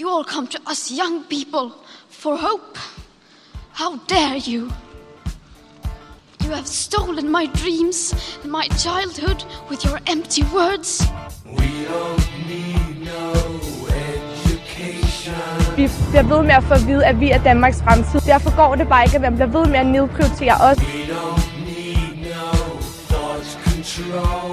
you 0.00 0.08
all 0.08 0.24
come 0.24 0.46
to 0.46 0.58
us 0.66 0.90
young 0.90 1.24
people 1.24 1.72
for 2.10 2.36
hope. 2.36 2.78
How 3.72 3.96
dare 4.08 4.36
you? 4.36 4.70
You 6.44 6.50
have 6.50 6.66
stolen 6.66 7.30
my 7.30 7.46
dreams 7.46 8.14
and 8.42 8.52
my 8.52 8.66
childhood 8.84 9.44
with 9.70 9.84
your 9.84 9.98
empty 10.06 10.42
words. 10.54 11.02
We 11.44 11.84
don't 11.84 12.28
need 12.46 13.06
no 13.12 13.32
education. 14.08 15.34
Vi 15.76 15.90
bliver 16.10 16.22
ved 16.22 16.42
med 16.42 16.54
at 16.54 16.64
få 16.64 16.74
at 16.74 16.86
vide, 16.86 17.06
at 17.06 17.20
vi 17.20 17.30
er 17.30 17.42
Danmarks 17.42 17.82
fremtid. 17.82 18.20
Derfor 18.20 18.56
går 18.56 18.74
det 18.74 18.88
bare 18.88 19.04
ikke, 19.04 19.16
at 19.16 19.22
man 19.22 19.34
bliver 19.34 19.46
ved 19.46 19.66
med 19.66 19.78
at 19.78 19.86
nedprioritere 19.86 20.54
os. 20.54 20.78
We 20.78 20.84
don't 20.84 21.48
need 21.66 22.32
no 22.34 22.50
thought 23.08 23.58
control. 23.64 24.47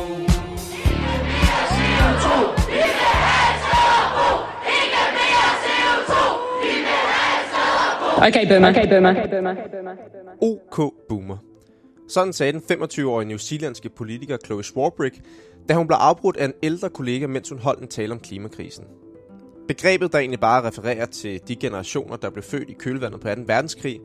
Okay, 8.28 8.48
boomer. 8.48 8.70
Okay, 8.70 8.90
boomer. 8.90 9.96
OK 10.42 10.94
Boomer. 11.10 11.38
Sådan 12.08 12.34
sagde 12.34 12.54
den 12.54 12.62
25-årige 12.62 13.28
newzealandske 13.28 13.90
politiker 13.90 14.38
Chloe 14.46 14.64
Swarbrick, 14.64 15.22
da 15.70 15.74
hun 15.74 15.88
blev 15.88 15.98
afbrudt 16.02 16.38
af 16.38 16.46
en 16.46 16.54
ældre 16.64 16.90
kollega, 16.90 17.28
mens 17.28 17.50
hun 17.50 17.60
holdt 17.60 17.82
en 17.82 17.88
tale 17.88 18.12
om 18.14 18.20
klimakrisen. 18.20 18.86
Begrebet, 19.68 20.12
der 20.12 20.20
egentlig 20.20 20.40
bare 20.40 20.68
refererer 20.68 21.06
til 21.06 21.42
de 21.48 21.56
generationer, 21.56 22.16
der 22.16 22.30
blev 22.30 22.44
født 22.44 22.70
i 22.70 22.74
kølvandet 22.74 23.22
på 23.22 23.28
2. 23.28 23.42
verdenskrig, 23.46 24.00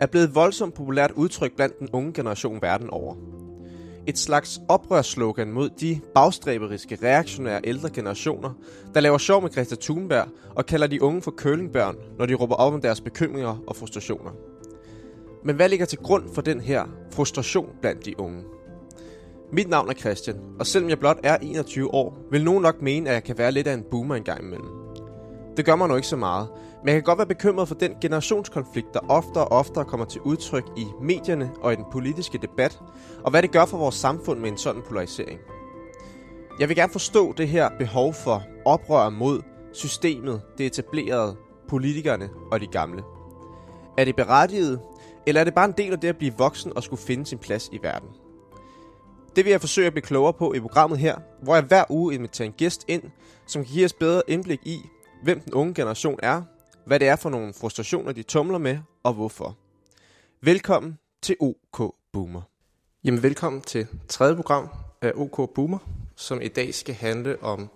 er 0.00 0.06
blevet 0.06 0.28
et 0.28 0.34
voldsomt 0.34 0.74
populært 0.74 1.10
udtryk 1.10 1.56
blandt 1.56 1.78
den 1.78 1.88
unge 1.92 2.12
generation 2.12 2.62
verden 2.62 2.90
over. 2.90 3.14
Et 4.08 4.18
slags 4.18 4.60
oprørsslogan 4.68 5.52
mod 5.52 5.70
de 5.70 6.00
bagstræberiske, 6.14 6.98
reaktionære 7.02 7.60
ældre 7.64 7.90
generationer, 7.90 8.50
der 8.94 9.00
laver 9.00 9.18
sjov 9.18 9.42
med 9.42 9.50
Greta 9.50 9.74
Thunberg 9.80 10.28
og 10.54 10.66
kalder 10.66 10.86
de 10.86 11.02
unge 11.02 11.22
for 11.22 11.30
kølingbørn, 11.30 11.96
når 12.18 12.26
de 12.26 12.34
råber 12.34 12.54
op 12.54 12.72
om 12.72 12.80
deres 12.80 13.00
bekymringer 13.00 13.62
og 13.66 13.76
frustrationer. 13.76 14.30
Men 15.44 15.56
hvad 15.56 15.68
ligger 15.68 15.86
til 15.86 15.98
grund 15.98 16.24
for 16.34 16.42
den 16.42 16.60
her 16.60 16.84
frustration 17.12 17.68
blandt 17.80 18.06
de 18.06 18.20
unge? 18.20 18.42
Mit 19.52 19.68
navn 19.68 19.88
er 19.88 19.94
Christian, 19.94 20.36
og 20.58 20.66
selvom 20.66 20.90
jeg 20.90 20.98
blot 20.98 21.18
er 21.22 21.36
21 21.36 21.94
år, 21.94 22.18
vil 22.30 22.44
nogen 22.44 22.62
nok 22.62 22.82
mene, 22.82 23.08
at 23.08 23.14
jeg 23.14 23.24
kan 23.24 23.38
være 23.38 23.52
lidt 23.52 23.66
af 23.66 23.74
en 23.74 23.84
boomer 23.90 24.14
engang 24.14 24.44
imellem. 24.44 24.68
Det 25.56 25.64
gør 25.64 25.76
mig 25.76 25.88
nu 25.88 25.96
ikke 25.96 26.08
så 26.08 26.16
meget, 26.16 26.48
men 26.82 26.88
jeg 26.88 26.94
kan 26.94 27.02
godt 27.02 27.18
være 27.18 27.26
bekymret 27.26 27.68
for 27.68 27.74
den 27.74 27.94
generationskonflikt, 28.00 28.94
der 28.94 29.00
oftere 29.08 29.44
og 29.44 29.58
oftere 29.58 29.84
kommer 29.84 30.06
til 30.06 30.20
udtryk 30.20 30.64
i 30.76 30.86
medierne 31.02 31.50
og 31.60 31.72
i 31.72 31.76
den 31.76 31.84
politiske 31.92 32.38
debat, 32.38 32.80
og 33.24 33.30
hvad 33.30 33.42
det 33.42 33.50
gør 33.50 33.64
for 33.64 33.78
vores 33.78 33.94
samfund 33.94 34.40
med 34.40 34.50
en 34.50 34.58
sådan 34.58 34.82
polarisering. 34.88 35.40
Jeg 36.60 36.68
vil 36.68 36.76
gerne 36.76 36.92
forstå 36.92 37.32
det 37.32 37.48
her 37.48 37.68
behov 37.78 38.14
for 38.14 38.42
oprør 38.64 39.08
mod 39.08 39.42
systemet, 39.72 40.42
det 40.58 40.66
etablerede, 40.66 41.36
politikerne 41.68 42.30
og 42.52 42.60
de 42.60 42.66
gamle. 42.66 43.02
Er 43.98 44.04
det 44.04 44.16
berettiget, 44.16 44.80
eller 45.26 45.40
er 45.40 45.44
det 45.44 45.54
bare 45.54 45.64
en 45.64 45.74
del 45.76 45.92
af 45.92 46.00
det 46.00 46.08
at 46.08 46.16
blive 46.18 46.34
voksen 46.38 46.72
og 46.76 46.82
skulle 46.82 47.02
finde 47.02 47.26
sin 47.26 47.38
plads 47.38 47.68
i 47.72 47.78
verden? 47.82 48.08
Det 49.36 49.44
vil 49.44 49.50
jeg 49.50 49.60
forsøge 49.60 49.86
at 49.86 49.92
blive 49.92 50.02
klogere 50.02 50.32
på 50.32 50.54
i 50.54 50.60
programmet 50.60 50.98
her, 50.98 51.16
hvor 51.42 51.54
jeg 51.54 51.64
hver 51.64 51.84
uge 51.90 52.14
inviterer 52.14 52.46
en 52.46 52.52
gæst 52.52 52.84
ind, 52.88 53.02
som 53.46 53.64
kan 53.64 53.72
give 53.72 53.84
os 53.84 53.92
bedre 53.92 54.22
indblik 54.28 54.60
i, 54.64 54.78
hvem 55.22 55.40
den 55.40 55.54
unge 55.54 55.74
generation 55.74 56.18
er, 56.22 56.42
hvad 56.88 57.00
det 57.00 57.08
er 57.08 57.16
for 57.16 57.30
nogle 57.30 57.52
frustrationer, 57.52 58.12
de 58.12 58.22
tumler 58.22 58.58
med, 58.58 58.78
og 59.02 59.12
hvorfor. 59.14 59.56
Velkommen 60.40 60.98
til 61.22 61.36
OK 61.40 61.94
Boomer. 62.12 62.42
Jamen 63.04 63.22
velkommen 63.22 63.62
til 63.62 63.86
tredje 64.08 64.36
program 64.36 64.68
af 65.02 65.12
OK 65.16 65.54
Boomer, 65.54 65.78
som 66.16 66.40
i 66.42 66.48
dag 66.48 66.74
skal 66.74 66.94
handle 66.94 67.42
om 67.42 67.70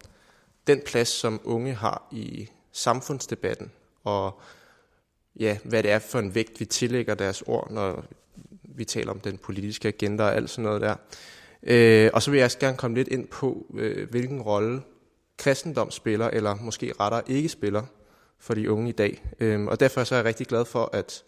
den 0.66 0.80
plads, 0.86 1.08
som 1.08 1.40
unge 1.44 1.74
har 1.74 2.08
i 2.10 2.48
samfundsdebatten, 2.72 3.72
og 4.04 4.40
ja, 5.40 5.58
hvad 5.64 5.82
det 5.82 5.90
er 5.90 5.98
for 5.98 6.18
en 6.18 6.34
vægt, 6.34 6.60
vi 6.60 6.64
tillægger 6.64 7.14
deres 7.14 7.42
ord, 7.46 7.70
når 7.70 8.04
vi 8.62 8.84
taler 8.84 9.10
om 9.10 9.20
den 9.20 9.38
politiske 9.38 9.88
agenda 9.88 10.24
og 10.24 10.34
alt 10.34 10.50
sådan 10.50 10.64
noget 10.64 10.80
der. 10.80 10.96
Øh, 11.62 12.10
og 12.14 12.22
så 12.22 12.30
vil 12.30 12.38
jeg 12.38 12.44
også 12.44 12.58
gerne 12.58 12.76
komme 12.76 12.96
lidt 12.96 13.08
ind 13.08 13.26
på, 13.28 13.66
øh, 13.74 14.10
hvilken 14.10 14.42
rolle 14.42 14.82
kristendom 15.36 15.90
spiller, 15.90 16.28
eller 16.28 16.54
måske 16.54 16.92
rettere 17.00 17.22
ikke 17.26 17.48
spiller, 17.48 17.82
for 18.42 18.54
de 18.54 18.70
unge 18.70 18.88
i 18.88 18.92
dag. 18.92 19.24
Øh, 19.40 19.64
og 19.64 19.80
derfor 19.80 20.04
så 20.04 20.14
er 20.14 20.18
jeg 20.18 20.24
rigtig 20.26 20.46
glad 20.46 20.64
for, 20.64 20.90
at 20.92 21.24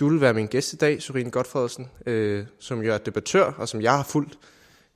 du 0.00 0.08
vil 0.08 0.20
være 0.20 0.34
min 0.34 0.46
gæst 0.46 0.72
i 0.72 0.76
dag, 0.76 1.02
Sorine 1.02 1.30
Godfredsen, 1.30 1.88
øh, 2.06 2.44
som 2.58 2.82
jo 2.82 2.92
er 2.92 2.98
debattør, 2.98 3.44
og 3.44 3.68
som 3.68 3.80
jeg 3.80 3.92
har 3.92 4.02
fulgt 4.02 4.38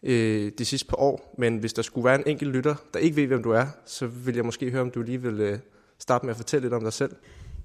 øh, 0.02 0.52
de 0.58 0.64
sidste 0.64 0.88
par 0.88 0.96
år. 0.96 1.34
Men 1.38 1.58
hvis 1.58 1.72
der 1.72 1.82
skulle 1.82 2.04
være 2.04 2.14
en 2.14 2.26
enkelt 2.26 2.50
lytter, 2.50 2.74
der 2.94 3.00
ikke 3.00 3.16
ved, 3.16 3.26
hvem 3.26 3.42
du 3.42 3.50
er, 3.50 3.66
så 3.86 4.06
vil 4.06 4.34
jeg 4.34 4.44
måske 4.44 4.70
høre, 4.70 4.82
om 4.82 4.90
du 4.90 5.02
lige 5.02 5.22
vil 5.22 5.40
øh, 5.40 5.58
starte 5.98 6.26
med 6.26 6.30
at 6.30 6.36
fortælle 6.36 6.64
lidt 6.64 6.74
om 6.74 6.82
dig 6.82 6.92
selv. 6.92 7.16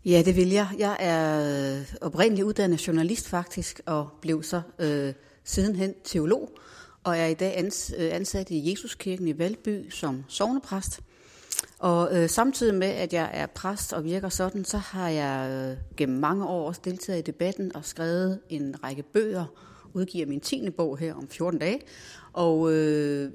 Ja, 0.05 0.21
det 0.25 0.35
vil 0.35 0.49
jeg. 0.49 0.67
Jeg 0.77 0.97
er 0.99 1.79
øh, 1.79 1.85
oprindeligt 2.01 2.45
uddannet 2.45 2.87
journalist 2.87 3.29
faktisk, 3.29 3.81
og 3.85 4.09
blev 4.21 4.43
så 4.43 4.61
øh, 4.79 5.13
sidenhen 5.43 5.93
teolog, 6.03 6.57
og 7.03 7.17
er 7.17 7.25
i 7.25 7.33
dag 7.33 7.57
ans, 7.57 7.93
øh, 7.97 8.15
ansat 8.15 8.49
i 8.49 8.71
Jesuskirken 8.71 9.27
i 9.27 9.37
Valby 9.37 9.89
som 9.89 10.23
sovnepræst. 10.27 10.99
Og 11.79 12.17
øh, 12.17 12.29
samtidig 12.29 12.75
med, 12.75 12.87
at 12.87 13.13
jeg 13.13 13.29
er 13.33 13.45
præst 13.45 13.93
og 13.93 14.03
virker 14.03 14.29
sådan, 14.29 14.65
så 14.65 14.77
har 14.77 15.09
jeg 15.09 15.49
øh, 15.51 15.95
gennem 15.97 16.19
mange 16.19 16.45
år 16.47 16.67
også 16.67 16.81
deltaget 16.83 17.19
i 17.19 17.21
debatten 17.21 17.75
og 17.75 17.85
skrevet 17.85 18.39
en 18.49 18.75
række 18.83 19.03
bøger, 19.03 19.45
udgiver 19.93 20.27
min 20.27 20.39
10. 20.39 20.69
bog 20.69 20.97
her 20.97 21.13
om 21.13 21.27
14 21.27 21.59
dage, 21.59 21.81
og 22.33 22.73
øh, 22.73 23.31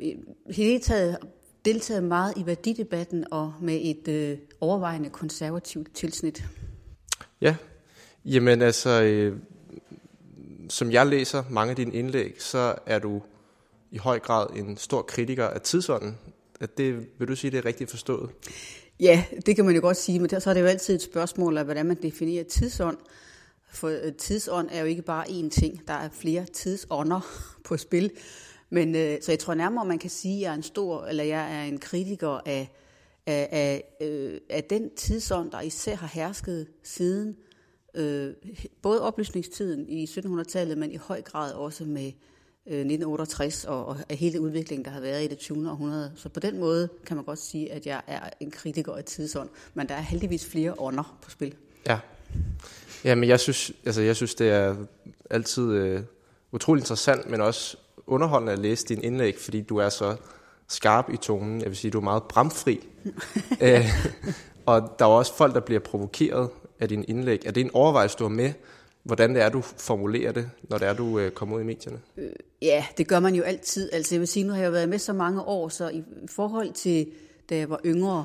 hele 0.51 0.79
taget 0.79 1.17
deltaget 1.65 2.05
meget 2.05 2.33
i 2.37 2.47
værdidebatten 2.47 3.25
og 3.31 3.55
med 3.61 3.81
et 3.83 4.09
øh, 4.09 4.39
overvejende 4.61 5.11
konservativt 5.11 5.95
tilsnit. 5.95 6.45
Ja, 7.41 7.57
jamen 8.25 8.63
altså, 8.63 9.03
øh, 9.03 9.39
som 10.69 10.93
jeg 10.93 11.07
læser 11.07 11.45
mange 11.51 11.71
af 11.71 11.77
dine 11.77 11.95
indlæg, 11.95 12.35
så 12.39 12.75
er 12.87 12.99
du 12.99 13.23
i 13.91 13.99
høj 13.99 14.19
grad 14.19 14.47
en 14.57 14.77
stor 14.77 15.03
kritiker 15.03 15.47
af 15.47 15.61
tidsånden. 15.61 16.19
At 16.61 16.79
det, 16.79 17.07
vil 17.19 17.29
du 17.29 17.37
sige, 17.37 17.51
det 17.51 17.59
er 17.59 17.65
rigtigt 17.65 17.91
forstået? 17.91 18.31
Ja, 19.01 19.25
det 19.47 19.57
kan 19.57 19.65
man 19.65 19.75
jo 19.75 19.81
godt 19.81 19.97
sige, 19.97 20.21
men 20.21 20.41
så 20.41 20.51
er 20.51 20.55
det 20.55 20.61
jo 20.61 20.67
altid 20.67 20.95
et 20.95 21.03
spørgsmål 21.03 21.59
af, 21.59 21.65
hvordan 21.65 21.87
man 21.87 22.03
definerer 22.03 22.45
tidsånd. 22.45 22.97
For 23.71 23.89
øh, 23.89 24.13
tidsånd 24.13 24.69
er 24.73 24.81
jo 24.81 24.87
ikke 24.87 25.03
bare 25.03 25.25
én 25.29 25.49
ting, 25.49 25.89
der 25.89 25.95
er 25.95 26.09
flere 26.13 26.45
tidsånder 26.45 27.21
på 27.65 27.77
spil. 27.77 28.11
Men 28.71 28.95
øh, 28.95 29.19
så 29.23 29.33
jeg 29.33 29.39
tror 29.39 29.55
nærmere, 29.55 29.85
man 29.85 29.99
kan 29.99 30.11
sige, 30.11 30.37
at 30.37 30.43
jeg 30.43 30.51
er 30.51 30.55
en 30.55 30.63
stor, 30.63 31.05
eller 31.05 31.25
jeg 31.25 31.61
er 31.61 31.65
en 31.65 31.79
kritiker 31.79 32.41
af, 32.47 32.71
af, 33.27 33.49
af, 33.53 34.07
øh, 34.07 34.41
af 34.51 34.65
den 34.65 34.91
tidsånd, 34.97 35.51
der 35.51 35.61
især 35.61 35.95
har 35.95 36.11
hersket 36.15 36.67
siden 36.83 37.37
øh, 37.95 38.35
både 38.83 39.03
oplysningstiden 39.03 39.89
i 39.89 40.05
1700-tallet, 40.05 40.79
men 40.79 40.93
i 40.93 40.97
høj 40.97 41.23
grad 41.23 41.53
også 41.53 41.85
med 41.85 42.13
1968 42.67 43.65
og, 43.65 43.87
og 43.87 43.97
af 44.09 44.17
hele 44.17 44.41
udviklingen, 44.41 44.85
der 44.85 44.91
har 44.91 45.01
været 45.01 45.25
i 45.25 45.27
det 45.27 45.39
20. 45.39 45.71
århundrede. 45.71 46.13
Så 46.17 46.29
på 46.29 46.41
den 46.41 46.61
måde 46.61 46.89
kan 47.07 47.17
man 47.17 47.25
godt 47.25 47.39
sige, 47.39 47.73
at 47.73 47.87
jeg 47.87 48.03
er 48.07 48.21
en 48.41 48.51
kritiker 48.51 48.93
af 48.93 49.05
tidsånd, 49.05 49.49
men 49.75 49.89
der 49.89 49.95
er 49.95 50.01
heldigvis 50.01 50.47
flere 50.47 50.75
ånder 50.79 51.19
på 51.23 51.31
spil. 51.31 51.55
Ja. 51.87 51.99
Ja, 53.05 53.15
men 53.15 53.29
jeg 53.29 53.41
synes, 53.41 53.73
altså, 53.87 54.03
jeg 54.03 54.17
synes 54.17 54.35
det 54.35 54.51
er 54.51 54.77
altid 55.31 55.73
øh, 55.73 56.03
utrolig 56.53 56.81
interessant, 56.81 57.31
men 57.31 57.41
også 57.41 57.77
underholdende 58.07 58.53
at 58.53 58.59
læse 58.59 58.87
din 58.87 59.03
indlæg, 59.03 59.39
fordi 59.39 59.61
du 59.61 59.77
er 59.77 59.89
så 59.89 60.17
skarp 60.69 61.11
i 61.13 61.17
tonen. 61.17 61.61
Jeg 61.61 61.69
vil 61.69 61.77
sige, 61.77 61.91
du 61.91 61.99
er 61.99 62.05
meget 62.05 62.23
bramfri. 62.23 62.87
Æ, 63.61 63.81
og 64.67 64.97
der 64.99 65.05
er 65.05 65.09
også 65.09 65.37
folk, 65.37 65.55
der 65.55 65.61
bliver 65.61 65.81
provokeret 65.81 66.51
af 66.81 66.89
din 66.89 67.05
indlæg. 67.09 67.43
Er 67.47 67.51
det 67.51 67.61
en 67.61 67.71
overvejelse, 67.75 68.17
du 68.19 68.25
har 68.25 68.29
med, 68.29 68.53
hvordan 69.07 69.35
det 69.35 69.43
er, 69.43 69.49
du 69.49 69.61
formulerer 69.61 70.33
det, 70.33 70.51
når 70.71 70.79
det 70.79 70.89
er, 70.89 70.95
du 70.95 71.19
øh, 71.19 71.31
kommer 71.31 71.57
ud 71.57 71.61
i 71.61 71.65
medierne? 71.65 72.01
Øh, 72.17 72.31
ja, 72.63 72.87
det 72.99 73.09
gør 73.09 73.21
man 73.21 73.35
jo 73.35 73.43
altid. 73.43 73.91
Altså 73.93 74.15
jeg 74.15 74.21
vil 74.21 74.29
sige, 74.29 74.45
nu 74.45 74.53
har 74.53 74.63
jeg 74.63 74.73
været 74.73 74.89
med 74.89 74.99
så 74.99 75.13
mange 75.13 75.43
år, 75.43 75.69
så 75.69 75.89
i 75.89 76.03
forhold 76.31 76.73
til, 76.73 77.13
da 77.51 77.57
jeg 77.57 77.71
var 77.71 77.81
yngre, 77.85 78.25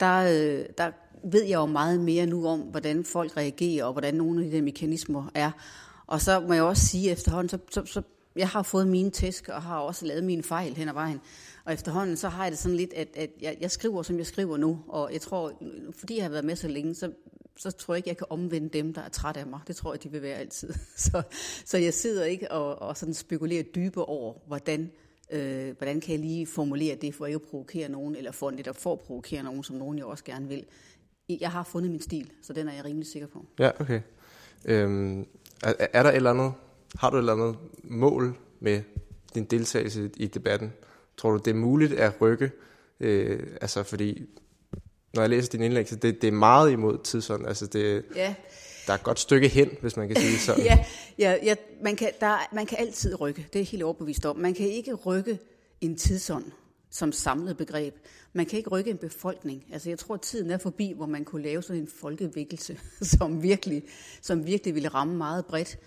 der, 0.00 0.18
øh, 0.18 0.64
der 0.78 0.90
ved 1.24 1.42
jeg 1.44 1.54
jo 1.54 1.66
meget 1.66 2.00
mere 2.00 2.26
nu 2.26 2.46
om, 2.46 2.60
hvordan 2.60 3.04
folk 3.04 3.36
reagerer, 3.36 3.84
og 3.84 3.92
hvordan 3.92 4.14
nogle 4.14 4.44
af 4.44 4.50
de 4.50 4.56
der 4.56 4.62
mekanismer 4.62 5.30
er. 5.34 5.50
Og 6.06 6.20
så 6.20 6.40
må 6.40 6.52
jeg 6.52 6.62
også 6.62 6.86
sige 6.86 7.10
efterhånden, 7.10 7.48
så, 7.48 7.58
så, 7.70 7.86
så 7.86 8.02
jeg 8.36 8.48
har 8.48 8.62
fået 8.62 8.88
mine 8.88 9.10
tæsk, 9.10 9.48
og 9.48 9.62
har 9.62 9.78
også 9.78 10.06
lavet 10.06 10.24
mine 10.24 10.42
fejl 10.42 10.74
hen 10.74 10.88
ad 10.88 10.94
vejen. 10.94 11.20
Og 11.64 11.72
efterhånden, 11.72 12.16
så 12.16 12.28
har 12.28 12.42
jeg 12.42 12.52
det 12.52 12.58
sådan 12.58 12.76
lidt, 12.76 12.92
at, 12.92 13.08
at 13.16 13.30
jeg, 13.40 13.56
jeg 13.60 13.70
skriver, 13.70 14.02
som 14.02 14.18
jeg 14.18 14.26
skriver 14.26 14.56
nu. 14.56 14.78
Og 14.88 15.12
jeg 15.12 15.20
tror, 15.20 15.52
fordi 15.98 16.16
jeg 16.16 16.24
har 16.24 16.30
været 16.30 16.44
med 16.44 16.56
så 16.56 16.68
længe, 16.68 16.94
så, 16.94 17.10
så 17.58 17.70
tror 17.70 17.94
jeg 17.94 17.98
ikke, 17.98 18.08
jeg 18.08 18.16
kan 18.16 18.26
omvende 18.30 18.68
dem, 18.68 18.94
der 18.94 19.00
er 19.00 19.08
træt 19.08 19.36
af 19.36 19.46
mig. 19.46 19.60
Det 19.66 19.76
tror 19.76 19.92
jeg, 19.92 20.02
de 20.02 20.10
vil 20.10 20.22
være 20.22 20.36
altid. 20.36 20.74
Så, 20.96 21.22
så 21.64 21.78
jeg 21.78 21.94
sidder 21.94 22.24
ikke 22.24 22.50
og, 22.50 22.82
og 22.82 22.96
sådan 22.96 23.14
spekulerer 23.14 23.62
dybe 23.62 24.04
over, 24.04 24.34
hvordan, 24.46 24.90
øh, 25.30 25.76
hvordan 25.78 26.00
kan 26.00 26.12
jeg 26.12 26.20
lige 26.20 26.46
formulere 26.46 26.94
det, 26.94 27.14
for 27.14 27.26
ikke 27.26 27.34
at 27.34 27.50
provokere 27.50 27.88
nogen, 27.88 28.16
eller 28.16 28.32
for 28.32 28.50
netop 28.50 28.76
for 28.76 28.92
at 28.92 29.00
provokere 29.00 29.42
nogen, 29.42 29.64
som 29.64 29.76
nogen 29.76 29.98
jo 29.98 30.08
også 30.08 30.24
gerne 30.24 30.48
vil. 30.48 30.64
Jeg 31.40 31.50
har 31.50 31.62
fundet 31.62 31.90
min 31.90 32.00
stil, 32.00 32.32
så 32.42 32.52
den 32.52 32.68
er 32.68 32.72
jeg 32.72 32.84
rimelig 32.84 33.06
sikker 33.06 33.28
på. 33.28 33.46
Ja, 33.58 33.70
okay. 33.80 34.00
Øhm, 34.64 35.20
er, 35.64 35.86
er 35.92 36.02
der 36.02 36.10
et 36.10 36.16
eller 36.16 36.30
andet, 36.30 36.52
har 36.94 37.10
du 37.10 37.16
et 37.16 37.20
eller 37.20 37.32
andet 37.32 37.56
mål 37.84 38.36
med 38.60 38.82
din 39.34 39.44
deltagelse 39.44 40.10
i 40.16 40.26
debatten? 40.26 40.72
Tror 41.16 41.30
du, 41.30 41.36
det 41.36 41.50
er 41.50 41.54
muligt 41.54 41.92
at 41.92 42.20
rykke? 42.20 42.50
Øh, 43.00 43.46
altså, 43.60 43.82
fordi 43.82 44.26
når 45.14 45.22
jeg 45.22 45.30
læser 45.30 45.50
din 45.50 45.62
indlæg, 45.62 45.88
så 45.88 45.96
det, 45.96 46.22
det 46.22 46.28
er 46.28 46.32
meget 46.32 46.70
imod 46.72 46.98
tidsånden. 47.04 47.48
Altså 47.48 47.66
det, 47.66 48.04
Ja, 48.14 48.34
der 48.86 48.92
er 48.92 48.98
et 48.98 49.02
godt 49.02 49.20
stykke 49.20 49.48
hen, 49.48 49.70
hvis 49.80 49.96
man 49.96 50.08
kan 50.08 50.16
sige 50.16 50.38
sådan. 50.38 50.64
ja, 50.70 50.84
ja, 51.18 51.36
ja 51.42 51.54
man, 51.82 51.96
kan, 51.96 52.10
der, 52.20 52.48
man 52.52 52.66
kan 52.66 52.78
altid 52.78 53.20
rykke. 53.20 53.46
Det 53.52 53.60
er 53.60 53.64
helt 53.64 53.82
overbevist 53.82 54.26
om. 54.26 54.36
Man 54.36 54.54
kan 54.54 54.68
ikke 54.68 54.94
rykke 54.94 55.38
en 55.80 55.96
tidsånd 55.96 56.44
som 56.90 57.12
samlet 57.12 57.56
begreb. 57.56 57.94
Man 58.32 58.46
kan 58.46 58.56
ikke 58.56 58.70
rykke 58.70 58.90
en 58.90 58.98
befolkning. 58.98 59.64
Altså 59.72 59.88
jeg 59.88 59.98
tror, 59.98 60.14
at 60.14 60.20
tiden 60.20 60.50
er 60.50 60.58
forbi, 60.58 60.92
hvor 60.96 61.06
man 61.06 61.24
kunne 61.24 61.42
lave 61.42 61.62
sådan 61.62 61.82
en 61.82 61.88
folkevækkelse, 61.88 62.78
som 63.18 63.42
virkelig, 63.42 63.82
som 64.22 64.46
virkelig 64.46 64.74
ville 64.74 64.88
ramme 64.88 65.16
meget 65.16 65.46
bredt. 65.46 65.78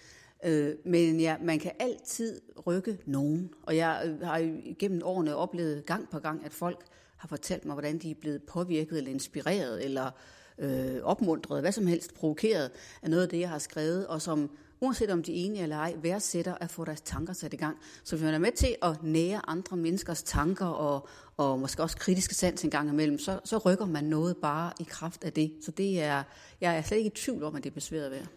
Øh, 0.46 0.76
men 0.86 1.20
ja, 1.20 1.36
man 1.42 1.60
kan 1.60 1.72
altid 1.80 2.42
rykke 2.68 2.98
nogen. 3.06 3.50
Og 3.64 3.76
jeg 3.76 4.04
øh, 4.06 4.28
har 4.28 4.38
jo 4.38 4.54
igennem 4.64 5.02
årene 5.04 5.36
oplevet 5.36 5.86
gang 5.86 6.10
på 6.10 6.20
gang, 6.20 6.46
at 6.46 6.54
folk 6.54 6.86
har 7.22 7.28
fortalt 7.28 7.66
mig, 7.66 7.74
hvordan 7.74 7.98
de 7.98 8.12
er 8.12 8.16
blevet 8.22 8.44
påvirket 8.44 8.98
eller 8.98 9.12
inspireret 9.12 9.86
eller 9.86 10.12
øh, 10.58 11.04
opmuntret, 11.04 11.62
hvad 11.62 11.72
som 11.72 11.88
helst, 11.88 12.14
provokeret 12.14 12.72
af 13.02 13.10
noget 13.10 13.24
af 13.24 13.30
det, 13.30 13.40
jeg 13.40 13.50
har 13.50 13.60
skrevet, 13.60 14.08
og 14.08 14.22
som 14.22 14.50
uanset 14.82 15.10
om 15.10 15.24
de 15.24 15.32
er 15.32 15.46
enige 15.46 15.64
eller 15.64 15.78
ej, 15.78 15.94
værdsætter 16.02 16.56
at 16.62 16.72
få 16.72 16.86
deres 16.86 17.02
tanker 17.02 17.34
sat 17.34 17.54
i 17.54 17.58
gang. 17.58 17.78
Så 18.04 18.16
hvis 18.16 18.26
man 18.26 18.34
er 18.34 18.38
med 18.38 18.52
til 18.52 18.76
at 18.82 19.04
nære 19.04 19.42
andre 19.48 19.78
menneskers 19.78 20.24
tanker 20.24 20.66
og, 20.66 21.08
og 21.38 21.60
måske 21.60 21.84
også 21.84 21.98
kritiske 21.98 22.36
sans 22.36 22.64
en 22.64 22.70
gang 22.70 22.90
imellem, 22.90 23.20
så, 23.20 23.40
så 23.44 23.58
rykker 23.58 23.86
man 23.86 24.04
noget 24.04 24.38
bare 24.38 24.72
i 24.80 24.84
kraft 24.90 25.24
af 25.24 25.34
det. 25.34 25.52
Så 25.66 25.72
det 25.72 26.02
er, 26.02 26.24
jeg 26.62 26.78
er 26.78 26.82
slet 26.82 26.98
ikke 26.98 27.08
i 27.08 27.16
tvivl 27.16 27.44
om, 27.44 27.56
at 27.56 27.64
det 27.64 27.70
er 27.70 27.74
besværet 27.74 28.12
værd. 28.12 28.28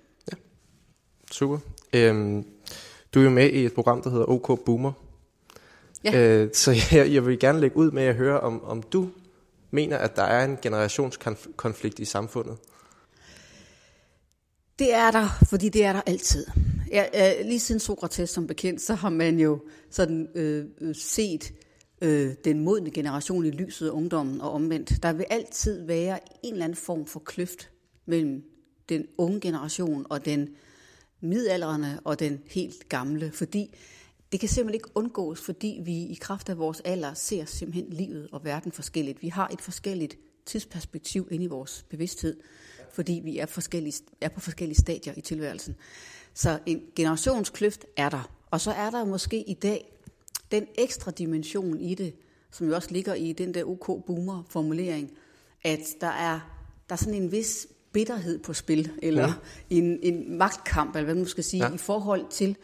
Super. 1.33 1.59
Øhm, 1.93 2.47
du 3.15 3.21
er 3.21 3.25
jo 3.25 3.31
med 3.31 3.51
i 3.51 3.65
et 3.65 3.75
program, 3.75 4.03
der 4.03 4.11
hedder 4.11 4.27
OK 4.27 4.65
Boomer. 4.65 4.93
Ja. 6.05 6.19
Øh, 6.19 6.51
så 6.53 6.71
jeg, 6.93 7.13
jeg 7.13 7.27
vil 7.27 7.39
gerne 7.39 7.61
lægge 7.61 7.77
ud 7.77 7.91
med 7.91 8.03
at 8.03 8.15
høre, 8.15 8.41
om, 8.41 8.65
om 8.65 8.83
du 8.83 9.11
mener, 9.71 9.99
at 9.99 10.17
der 10.17 10.23
er 10.23 10.45
en 10.45 10.59
generationskonflikt 10.63 11.99
i 11.99 12.05
samfundet. 12.05 12.57
Det 14.79 14.95
er 14.95 15.11
der, 15.11 15.29
fordi 15.49 15.69
det 15.69 15.85
er 15.85 15.93
der 15.93 16.03
altid. 16.07 16.47
Ja, 16.91 17.05
øh, 17.41 17.47
lige 17.47 17.61
siden 17.61 17.81
Sokrates 17.81 18.31
som 18.31 18.47
bekendt, 18.47 18.81
så 18.81 18.95
har 18.95 19.11
man 19.11 19.41
jo 19.41 19.63
sådan 19.91 20.29
øh, 20.35 20.65
øh, 20.81 20.95
set 20.95 21.53
øh, 22.03 22.33
den 22.45 22.65
modne 22.65 22.91
generation 22.91 23.47
i 23.47 23.51
lyset 23.51 23.87
af 23.87 23.91
ungdommen 23.91 24.41
og 24.41 24.53
omvendt. 24.53 25.03
Der 25.03 25.13
vil 25.13 25.27
altid 25.31 25.87
være 25.87 26.19
en 26.43 26.53
eller 26.53 26.65
anden 26.65 26.77
form 26.77 27.07
for 27.07 27.21
kløft 27.21 27.71
mellem 28.07 28.43
den 28.89 29.07
unge 29.19 29.41
generation 29.41 30.07
og 30.11 30.25
den 30.25 30.49
midaldrende 31.21 32.01
og 32.05 32.19
den 32.19 32.41
helt 32.51 32.89
gamle, 32.89 33.33
fordi 33.33 33.75
det 34.35 34.41
kan 34.41 34.49
simpelthen 34.49 34.75
ikke 34.75 34.89
undgås, 34.95 35.41
fordi 35.41 35.81
vi 35.85 35.93
i 35.93 36.19
kraft 36.21 36.49
af 36.49 36.59
vores 36.59 36.81
alder 36.85 37.15
ser 37.15 37.45
simpelthen 37.45 37.93
livet 37.93 38.29
og 38.33 38.45
verden 38.45 38.73
forskelligt. 38.73 39.23
Vi 39.23 39.29
har 39.29 39.49
et 39.49 39.61
forskelligt 39.61 40.19
tidsperspektiv 40.47 41.29
inde 41.31 41.45
i 41.45 41.49
vores 41.49 41.87
bevidsthed, 41.91 42.37
fordi 42.93 43.21
vi 43.25 43.39
er, 43.39 43.47
forskellige, 43.47 43.95
er 44.21 44.29
på 44.29 44.41
forskellige 44.41 44.79
stadier 44.79 45.15
i 45.17 45.21
tilværelsen. 45.21 45.77
Så 46.35 46.59
en 46.67 46.83
generationskløft 46.97 47.87
er 47.97 48.09
der. 48.09 48.31
Og 48.51 48.61
så 48.61 48.71
er 48.71 48.91
der 48.91 49.05
måske 49.05 49.43
i 49.49 49.55
dag 49.55 49.93
den 50.51 50.67
ekstra 50.79 51.11
dimension 51.11 51.81
i 51.81 51.95
det, 51.95 52.15
som 52.51 52.69
jo 52.69 52.75
også 52.75 52.89
ligger 52.91 53.15
i 53.15 53.33
den 53.33 53.55
der 53.55 53.65
OK-boomer-formulering, 53.65 55.11
at 55.65 55.81
der 56.01 56.07
er, 56.07 56.41
der 56.89 56.93
er 56.93 56.97
sådan 56.97 57.23
en 57.23 57.33
vis 57.33 57.67
bitterhed 57.93 58.39
på 58.39 58.53
spil, 58.53 58.91
eller 59.03 59.23
ja. 59.23 59.35
en, 59.71 59.99
en 60.03 60.39
magtkamp, 60.39 60.97
eller 60.97 61.05
hvad 61.05 61.15
man 61.15 61.27
skal 61.27 61.45
sige, 61.45 61.63
Ja. 61.63 61.69
ja. 61.69 61.75
i 61.75 61.79
forhold 61.79 62.25
til, 62.31 62.57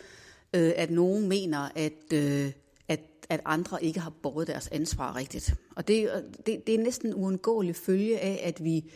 øh, 0.54 0.72
at 0.76 0.90
nogen 0.90 1.28
mener, 1.28 1.68
at, 1.74 2.12
øh, 2.14 2.52
at, 2.88 3.00
at 3.28 3.40
andre 3.44 3.84
ikke 3.84 4.00
har 4.00 4.12
båret 4.22 4.46
deres 4.46 4.68
ansvar 4.68 5.16
rigtigt. 5.16 5.54
Og 5.76 5.88
det, 5.88 6.02
øh, 6.02 6.22
det, 6.46 6.66
det 6.66 6.74
er 6.74 6.78
næsten 6.78 7.14
uundgåeligt 7.14 7.16
uundgåelig 7.16 7.76
følge 7.76 8.18
af, 8.18 8.40
at 8.44 8.64
vi 8.64 8.92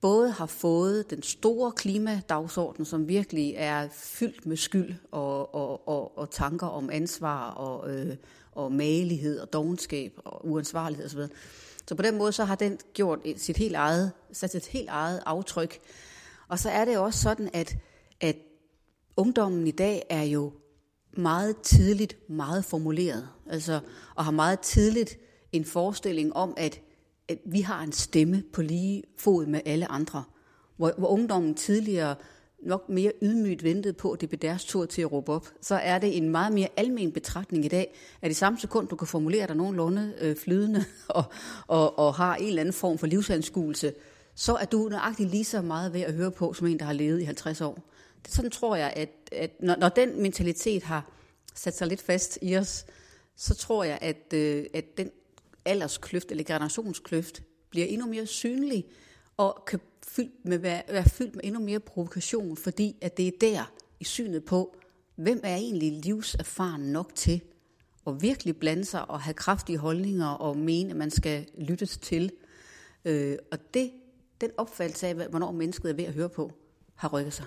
både 0.00 0.30
har 0.30 0.46
fået 0.46 1.10
den 1.10 1.22
store 1.22 1.72
klimadagsorden, 1.72 2.84
som 2.84 3.08
virkelig 3.08 3.54
er 3.56 3.88
fyldt 3.92 4.46
med 4.46 4.56
skyld 4.56 4.94
og, 5.10 5.54
og, 5.54 5.88
og, 5.88 6.18
og 6.18 6.30
tanker 6.30 6.66
om 6.66 6.90
ansvar 6.90 7.50
og, 7.50 7.90
øh, 7.90 8.16
og 8.52 8.72
magelighed 8.72 9.38
og 9.38 9.52
dogenskab 9.52 10.12
og 10.24 10.48
uansvarlighed 10.48 11.06
osv. 11.06 11.20
Så 11.86 11.94
på 11.94 12.02
den 12.02 12.18
måde 12.18 12.32
så 12.32 12.44
har 12.44 12.54
den 12.54 12.78
gjort 12.94 13.18
sit 13.36 13.56
helt 13.56 13.76
eget, 13.76 14.12
sat 14.32 14.50
sit 14.50 14.66
helt 14.66 14.88
eget 14.88 15.22
aftryk. 15.26 15.78
Og 16.48 16.58
så 16.58 16.70
er 16.70 16.84
det 16.84 16.98
også 16.98 17.22
sådan, 17.22 17.50
at, 17.52 17.76
at 18.20 18.36
ungdommen 19.16 19.66
i 19.66 19.70
dag 19.70 20.06
er 20.10 20.22
jo 20.22 20.52
meget 21.12 21.60
tidligt 21.60 22.16
meget 22.30 22.64
formuleret, 22.64 23.28
altså, 23.50 23.80
og 24.14 24.24
har 24.24 24.32
meget 24.32 24.60
tidligt 24.60 25.18
en 25.52 25.64
forestilling 25.64 26.36
om, 26.36 26.54
at, 26.56 26.80
at 27.28 27.38
vi 27.44 27.60
har 27.60 27.82
en 27.82 27.92
stemme 27.92 28.42
på 28.52 28.62
lige 28.62 29.02
fod 29.18 29.46
med 29.46 29.60
alle 29.64 29.90
andre. 29.90 30.24
Hvor, 30.76 30.92
hvor 30.98 31.08
ungdommen 31.08 31.54
tidligere 31.54 32.14
nok 32.62 32.88
mere 32.88 33.12
ydmygt 33.22 33.64
ventede 33.64 33.92
på, 33.92 34.12
at 34.12 34.20
det 34.20 34.28
blev 34.28 34.38
deres 34.38 34.64
tur 34.64 34.86
til 34.86 35.02
at 35.02 35.12
råbe 35.12 35.32
op, 35.32 35.48
så 35.60 35.74
er 35.74 35.98
det 35.98 36.16
en 36.16 36.28
meget 36.28 36.52
mere 36.52 36.68
almen 36.76 37.12
betragtning 37.12 37.64
i 37.64 37.68
dag, 37.68 37.94
at 38.22 38.30
i 38.30 38.34
samme 38.34 38.58
sekund, 38.58 38.88
du 38.88 38.96
kan 38.96 39.06
formulere 39.06 39.46
dig 39.46 39.56
nogenlunde 39.56 40.14
øh, 40.20 40.36
flydende 40.36 40.84
og, 41.08 41.24
og, 41.66 41.98
og 41.98 42.14
har 42.14 42.36
en 42.36 42.48
eller 42.48 42.60
anden 42.60 42.72
form 42.72 42.98
for 42.98 43.06
livsanskuelse, 43.06 43.92
så 44.34 44.54
er 44.54 44.64
du 44.64 44.88
nøjagtigt 44.88 45.30
lige 45.30 45.44
så 45.44 45.62
meget 45.62 45.92
ved 45.92 46.00
at 46.00 46.14
høre 46.14 46.30
på, 46.30 46.52
som 46.52 46.66
en, 46.66 46.78
der 46.78 46.84
har 46.84 46.92
levet 46.92 47.20
i 47.20 47.24
50 47.24 47.60
år. 47.60 47.78
Det, 48.24 48.34
sådan 48.34 48.50
tror 48.50 48.76
jeg, 48.76 48.92
at, 48.96 49.10
at 49.32 49.50
når, 49.60 49.76
når 49.76 49.88
den 49.88 50.22
mentalitet 50.22 50.82
har 50.82 51.10
sat 51.54 51.76
sig 51.76 51.86
lidt 51.86 52.02
fast 52.02 52.38
i 52.42 52.56
os, 52.56 52.86
så 53.36 53.54
tror 53.54 53.84
jeg, 53.84 53.98
at, 54.00 54.32
øh, 54.34 54.66
at 54.74 54.98
den 54.98 55.10
alderskløft 55.64 56.30
eller 56.30 56.44
generationskløft 56.44 57.42
bliver 57.70 57.86
endnu 57.86 58.06
mere 58.06 58.26
synlig 58.26 58.84
og 59.36 59.64
kan 59.66 59.80
fyldt 60.08 60.44
med, 60.44 60.58
være, 60.58 60.82
være 60.88 61.04
fyldt 61.04 61.34
med 61.34 61.44
endnu 61.44 61.60
mere 61.60 61.80
provokation, 61.80 62.56
fordi 62.56 62.96
at 63.00 63.16
det 63.16 63.28
er 63.28 63.32
der 63.40 63.72
i 64.00 64.04
synet 64.04 64.44
på, 64.44 64.76
hvem 65.16 65.40
er 65.44 65.56
egentlig 65.56 65.92
livserfaren 65.92 66.82
nok 66.82 67.14
til 67.14 67.40
at 68.06 68.22
virkelig 68.22 68.56
blande 68.56 68.84
sig 68.84 69.10
og 69.10 69.20
have 69.20 69.34
kraftige 69.34 69.78
holdninger 69.78 70.26
og 70.26 70.56
mene, 70.56 70.90
at 70.90 70.96
man 70.96 71.10
skal 71.10 71.46
lyttes 71.58 71.98
til. 71.98 72.32
Øh, 73.04 73.38
og 73.52 73.58
det, 73.74 73.90
den 74.40 74.50
opfattelse 74.56 75.06
af, 75.06 75.14
hvornår 75.14 75.52
mennesket 75.52 75.90
er 75.90 75.94
ved 75.94 76.04
at 76.04 76.14
høre 76.14 76.28
på, 76.28 76.52
har 76.94 77.08
rykket 77.08 77.32
sig. 77.32 77.44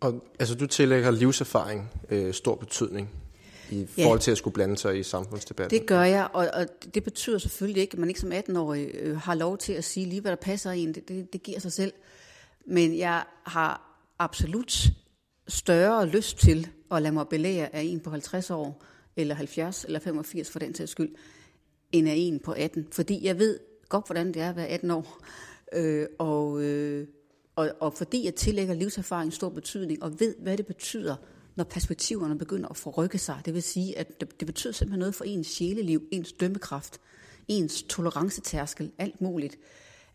Og 0.00 0.24
altså, 0.38 0.54
du 0.54 0.66
tillægger 0.66 1.10
livserfaring 1.10 1.90
øh, 2.10 2.34
stor 2.34 2.54
betydning 2.54 3.10
i 3.70 3.86
Ja. 3.98 4.04
forhold 4.04 4.20
til 4.20 4.30
at 4.30 4.38
skulle 4.38 4.54
blande 4.54 4.78
sig 4.78 4.98
i 4.98 5.02
samfundsdebatten. 5.02 5.78
Det 5.80 5.86
gør 5.86 6.02
jeg, 6.02 6.28
og, 6.32 6.48
og 6.54 6.66
det 6.94 7.04
betyder 7.04 7.38
selvfølgelig 7.38 7.80
ikke, 7.80 7.92
at 7.92 7.98
man 7.98 8.08
ikke 8.08 8.20
som 8.20 8.32
18-årig 8.32 8.90
øh, 8.94 9.16
har 9.16 9.34
lov 9.34 9.58
til 9.58 9.72
at 9.72 9.84
sige 9.84 10.06
lige, 10.06 10.20
hvad 10.20 10.30
der 10.30 10.36
passer 10.36 10.70
en. 10.70 10.94
Det, 10.94 11.08
det, 11.08 11.32
det 11.32 11.42
giver 11.42 11.60
sig 11.60 11.72
selv. 11.72 11.92
Men 12.66 12.98
jeg 12.98 13.24
har 13.42 13.98
absolut 14.18 14.86
større 15.48 16.06
lyst 16.06 16.38
til 16.38 16.68
at 16.90 17.02
lade 17.02 17.14
mig 17.14 17.28
belære 17.28 17.74
af 17.74 17.82
en 17.82 18.00
på 18.00 18.10
50 18.10 18.50
år, 18.50 18.82
eller 19.16 19.34
70, 19.34 19.84
eller 19.84 19.98
85 20.00 20.50
for 20.50 20.58
den 20.58 20.74
sags 20.74 20.90
skyld, 20.90 21.14
end 21.92 22.08
af 22.08 22.14
en 22.16 22.38
på 22.38 22.52
18. 22.52 22.86
Fordi 22.92 23.26
jeg 23.26 23.38
ved 23.38 23.58
godt, 23.88 24.06
hvordan 24.06 24.26
det 24.34 24.42
er 24.42 24.50
at 24.50 24.56
være 24.56 24.68
18 24.68 24.90
år. 24.90 25.20
Øh, 25.72 26.06
og, 26.18 26.62
øh, 26.62 27.06
og, 27.56 27.70
og 27.80 27.92
fordi 27.92 28.24
jeg 28.24 28.34
tillægger 28.34 28.74
livserfaring 28.74 29.32
stor 29.32 29.48
betydning, 29.48 30.02
og 30.02 30.20
ved, 30.20 30.34
hvad 30.38 30.56
det 30.56 30.66
betyder, 30.66 31.16
når 31.56 31.64
perspektiverne 31.64 32.38
begynder 32.38 32.68
at 32.68 32.76
forrykke 32.76 33.18
sig. 33.18 33.42
Det 33.44 33.54
vil 33.54 33.62
sige, 33.62 33.98
at 33.98 34.20
det, 34.20 34.40
det 34.40 34.46
betyder 34.46 34.72
simpelthen 34.72 34.98
noget 34.98 35.14
for 35.14 35.24
ens 35.24 35.46
sjæleliv, 35.46 36.08
ens 36.10 36.32
dømmekraft, 36.32 37.00
ens 37.48 37.82
tolerancetærskel, 37.82 38.92
alt 38.98 39.20
muligt. 39.20 39.58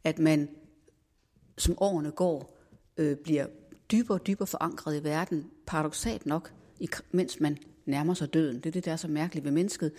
At 0.04 0.20
man, 0.20 0.50
som 1.58 1.78
årene 1.78 2.12
går, 2.12 2.58
øh, 2.98 3.16
bliver 3.16 3.46
dybere 3.92 4.18
og 4.18 4.28
dybere 4.28 4.48
forankret 4.48 5.02
i 5.02 5.04
verden, 5.04 5.46
paradoxalt 5.68 6.26
nok, 6.26 6.54
i, 6.80 6.90
mens 7.12 7.40
man 7.40 7.58
nærmer 7.86 8.14
sig 8.14 8.34
døden. 8.34 8.56
Det 8.56 8.66
er 8.66 8.72
det, 8.72 8.86
der 8.86 8.92
er 8.92 8.96
så 8.96 9.08
mærkeligt 9.08 9.46
ved 9.46 9.52
mennesket. 9.52 9.92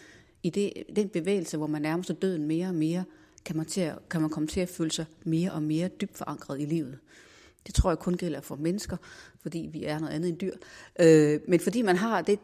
I 0.43 0.51
det, 0.51 0.73
den 0.97 1.09
bevægelse, 1.09 1.57
hvor 1.57 1.67
man 1.67 1.83
nærmer 1.83 2.03
sig 2.03 2.23
døden 2.23 2.47
mere 2.47 2.69
og 2.69 2.75
mere, 2.75 3.05
kan 3.45 3.57
man, 3.57 3.67
til 3.67 3.81
at, 3.81 4.09
kan 4.11 4.21
man 4.21 4.31
komme 4.31 4.47
til 4.47 4.61
at 4.61 4.69
føle 4.69 4.91
sig 4.91 5.07
mere 5.25 5.53
og 5.53 5.63
mere 5.63 5.89
dybt 5.89 6.17
forankret 6.17 6.61
i 6.61 6.65
livet. 6.65 6.99
Det 7.67 7.75
tror 7.75 7.91
jeg 7.91 7.99
kun 7.99 8.15
gælder 8.15 8.41
for 8.41 8.57
mennesker, 8.57 8.97
fordi 9.43 9.69
vi 9.73 9.85
er 9.85 9.99
noget 9.99 10.15
andet 10.15 10.29
end 10.29 10.39
dyr. 10.39 10.55
Øh, 11.01 11.41
men 11.49 11.61
fordi 11.61 11.83
man 11.83 11.97
har 11.97 12.23
det 12.23 12.39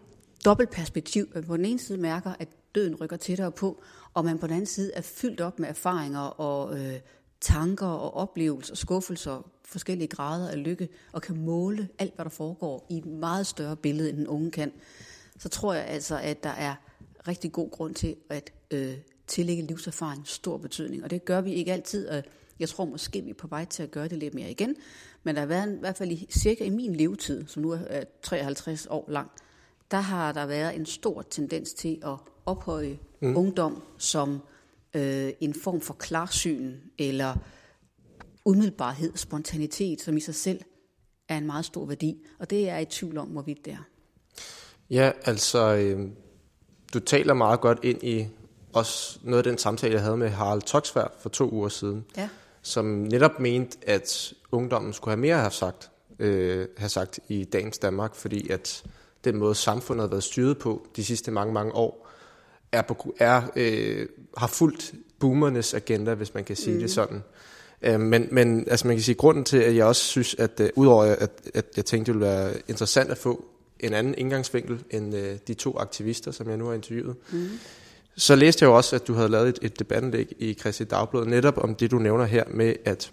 dobbeltperspektiv, 0.45 1.29
at 1.29 1.35
man 1.35 1.45
på 1.45 1.57
den 1.57 1.64
ene 1.64 1.79
side 1.79 1.99
mærker, 1.99 2.33
at 2.38 2.49
døden 2.75 2.95
rykker 2.95 3.17
tættere 3.17 3.52
på, 3.52 3.83
og 4.14 4.25
man 4.25 4.38
på 4.38 4.47
den 4.47 4.55
anden 4.55 4.67
side 4.67 4.93
er 4.95 5.00
fyldt 5.00 5.41
op 5.41 5.59
med 5.59 5.69
erfaringer 5.69 6.21
og 6.21 6.79
øh, 6.79 6.95
tanker 7.41 7.87
og 7.87 8.14
oplevelser, 8.14 8.75
skuffelser, 8.75 9.50
forskellige 9.64 10.09
grader 10.09 10.49
af 10.49 10.64
lykke, 10.64 10.88
og 11.12 11.23
kan 11.23 11.37
måle 11.37 11.88
alt, 11.99 12.14
hvad 12.14 12.25
der 12.25 12.31
foregår 12.31 12.87
i 12.91 12.99
et 12.99 13.07
meget 13.07 13.47
større 13.47 13.76
billede, 13.76 14.09
end 14.09 14.17
den 14.19 14.26
unge 14.26 14.50
kan, 14.50 14.73
så 15.38 15.49
tror 15.49 15.75
jeg 15.75 15.85
altså, 15.85 16.19
at 16.19 16.43
der 16.43 16.50
er 16.50 16.75
rigtig 17.29 17.52
god 17.52 17.71
grund 17.71 17.95
til 17.95 18.17
at 18.31 18.52
øh, 18.71 18.95
tillægge 19.26 19.62
livserfaring 19.62 20.29
stor 20.29 20.57
betydning. 20.57 21.05
Og 21.05 21.11
det 21.11 21.25
gør 21.25 21.41
vi 21.41 21.52
ikke 21.52 21.73
altid, 21.73 22.09
og 22.09 22.23
jeg 22.59 22.69
tror 22.69 22.85
måske, 22.85 23.23
vi 23.23 23.31
er 23.31 23.35
på 23.35 23.47
vej 23.47 23.65
til 23.65 23.83
at 23.83 23.91
gøre 23.91 24.09
det 24.09 24.19
lidt 24.19 24.35
mere 24.35 24.51
igen. 24.51 24.77
Men 25.23 25.35
der 25.35 25.41
har 25.41 25.47
været, 25.47 25.77
i 25.77 25.79
hvert 25.81 25.97
fald 25.97 26.11
i, 26.11 26.27
cirka 26.31 26.65
i 26.65 26.71
min 26.71 26.97
levetid, 26.97 27.47
som 27.47 27.63
nu 27.63 27.71
er 27.71 28.05
53 28.23 28.87
år 28.91 29.05
lang, 29.09 29.31
der 29.91 30.01
har 30.01 30.33
der 30.33 30.47
været 30.47 30.77
en 30.77 30.87
stor 30.87 31.23
tendens 31.23 31.73
til 31.73 31.99
at 32.05 32.17
ophøje 32.47 32.99
mm. 33.21 33.37
ungdom 33.37 33.83
som 33.99 34.41
øh, 34.95 35.33
en 35.41 35.55
form 35.55 35.81
for 35.81 35.95
klarsyn, 35.95 36.75
eller 36.99 37.35
umiddelbarhed, 38.45 39.17
spontanitet, 39.17 40.01
som 40.01 40.17
i 40.17 40.21
sig 40.21 40.35
selv 40.35 40.61
er 41.29 41.39
en 41.39 41.47
meget 41.47 41.65
stor 41.65 41.87
værdi. 41.87 42.27
Og 42.39 42.51
det 42.51 42.69
er 42.69 42.73
jeg 42.73 42.83
i 42.83 42.85
tvivl 42.85 43.19
om, 43.19 43.29
hvorvidt 43.29 43.65
det 43.65 43.73
er. 43.73 43.85
Ja, 44.91 45.13
altså, 45.25 45.75
øh, 45.75 46.09
du 46.95 47.01
taler 47.01 47.35
meget 47.35 47.61
godt 47.61 47.79
ind 47.83 48.03
i 48.03 48.27
også 48.73 49.19
noget 49.23 49.39
af 49.39 49.45
den 49.45 49.59
samtale, 49.59 49.95
jeg 49.95 50.03
havde 50.03 50.17
med 50.17 50.29
Harald 50.29 50.63
Toksvær 50.63 51.13
for 51.21 51.29
to 51.29 51.51
uger 51.51 51.69
siden, 51.69 52.05
Ja. 52.17 52.29
Som 52.62 52.85
netop 52.85 53.40
mente, 53.40 53.78
at 53.83 54.35
ungdommen 54.52 54.92
skulle 54.92 55.12
have 55.12 55.21
mere 55.21 55.35
at 55.35 55.40
have 55.40 55.50
sagt, 55.50 55.90
øh, 56.19 56.66
have 56.76 56.88
sagt 56.88 57.21
i 57.28 57.45
dagens 57.45 57.78
Danmark, 57.78 58.14
fordi 58.14 58.49
at 58.49 58.85
den 59.25 59.37
måde, 59.37 59.54
samfundet 59.54 60.02
har 60.02 60.09
været 60.09 60.25
styret 60.25 60.59
på 60.59 60.87
de 60.97 61.04
sidste 61.04 61.31
mange, 61.31 61.52
mange 61.52 61.75
år, 61.75 62.09
er, 62.73 62.83
på, 62.83 63.14
er 63.19 63.42
øh, 63.57 64.07
har 64.37 64.47
fulgt 64.47 64.95
boomernes 65.19 65.75
agenda, 65.75 66.14
hvis 66.14 66.35
man 66.35 66.45
kan 66.45 66.57
sige 66.57 66.75
mm. 66.75 66.81
det 66.81 66.90
sådan. 66.90 67.23
Øh, 67.83 68.00
men, 68.00 68.28
men 68.31 68.69
altså 68.71 68.87
man 68.87 68.97
kan 68.97 69.02
sige, 69.02 69.14
grunden 69.14 69.45
til, 69.45 69.57
at 69.57 69.76
jeg 69.76 69.87
også 69.87 70.02
synes, 70.02 70.35
at 70.38 70.61
øh, 70.61 70.71
udover 70.76 71.04
at, 71.04 71.31
at 71.54 71.66
jeg 71.76 71.85
tænkte, 71.85 72.12
det 72.12 72.21
ville 72.21 72.33
være 72.33 72.52
interessant 72.69 73.11
at 73.11 73.19
få 73.19 73.45
en 73.81 73.92
anden 73.92 74.14
indgangsvinkel 74.19 74.85
end 74.90 75.16
øh, 75.16 75.37
de 75.49 75.54
to 75.54 75.78
aktivister, 75.78 76.31
som 76.31 76.49
jeg 76.49 76.57
nu 76.57 76.66
har 76.66 76.75
interviewet, 76.75 77.16
mm 77.33 77.49
så 78.16 78.37
læste 78.37 78.62
jeg 78.62 78.69
jo 78.69 78.76
også, 78.76 78.97
at 78.97 79.07
du 79.07 79.14
havde 79.14 79.28
lavet 79.28 79.49
et, 79.49 79.59
et 79.62 79.78
debatindlæg 79.78 80.33
i 80.38 80.54
Christi 80.54 80.85
Dagblad, 80.85 81.25
netop 81.25 81.59
om 81.59 81.75
det, 81.75 81.90
du 81.90 81.99
nævner 81.99 82.25
her 82.25 82.45
med, 82.50 82.75
at, 82.85 83.11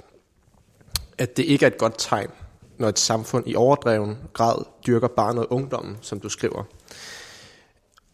at 1.17 1.37
det 1.37 1.43
ikke 1.43 1.65
er 1.65 1.67
et 1.67 1.77
godt 1.77 1.95
tegn, 1.97 2.29
når 2.77 2.89
et 2.89 2.99
samfund 2.99 3.47
i 3.47 3.55
overdreven 3.55 4.17
grad 4.33 4.63
dyrker 4.87 5.07
barnet 5.07 5.45
og 5.45 5.53
ungdommen, 5.53 5.97
som 6.01 6.19
du 6.19 6.29
skriver. 6.29 6.63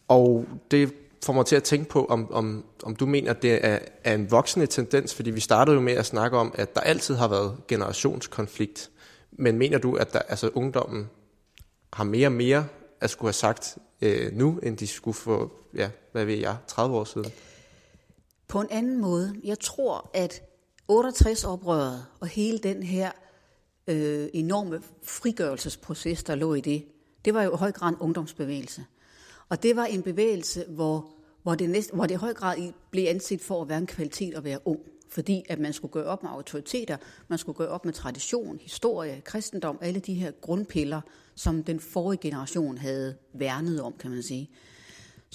Og 0.08 0.46
det 0.70 0.92
får 1.24 1.32
mig 1.32 1.46
til 1.46 1.56
at 1.56 1.62
tænke 1.62 1.88
på, 1.88 2.04
om, 2.04 2.32
om, 2.32 2.64
om 2.82 2.96
du 2.96 3.06
mener, 3.06 3.30
at 3.30 3.42
det 3.42 3.66
er, 3.66 3.78
er 4.04 4.14
en 4.14 4.30
voksende 4.30 4.66
tendens, 4.66 5.14
fordi 5.14 5.30
vi 5.30 5.40
startede 5.40 5.74
jo 5.74 5.80
med 5.80 5.92
at 5.92 6.06
snakke 6.06 6.36
om, 6.36 6.54
at 6.54 6.74
der 6.74 6.80
altid 6.80 7.14
har 7.14 7.28
været 7.28 7.56
generationskonflikt. 7.68 8.90
Men 9.32 9.58
mener 9.58 9.78
du, 9.78 9.94
at 9.94 10.12
der, 10.12 10.18
altså, 10.18 10.50
ungdommen 10.54 11.10
har 11.92 12.04
mere 12.04 12.28
og 12.28 12.32
mere 12.32 12.66
at 13.00 13.10
skulle 13.10 13.28
have 13.28 13.32
sagt 13.32 13.78
øh, 14.02 14.32
nu, 14.32 14.58
end 14.62 14.76
de 14.76 14.86
skulle 14.86 15.14
få, 15.14 15.52
ja, 15.74 15.90
hvad 16.16 16.24
ved 16.24 16.34
jeg, 16.34 16.56
30 16.66 16.96
år 16.96 17.04
siden? 17.04 17.32
På 18.48 18.60
en 18.60 18.66
anden 18.70 19.00
måde, 19.00 19.34
jeg 19.44 19.58
tror, 19.58 20.10
at 20.14 20.42
68-oprøret 20.92 22.04
og 22.20 22.26
hele 22.26 22.58
den 22.58 22.82
her 22.82 23.10
øh, 23.86 24.28
enorme 24.32 24.82
frigørelsesproces, 25.02 26.24
der 26.24 26.34
lå 26.34 26.54
i 26.54 26.60
det, 26.60 26.84
det 27.24 27.34
var 27.34 27.42
jo 27.42 27.54
i 27.54 27.56
høj 27.56 27.72
grad 27.72 27.88
en 27.88 27.96
ungdomsbevægelse. 27.96 28.84
Og 29.48 29.62
det 29.62 29.76
var 29.76 29.84
en 29.84 30.02
bevægelse, 30.02 30.64
hvor, 30.68 31.10
hvor, 31.42 31.54
det, 31.54 31.70
næste, 31.70 31.94
hvor 31.94 32.06
det 32.06 32.14
i 32.14 32.18
høj 32.18 32.34
grad 32.34 32.72
blev 32.90 33.06
anset 33.08 33.40
for 33.40 33.62
at 33.62 33.68
være 33.68 33.78
en 33.78 33.86
kvalitet 33.86 34.34
at 34.34 34.44
være 34.44 34.58
ung. 34.64 34.80
Fordi 35.10 35.44
at 35.48 35.58
man 35.58 35.72
skulle 35.72 35.92
gøre 35.92 36.04
op 36.04 36.22
med 36.22 36.30
autoriteter, 36.30 36.96
man 37.28 37.38
skulle 37.38 37.56
gøre 37.56 37.68
op 37.68 37.84
med 37.84 37.92
tradition, 37.92 38.58
historie, 38.62 39.20
kristendom, 39.24 39.78
alle 39.80 40.00
de 40.00 40.14
her 40.14 40.30
grundpiller, 40.30 41.00
som 41.34 41.64
den 41.64 41.80
forrige 41.80 42.20
generation 42.20 42.78
havde 42.78 43.16
værnet 43.34 43.82
om, 43.82 43.94
kan 44.00 44.10
man 44.10 44.22
sige. 44.22 44.50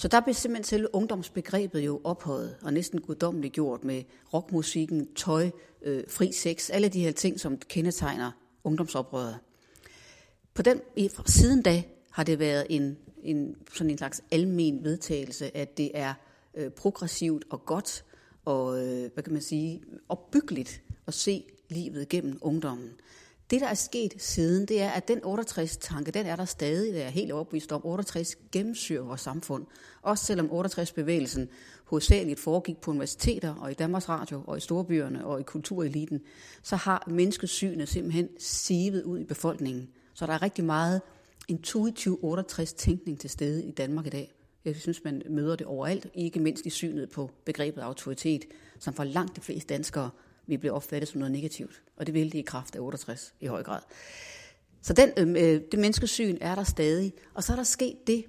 Så 0.02 0.08
der 0.08 0.20
blev 0.20 0.34
simpelthen 0.34 0.64
selve 0.64 0.94
ungdomsbegrebet 0.94 1.80
jo 1.80 2.00
ophøjet 2.04 2.56
og 2.62 2.72
næsten 2.72 3.00
guddommeligt 3.00 3.54
gjort 3.54 3.84
med 3.84 4.02
rockmusikken, 4.34 5.14
tøj, 5.14 5.50
øh, 5.82 6.04
fri 6.08 6.32
sex, 6.32 6.70
alle 6.70 6.88
de 6.88 7.00
her 7.00 7.12
ting, 7.12 7.40
som 7.40 7.58
kendetegner 7.58 8.30
ungdomsoprøret. 8.64 9.38
På 10.54 10.62
den, 10.62 10.80
i, 10.96 11.10
siden 11.26 11.62
da 11.62 11.82
har 12.10 12.24
det 12.24 12.38
været 12.38 12.66
en, 12.70 12.98
en, 13.22 13.56
sådan 13.74 13.90
en 13.90 13.98
slags 13.98 14.22
almen 14.30 14.84
vedtagelse, 14.84 15.56
at 15.56 15.78
det 15.78 15.90
er 15.94 16.14
øh, 16.54 16.70
progressivt 16.70 17.44
og 17.50 17.64
godt 17.64 18.04
og, 18.44 18.86
øh, 18.86 19.10
hvad 19.14 19.22
kan 19.22 19.32
man 19.32 19.42
sige, 19.42 19.82
opbyggeligt 20.08 20.82
at 21.06 21.14
se 21.14 21.44
livet 21.68 22.08
gennem 22.08 22.38
ungdommen. 22.40 22.90
Det, 23.50 23.60
der 23.60 23.66
er 23.66 23.74
sket 23.74 24.14
siden, 24.18 24.66
det 24.66 24.82
er, 24.82 24.90
at 24.90 25.08
den 25.08 25.18
68-tanke, 25.18 26.10
den 26.10 26.26
er 26.26 26.36
der 26.36 26.44
stadig, 26.44 26.94
det 26.94 27.02
er 27.02 27.08
helt 27.08 27.32
overbevist 27.32 27.72
om. 27.72 27.86
68 27.86 28.36
gennemsyrer 28.52 29.02
vores 29.02 29.20
samfund. 29.20 29.66
Også 30.02 30.24
selvom 30.24 30.46
68-bevægelsen 30.46 31.48
hovedsageligt 31.84 32.40
foregik 32.40 32.76
på 32.80 32.90
universiteter 32.90 33.54
og 33.54 33.70
i 33.70 33.74
Danmarks 33.74 34.08
Radio 34.08 34.42
og 34.46 34.56
i 34.56 34.60
storbyerne 34.60 35.26
og 35.26 35.40
i 35.40 35.42
kultureliten, 35.42 36.20
så 36.62 36.76
har 36.76 37.04
menneskesynet 37.06 37.88
simpelthen 37.88 38.28
sivet 38.38 39.02
ud 39.02 39.18
i 39.18 39.24
befolkningen. 39.24 39.88
Så 40.14 40.26
der 40.26 40.32
er 40.32 40.42
rigtig 40.42 40.64
meget 40.64 41.00
intuitiv 41.48 42.20
68-tænkning 42.24 43.20
til 43.20 43.30
stede 43.30 43.64
i 43.64 43.70
Danmark 43.70 44.06
i 44.06 44.10
dag. 44.10 44.34
Jeg 44.64 44.76
synes, 44.76 45.04
man 45.04 45.22
møder 45.30 45.56
det 45.56 45.66
overalt, 45.66 46.06
ikke 46.14 46.40
mindst 46.40 46.66
i 46.66 46.70
synet 46.70 47.10
på 47.10 47.30
begrebet 47.44 47.80
autoritet, 47.80 48.44
som 48.78 48.94
for 48.94 49.04
langt 49.04 49.36
de 49.36 49.40
fleste 49.40 49.74
danskere 49.74 50.10
vi 50.46 50.56
blev 50.56 50.74
opfattet 50.74 51.08
som 51.08 51.18
noget 51.18 51.32
negativt. 51.32 51.82
Og 51.96 52.06
det 52.06 52.14
vil 52.14 52.32
det 52.32 52.38
i 52.38 52.42
kraft 52.42 52.76
af 52.76 52.80
68 52.80 53.34
i 53.40 53.46
høj 53.46 53.62
grad. 53.62 53.80
Så 54.82 54.92
den, 54.92 55.10
øhm, 55.16 55.36
øh, 55.36 55.60
det 55.70 55.78
menneskesyn 55.78 56.38
er 56.40 56.54
der 56.54 56.64
stadig. 56.64 57.12
Og 57.34 57.44
så 57.44 57.52
er 57.52 57.56
der 57.56 57.64
sket 57.64 58.06
det 58.06 58.24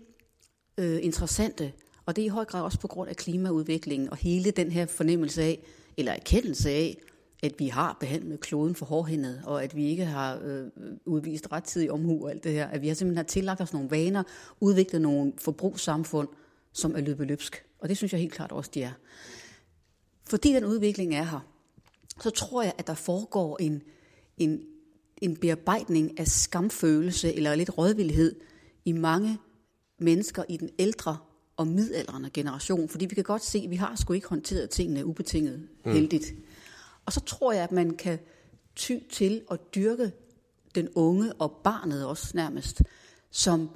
øh, 0.78 1.00
interessante, 1.02 1.74
og 2.06 2.16
det 2.16 2.22
er 2.22 2.26
i 2.26 2.30
høj 2.30 2.46
grad 2.46 2.62
også 2.62 2.80
på 2.80 2.88
grund 2.88 3.10
af 3.10 3.16
klimaudviklingen 3.16 4.10
og 4.10 4.18
hele 4.18 4.52
den 4.52 4.72
her 4.72 4.86
fornemmelse 4.86 5.42
af, 5.42 5.60
eller 5.98 6.12
erkendelse 6.12 6.70
af, 6.70 6.98
at 7.44 7.60
vi 7.60 7.68
har 7.68 7.98
behandlet 8.00 8.40
kloden 8.40 8.76
for 8.76 8.86
hårdhændet, 8.86 9.42
og 9.46 9.64
at 9.64 9.76
vi 9.76 9.86
ikke 9.86 10.06
har 10.06 10.40
øh, 10.44 10.68
udvist 11.06 11.52
rettidig 11.52 11.92
omhu 11.92 12.24
og 12.24 12.32
alt 12.32 12.44
det 12.44 12.52
her. 12.52 12.68
At 12.68 12.82
vi 12.82 12.88
har 12.88 12.96
simpelthen 12.96 13.18
har 13.18 13.24
tillagt 13.24 13.62
os 13.62 13.74
nogle 13.74 13.92
vaner, 13.92 14.24
udviklet 14.60 15.02
nogle 15.02 15.34
forbrugssamfund, 15.38 16.28
som 16.74 16.96
er 16.96 17.00
løbet 17.00 17.28
løbsk. 17.28 17.66
Og 17.80 17.90
det 17.90 17.98
synes 17.98 18.14
jeg 18.14 18.22
helt 18.22 18.34
klart 18.34 18.52
også, 18.52 18.72
de 18.74 18.84
er. 18.84 18.92
Fordi 20.30 20.54
den 20.54 20.66
udvikling 20.66 21.16
er 21.16 21.24
her, 21.24 21.48
så 22.22 22.30
tror 22.30 22.64
jeg, 22.64 22.74
at 22.78 22.88
der 22.88 22.94
foregår 22.94 23.58
en, 23.60 23.82
en, 24.38 24.62
en 25.18 25.38
bearbejdning 25.38 26.20
af 26.20 26.28
skamfølelse 26.28 27.34
eller 27.34 27.56
lidt 27.56 27.78
rådvildhed 27.78 28.36
i 28.86 28.92
mange 28.92 29.38
mennesker 30.00 30.44
i 30.50 30.58
den 30.58 30.70
ældre 30.80 31.18
og 31.58 31.68
midaldrende 31.68 32.30
generation. 32.30 32.90
Fordi 32.90 33.06
vi 33.06 33.16
kan 33.16 33.24
godt 33.24 33.44
se, 33.44 33.62
at 33.64 33.70
vi 33.70 33.76
har 33.76 33.96
sgu 33.96 34.14
ikke 34.14 34.28
håndteret 34.28 34.70
tingene 34.70 35.06
ubetinget 35.06 35.68
heldigt. 35.86 36.34
Og 37.06 37.14
så 37.14 37.20
tror 37.20 37.54
jeg, 37.54 37.64
at 37.64 37.72
man 37.72 37.96
kan 37.96 38.20
ty 38.76 38.98
til 39.12 39.42
at 39.52 39.60
dyrke 39.76 40.12
den 40.76 40.90
unge 40.96 41.34
og 41.34 41.52
barnet 41.64 42.06
også 42.06 42.32
nærmest, 42.36 42.82
som, 43.32 43.70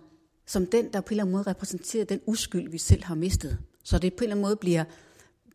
som 0.46 0.65
den, 0.65 0.94
der 0.94 1.01
på 1.01 1.08
en 1.08 1.13
eller 1.13 1.24
anden 1.24 1.32
måde 1.32 1.44
repræsenterer 1.44 2.06
den 2.06 2.20
uskyld, 2.25 2.70
vi 2.70 2.77
selv 2.77 3.03
har 3.03 3.15
mistet. 3.15 3.58
Så 3.84 4.00
det 4.00 4.13
på 4.13 4.17
en 4.17 4.24
eller 4.24 4.36
anden 4.36 4.41
måde 4.41 4.56
bliver, 4.56 4.84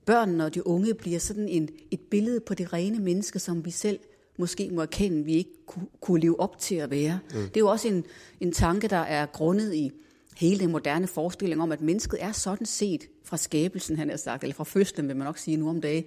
børnene 0.07 0.45
og 0.45 0.55
de 0.55 0.67
unge 0.67 0.95
bliver 0.95 1.19
sådan 1.19 1.49
en, 1.49 1.69
et 1.91 2.01
billede 2.01 2.41
på 2.41 2.55
det 2.55 2.73
rene 2.73 2.99
menneske, 2.99 3.39
som 3.39 3.65
vi 3.65 3.71
selv 3.71 3.99
måske 4.39 4.71
må 4.73 4.83
erkende, 4.83 5.25
vi 5.25 5.33
ikke 5.33 5.67
kunne, 5.67 5.87
kunne 6.01 6.21
leve 6.21 6.41
op 6.41 6.59
til 6.59 6.75
at 6.75 6.91
være. 6.91 7.19
Mm. 7.35 7.41
Det 7.41 7.57
er 7.57 7.61
jo 7.61 7.69
også 7.69 7.89
en, 7.89 8.05
en 8.41 8.53
tanke, 8.53 8.89
der 8.89 8.97
er 8.97 9.27
grundet 9.27 9.75
i 9.75 9.91
hele 10.37 10.61
den 10.61 10.73
moderne 10.73 11.07
forestilling 11.07 11.63
om, 11.63 11.73
at 11.73 11.81
mennesket 11.81 12.23
er 12.23 12.33
sådan 12.33 12.67
set 12.67 13.09
fra 13.25 13.37
skabelsen, 13.37 13.97
han 13.97 14.11
har 14.11 14.17
sagt, 14.17 14.43
eller 14.43 14.55
fra 14.55 14.65
fødslen, 14.65 15.09
vil 15.09 15.17
man 15.17 15.25
nok 15.25 15.39
sige 15.39 15.57
nu 15.57 15.69
om 15.69 15.81
dagen, 15.81 16.05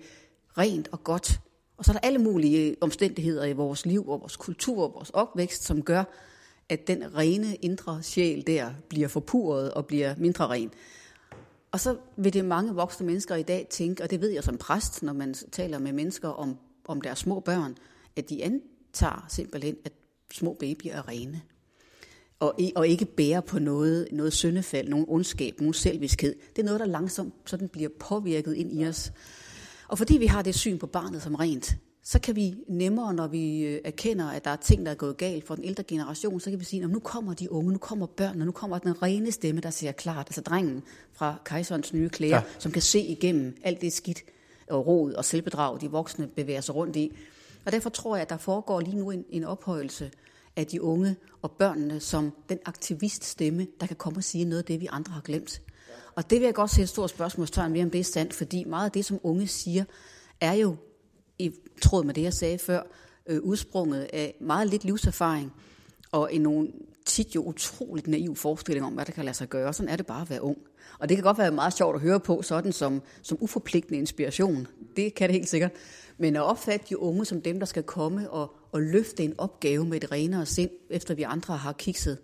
rent 0.58 0.88
og 0.92 1.04
godt. 1.04 1.40
Og 1.78 1.86
så 1.86 1.92
er 1.92 1.94
der 1.94 2.08
alle 2.08 2.20
mulige 2.20 2.76
omstændigheder 2.82 3.46
i 3.46 3.54
vores 3.54 3.86
liv 3.86 4.10
og 4.10 4.22
vores 4.22 4.36
kultur 4.36 4.84
og 4.84 4.94
vores 4.96 5.10
opvækst, 5.10 5.64
som 5.64 5.82
gør, 5.82 6.04
at 6.70 6.88
den 6.88 7.16
rene 7.16 7.56
indre 7.56 8.04
sjæl 8.04 8.48
der 8.48 8.70
bliver 8.90 9.08
forpurret 9.08 9.72
og 9.72 9.86
bliver 9.86 10.16
mindre 10.18 10.48
ren. 10.48 10.72
Og 11.76 11.82
så 11.82 11.98
vil 12.18 12.34
det 12.34 12.46
mange 12.46 12.74
voksne 12.74 13.06
mennesker 13.06 13.36
i 13.36 13.44
dag 13.44 13.68
tænke, 13.70 14.04
og 14.04 14.10
det 14.10 14.22
ved 14.22 14.30
jeg 14.30 14.44
som 14.44 14.58
præst, 14.58 15.04
når 15.04 15.14
man 15.14 15.34
taler 15.34 15.80
med 15.80 15.94
mennesker 15.94 16.30
om, 16.30 16.58
om 16.88 17.02
deres 17.02 17.20
små 17.20 17.40
børn, 17.40 17.76
at 18.16 18.30
de 18.30 18.44
antager 18.44 19.26
simpelthen, 19.30 19.76
at 19.86 19.92
små 20.34 20.54
babyer 20.54 20.94
er 20.94 21.08
rene. 21.08 21.42
Og, 22.40 22.60
og 22.76 22.88
ikke 22.88 23.06
bærer 23.06 23.42
på 23.42 23.60
noget, 23.60 24.08
noget 24.12 24.34
syndefald, 24.34 24.90
nogen 24.90 25.06
ondskab, 25.10 25.56
nogen 25.60 25.74
selviskhed. 25.74 26.36
Det 26.56 26.62
er 26.62 26.66
noget, 26.66 26.80
der 26.80 26.86
langsomt 26.86 27.34
sådan 27.46 27.70
bliver 27.70 27.90
påvirket 28.00 28.56
ind 28.56 28.80
i 28.80 28.86
os. 28.86 29.12
Og 29.88 29.98
fordi 29.98 30.18
vi 30.18 30.26
har 30.26 30.42
det 30.42 30.56
syn 30.56 30.78
på 30.78 30.88
barnet 30.88 31.22
som 31.22 31.36
rent, 31.36 31.78
så 32.08 32.20
kan 32.20 32.36
vi 32.36 32.56
nemmere, 32.68 33.14
når 33.14 33.28
vi 33.28 33.62
øh, 33.62 33.82
erkender, 33.86 34.30
at 34.30 34.46
der 34.46 34.52
er 34.52 34.56
ting, 34.56 34.86
der 34.86 34.92
er 34.92 34.96
gået 34.96 35.18
galt 35.18 35.48
for 35.48 35.56
den 35.56 35.64
ældre 35.64 35.84
generation, 35.84 36.40
så 36.40 36.50
kan 36.50 36.60
vi 36.60 36.66
sige, 36.66 36.84
at 36.84 36.90
nu 36.90 37.00
kommer 37.00 37.34
de 37.34 37.52
unge, 37.52 37.72
nu 37.72 37.78
kommer 37.78 38.06
børnene, 38.06 38.46
nu 38.46 38.52
kommer 38.52 38.80
den 38.80 39.04
rene 39.04 39.32
stemme, 39.32 39.62
der 39.62 39.70
ser 39.70 39.92
klart, 39.92 40.28
altså 40.28 40.42
drengen 40.42 40.84
fra 41.14 41.36
kejserens 41.46 41.94
nye 41.94 42.10
klæder, 42.10 42.36
ja. 42.36 42.44
Som 42.60 42.72
kan 42.72 42.82
se 42.82 43.00
igennem 43.00 43.58
alt 43.64 43.82
det 43.82 43.94
skidt 43.94 44.24
og 44.70 44.88
rod 44.88 45.14
og 45.14 45.26
selvbedrag, 45.26 45.82
de 45.82 45.92
voksne 45.92 46.28
bevæger 46.28 46.62
sig 46.62 46.76
rundt 46.76 46.96
i. 46.96 47.12
Og 47.66 47.72
derfor 47.72 47.90
tror 47.90 48.16
jeg, 48.16 48.22
at 48.22 48.30
der 48.30 48.38
foregår 48.38 48.80
lige 48.80 48.98
nu 48.98 49.12
en, 49.12 49.26
en 49.30 49.44
ophøjelse 49.44 50.12
af 50.56 50.68
de 50.68 50.82
unge 50.82 51.16
og 51.42 51.52
børnene 51.52 52.00
som 52.00 52.34
den 52.50 52.60
aktiviststemme, 52.66 53.68
der 53.80 53.88
kan 53.88 53.96
komme 53.96 54.20
og 54.20 54.24
sige 54.24 54.46
noget 54.46 54.60
af 54.60 54.66
det, 54.66 54.82
vi 54.82 54.88
andre 54.92 55.14
har 55.14 55.22
glemt. 55.22 55.62
Og 56.16 56.30
det 56.30 56.40
vil 56.40 56.46
jeg 56.46 56.54
godt 56.54 56.72
sætte 56.72 56.84
et 56.84 56.90
stort 56.90 57.10
spørgsmålstegn 57.10 57.74
ved, 57.74 57.82
om 57.82 57.90
det 57.90 58.00
er 58.00 58.04
sandt, 58.04 58.34
fordi 58.34 58.64
meget 58.64 58.86
af 58.86 58.92
det, 58.92 59.06
som 59.06 59.20
unge 59.24 59.48
siger, 59.48 59.84
er 60.42 60.54
jo 60.54 60.76
i 61.40 61.52
tråd 61.82 62.04
med 62.04 62.14
det, 62.14 62.22
jeg 62.22 62.34
sagde 62.34 62.58
før, 62.58 62.82
øh, 63.28 63.42
udsprunget 63.42 64.08
af 64.14 64.36
meget 64.42 64.68
lidt 64.68 64.84
livserfaring 64.84 65.54
og 66.12 66.34
en 66.34 66.42
nogle 66.42 66.68
tit 67.06 67.36
jo 67.36 67.44
utroligt 67.44 68.08
naiv 68.08 68.36
forestilling 68.36 68.86
om, 68.86 68.94
hvad 68.94 69.06
der 69.06 69.12
kan 69.12 69.26
lade 69.26 69.38
sig 69.38 69.50
gøre. 69.50 69.74
Sådan 69.74 69.90
er 69.90 69.96
det 69.96 70.06
bare 70.06 70.22
at 70.22 70.30
være 70.30 70.42
ung. 70.42 70.58
Og 71.00 71.10
det 71.10 71.18
kan 71.18 71.24
godt 71.24 71.38
være 71.38 71.52
meget 71.52 71.74
sjovt 71.74 71.96
at 71.96 72.02
høre 72.02 72.20
på, 72.20 72.42
sådan 72.42 72.72
som, 72.72 73.02
som 73.22 73.38
uforpligtende 73.42 74.00
inspiration. 74.00 74.68
Det 74.96 75.14
kan 75.14 75.30
det 75.30 75.36
helt 75.36 75.50
sikkert. 75.50 75.72
Men 76.18 76.36
at 76.36 76.42
opfatte 76.42 76.86
de 76.90 77.00
unge 77.00 77.26
som 77.26 77.42
dem, 77.42 77.60
der 77.60 77.66
skal 77.66 77.84
komme 77.84 78.30
og, 78.30 78.56
og 78.72 78.82
løfte 78.82 79.24
en 79.24 79.36
opgave 79.38 79.86
med 79.86 80.04
et 80.04 80.12
renere 80.12 80.46
sind, 80.46 80.70
efter 80.90 81.14
vi 81.14 81.24
andre 81.24 81.58
har 81.58 81.74
kikset, 81.74 82.18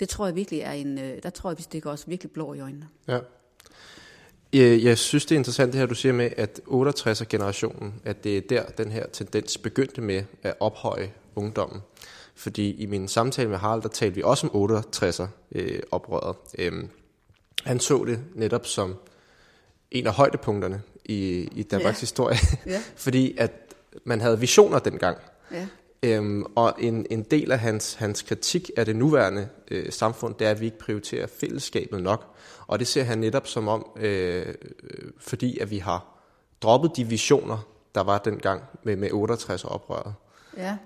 det 0.00 0.08
tror 0.08 0.26
jeg 0.26 0.36
virkelig 0.36 0.60
er 0.60 0.72
en, 0.72 0.98
øh, 0.98 1.22
der 1.22 1.30
tror 1.30 1.50
jeg, 1.50 1.58
vi 1.58 1.62
stikker 1.62 1.90
os 1.90 2.08
virkelig 2.08 2.32
blå 2.32 2.54
i 2.54 2.60
øjnene. 2.60 2.88
Ja. 3.08 3.18
Jeg, 4.52 4.82
jeg 4.82 4.98
synes, 4.98 5.26
det 5.26 5.34
er 5.34 5.38
interessant 5.38 5.72
det 5.72 5.80
her, 5.80 5.86
du 5.86 5.94
siger 5.94 6.12
med, 6.12 6.30
at 6.36 6.60
68'er-generationen, 6.68 7.94
at 8.04 8.24
det 8.24 8.36
er 8.36 8.40
der, 8.40 8.64
den 8.64 8.92
her 8.92 9.06
tendens 9.06 9.58
begyndte 9.58 10.00
med 10.00 10.22
at 10.42 10.54
ophøje 10.60 11.12
ungdommen. 11.34 11.82
Fordi 12.34 12.70
i 12.70 12.86
min 12.86 13.08
samtale 13.08 13.48
med 13.48 13.58
Harald, 13.58 13.82
der 13.82 13.88
talte 13.88 14.14
vi 14.14 14.22
også 14.22 14.46
om 14.46 14.70
68'er-oprøret. 14.70 16.36
Øh, 16.58 16.84
han 17.64 17.80
så 17.80 18.04
det 18.04 18.20
netop 18.34 18.66
som 18.66 18.96
en 19.90 20.06
af 20.06 20.12
højdepunkterne 20.12 20.82
i, 21.04 21.48
i 21.52 21.62
Danmarks 21.62 21.98
ja. 21.98 22.02
historie. 22.02 22.36
Ja. 22.66 22.82
Fordi 22.96 23.36
at 23.38 23.52
man 24.04 24.20
havde 24.20 24.40
visioner 24.40 24.78
dengang. 24.78 25.18
Ja. 25.52 25.66
Øhm, 26.02 26.44
og 26.54 26.74
en, 26.78 27.06
en 27.10 27.22
del 27.22 27.52
af 27.52 27.58
hans, 27.58 27.94
hans 27.94 28.22
kritik 28.22 28.70
af 28.76 28.84
det 28.84 28.96
nuværende 28.96 29.48
øh, 29.70 29.92
samfund, 29.92 30.34
det 30.34 30.46
er, 30.46 30.50
at 30.50 30.60
vi 30.60 30.64
ikke 30.64 30.78
prioriterer 30.78 31.26
fællesskabet 31.26 32.02
nok. 32.02 32.34
Og 32.66 32.78
det 32.78 32.86
ser 32.86 33.02
han 33.02 33.18
netop 33.18 33.46
som 33.46 33.68
om, 33.68 33.86
øh, 33.96 34.46
øh 34.46 34.54
fordi 35.18 35.58
at 35.58 35.70
vi 35.70 35.78
har 35.78 36.16
droppet 36.62 36.96
de 36.96 37.04
visioner, 37.04 37.58
der 37.94 38.00
var 38.00 38.18
dengang 38.18 38.62
med, 38.82 38.96
med 38.96 39.10
68 39.12 39.64
oprøret. 39.64 40.14
Ja, 40.56 40.76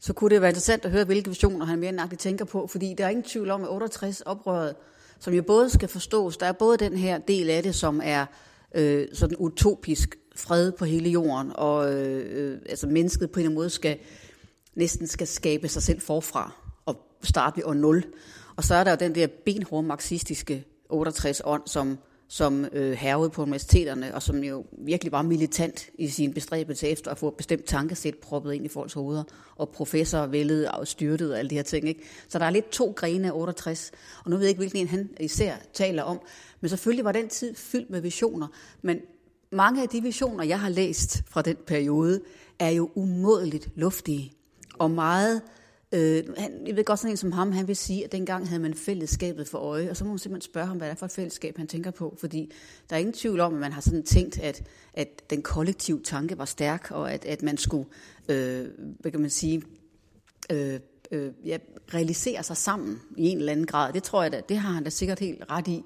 så 0.00 0.12
kunne 0.12 0.30
det 0.30 0.40
være 0.40 0.50
interessant 0.50 0.84
at 0.84 0.90
høre, 0.90 1.04
hvilke 1.04 1.28
visioner 1.28 1.66
han 1.66 1.78
mere 1.78 1.92
nøjagtigt 1.92 2.20
tænker 2.20 2.44
på, 2.44 2.66
fordi 2.66 2.94
der 2.98 3.04
er 3.04 3.08
ingen 3.08 3.24
tvivl 3.24 3.50
om, 3.50 3.62
at 3.62 3.70
68 3.70 4.20
oprøret, 4.20 4.74
som 5.18 5.34
jo 5.34 5.42
både 5.42 5.70
skal 5.70 5.88
forstås, 5.88 6.36
der 6.36 6.46
er 6.46 6.52
både 6.52 6.76
den 6.76 6.96
her 6.96 7.18
del 7.18 7.50
af 7.50 7.62
det, 7.62 7.74
som 7.74 8.00
er 8.04 8.26
øh, 8.74 9.08
sådan 9.12 9.36
utopisk 9.36 10.16
fred 10.36 10.72
på 10.72 10.84
hele 10.84 11.10
jorden, 11.10 11.52
og 11.54 11.94
øh, 11.94 12.52
øh, 12.52 12.58
altså 12.68 12.86
mennesket 12.86 13.30
på 13.30 13.40
en 13.40 13.40
eller 13.40 13.50
anden 13.50 13.58
måde 13.58 13.70
skal 13.70 13.98
næsten 14.74 15.06
skal 15.06 15.26
skabe 15.26 15.68
sig 15.68 15.82
selv 15.82 16.00
forfra 16.00 16.52
og 16.86 16.96
starte 17.22 17.56
ved 17.56 17.64
år 17.64 17.74
0. 17.74 18.04
Og 18.56 18.64
så 18.64 18.74
er 18.74 18.84
der 18.84 18.90
jo 18.90 18.96
den 19.00 19.14
der 19.14 19.26
benhårde 19.44 19.86
marxistiske 19.86 20.64
68-ånd, 20.92 21.62
som, 21.66 21.98
som 22.28 22.66
øh, 22.72 22.92
hervede 22.92 23.30
på 23.30 23.42
universiteterne, 23.42 24.14
og 24.14 24.22
som 24.22 24.44
jo 24.44 24.64
virkelig 24.72 25.12
var 25.12 25.22
militant 25.22 25.90
i 25.98 26.08
sin 26.08 26.34
bestræbelse 26.34 26.88
efter 26.88 27.10
at 27.10 27.18
få 27.18 27.28
et 27.28 27.34
bestemt 27.34 27.64
tankesæt 27.64 28.14
proppet 28.14 28.52
ind 28.52 28.64
i 28.64 28.68
folks 28.68 28.92
hoveder, 28.92 29.24
og 29.56 29.68
professorer 29.68 30.26
vældede 30.26 30.70
og 30.70 30.88
styrtede 30.88 31.32
og 31.32 31.38
alle 31.38 31.50
de 31.50 31.54
her 31.54 31.62
ting. 31.62 31.88
Ikke? 31.88 32.02
Så 32.28 32.38
der 32.38 32.44
er 32.44 32.50
lidt 32.50 32.70
to 32.70 32.92
grene 32.96 33.28
af 33.28 33.32
68, 33.34 33.90
og 34.24 34.30
nu 34.30 34.36
ved 34.36 34.44
jeg 34.44 34.48
ikke, 34.48 34.58
hvilken 34.58 34.80
en 34.80 34.88
han 34.88 35.10
især 35.20 35.54
taler 35.72 36.02
om, 36.02 36.20
men 36.60 36.68
selvfølgelig 36.68 37.04
var 37.04 37.12
den 37.12 37.28
tid 37.28 37.54
fyldt 37.54 37.90
med 37.90 38.00
visioner, 38.00 38.46
men 38.82 39.00
mange 39.52 39.82
af 39.82 39.88
de 39.88 40.02
visioner, 40.02 40.44
jeg 40.44 40.60
har 40.60 40.68
læst 40.68 41.22
fra 41.26 41.42
den 41.42 41.56
periode, 41.66 42.20
er 42.58 42.70
jo 42.70 42.90
umådeligt 42.94 43.68
luftige 43.74 44.32
og 44.78 44.90
meget 44.90 45.42
Øh, 45.92 46.24
han, 46.36 46.66
jeg 46.66 46.76
ved 46.76 46.84
godt 46.84 46.98
sådan 46.98 47.10
en 47.10 47.16
som 47.16 47.32
ham, 47.32 47.52
han 47.52 47.68
vil 47.68 47.76
sige, 47.76 48.04
at 48.04 48.12
dengang 48.12 48.48
havde 48.48 48.62
man 48.62 48.74
fællesskabet 48.74 49.48
for 49.48 49.58
øje, 49.58 49.90
og 49.90 49.96
så 49.96 50.04
må 50.04 50.10
man 50.10 50.18
simpelthen 50.18 50.50
spørge 50.50 50.66
ham, 50.66 50.76
hvad 50.76 50.88
det 50.88 50.92
er 50.92 50.98
for 50.98 51.06
et 51.06 51.12
fællesskab, 51.12 51.56
han 51.56 51.66
tænker 51.66 51.90
på, 51.90 52.16
fordi 52.20 52.52
der 52.90 52.96
er 52.96 53.00
ingen 53.00 53.12
tvivl 53.12 53.40
om, 53.40 53.54
at 53.54 53.60
man 53.60 53.72
har 53.72 53.80
sådan 53.80 54.02
tænkt, 54.02 54.38
at, 54.38 54.62
at 54.94 55.30
den 55.30 55.42
kollektive 55.42 56.00
tanke 56.04 56.38
var 56.38 56.44
stærk, 56.44 56.90
og 56.90 57.12
at, 57.12 57.24
at 57.24 57.42
man 57.42 57.56
skulle, 57.56 57.88
øh, 58.28 58.66
hvad 59.00 59.10
kan 59.10 59.20
man 59.20 59.30
sige, 59.30 59.62
øh, 60.52 60.80
øh, 61.10 61.32
ja, 61.44 61.58
realisere 61.94 62.42
sig 62.42 62.56
sammen 62.56 63.00
i 63.16 63.28
en 63.28 63.38
eller 63.38 63.52
anden 63.52 63.66
grad. 63.66 63.92
Det 63.92 64.02
tror 64.02 64.22
jeg 64.22 64.32
da, 64.32 64.42
det 64.48 64.56
har 64.56 64.72
han 64.72 64.84
da 64.84 64.90
sikkert 64.90 65.18
helt 65.18 65.44
ret 65.50 65.68
i. 65.68 65.84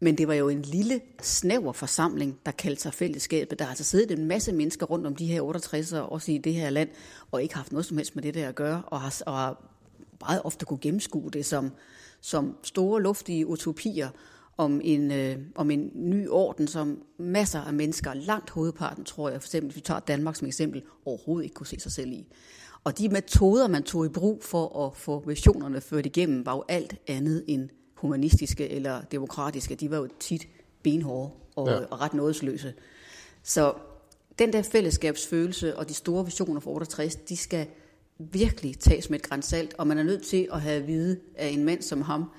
Men 0.00 0.18
det 0.18 0.28
var 0.28 0.34
jo 0.34 0.48
en 0.48 0.62
lille, 0.62 1.00
snæver 1.22 1.72
forsamling, 1.72 2.38
der 2.46 2.52
kaldte 2.52 2.82
sig 2.82 2.94
fællesskabet. 2.94 3.58
Der 3.58 3.64
har 3.64 3.70
altså 3.70 3.84
siddet 3.84 4.18
en 4.18 4.26
masse 4.26 4.52
mennesker 4.52 4.86
rundt 4.86 5.06
om 5.06 5.16
de 5.16 5.26
her 5.26 5.42
68'ere, 5.42 5.96
også 5.96 6.32
i 6.32 6.38
det 6.38 6.54
her 6.54 6.70
land, 6.70 6.88
og 7.30 7.42
ikke 7.42 7.54
haft 7.54 7.72
noget 7.72 7.86
som 7.86 7.96
helst 7.96 8.14
med 8.14 8.22
det 8.22 8.34
der 8.34 8.48
at 8.48 8.54
gøre, 8.54 8.82
og 8.86 9.00
har, 9.00 9.22
og 9.26 9.32
har 9.32 9.62
meget 10.20 10.42
ofte 10.44 10.66
kunne 10.66 10.78
gennemskue 10.78 11.30
det 11.30 11.46
som, 11.46 11.72
som 12.20 12.56
store, 12.62 13.02
luftige 13.02 13.46
utopier 13.46 14.08
om 14.56 14.80
en, 14.84 15.12
øh, 15.12 15.36
om 15.54 15.70
en 15.70 15.90
ny 15.94 16.28
orden, 16.28 16.68
som 16.68 17.02
masser 17.18 17.60
af 17.60 17.72
mennesker, 17.72 18.14
langt 18.14 18.50
hovedparten, 18.50 19.04
tror 19.04 19.30
jeg, 19.30 19.42
for 19.42 19.46
eksempel, 19.48 19.66
hvis 19.66 19.76
vi 19.76 19.80
tager 19.80 20.00
Danmark 20.00 20.36
som 20.36 20.46
eksempel, 20.46 20.82
overhovedet 21.04 21.44
ikke 21.44 21.54
kunne 21.54 21.66
se 21.66 21.80
sig 21.80 21.92
selv 21.92 22.12
i. 22.12 22.26
Og 22.84 22.98
de 22.98 23.08
metoder, 23.08 23.68
man 23.68 23.82
tog 23.82 24.06
i 24.06 24.08
brug 24.08 24.44
for 24.44 24.86
at 24.86 24.96
få 24.96 25.22
visionerne 25.26 25.80
ført 25.80 26.06
igennem, 26.06 26.46
var 26.46 26.54
jo 26.54 26.64
alt 26.68 26.96
andet 27.06 27.44
end 27.46 27.68
humanistiske 27.96 28.68
eller 28.68 29.02
demokratiske, 29.02 29.74
de 29.74 29.90
var 29.90 29.96
jo 29.96 30.08
tit 30.20 30.48
benhårde 30.82 31.30
og, 31.56 31.68
ja. 31.68 31.76
og 31.90 32.00
ret 32.00 32.14
nådesløse. 32.14 32.74
Så 33.42 33.74
den 34.38 34.52
der 34.52 34.62
fællesskabsfølelse 34.62 35.76
og 35.76 35.88
de 35.88 35.94
store 35.94 36.24
visioner 36.24 36.60
for 36.60 36.70
68, 36.70 37.16
de 37.16 37.36
skal 37.36 37.66
virkelig 38.18 38.78
tages 38.78 39.10
med 39.10 39.18
et 39.18 39.28
grænsalt, 39.28 39.74
og 39.78 39.86
man 39.86 39.98
er 39.98 40.02
nødt 40.02 40.22
til 40.22 40.48
at 40.52 40.60
have 40.60 40.76
at 40.76 40.86
vide 40.86 41.20
af 41.34 41.48
en 41.48 41.64
mand 41.64 41.82
som 41.82 42.02
ham, 42.02 42.30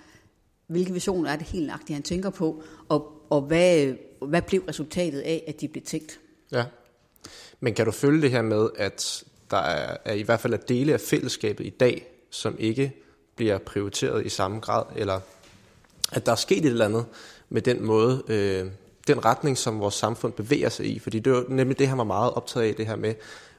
hvilke 0.68 0.94
visioner 0.94 1.30
er 1.30 1.36
det 1.36 1.48
helt 1.48 1.68
nøjagtigt, 1.68 1.96
han 1.96 2.04
tænker 2.04 2.30
på, 2.30 2.64
og, 2.90 3.12
og 3.30 3.42
hvad, 3.42 3.94
hvad 4.22 4.42
blev 4.42 4.62
resultatet 4.62 5.20
af, 5.20 5.44
at 5.48 5.62
de 5.62 5.68
blev 5.68 5.84
tænkt. 5.84 6.20
Ja, 6.52 6.66
men 7.60 7.74
kan 7.74 7.86
du 7.86 7.92
følge 7.92 8.22
det 8.22 8.32
her 8.32 8.42
med, 8.42 8.70
at 8.76 9.24
der 9.52 9.58
er, 9.58 9.98
er 10.06 10.14
i 10.14 10.22
hvert 10.22 10.40
fald 10.40 10.54
er 10.54 10.58
dele 10.58 10.94
af 10.94 11.02
fællesskabet 11.02 11.66
i 11.66 11.70
dag, 11.70 12.08
som 12.30 12.56
ikke 12.60 12.92
bliver 13.36 13.58
prioriteret 13.58 14.26
i 14.26 14.30
samme 14.30 14.60
grad, 14.60 14.84
eller 14.96 15.20
at 16.12 16.26
der 16.26 16.32
er 16.32 16.36
sket 16.36 16.58
et 16.58 16.66
eller 16.66 16.86
andet 16.86 17.06
med 17.50 17.62
den 17.62 17.86
måde, 17.86 18.24
øh, 18.28 18.66
den 19.08 19.26
retning, 19.26 19.58
som 19.58 19.80
vores 19.80 19.96
samfund 19.96 20.34
bevæger 20.34 20.70
sig 20.70 20.86
i. 20.86 21.00
Fordi 21.00 21.20
det 21.20 21.34
er 21.34 21.44
nemlig 21.50 21.80
det, 21.80 21.88
han 21.88 21.98
var 21.98 22.04
meget 22.04 22.34
optaget 22.34 22.68
af, 22.68 22.76
det 22.76 22.88
her 22.88 22.96
med, 22.96 23.14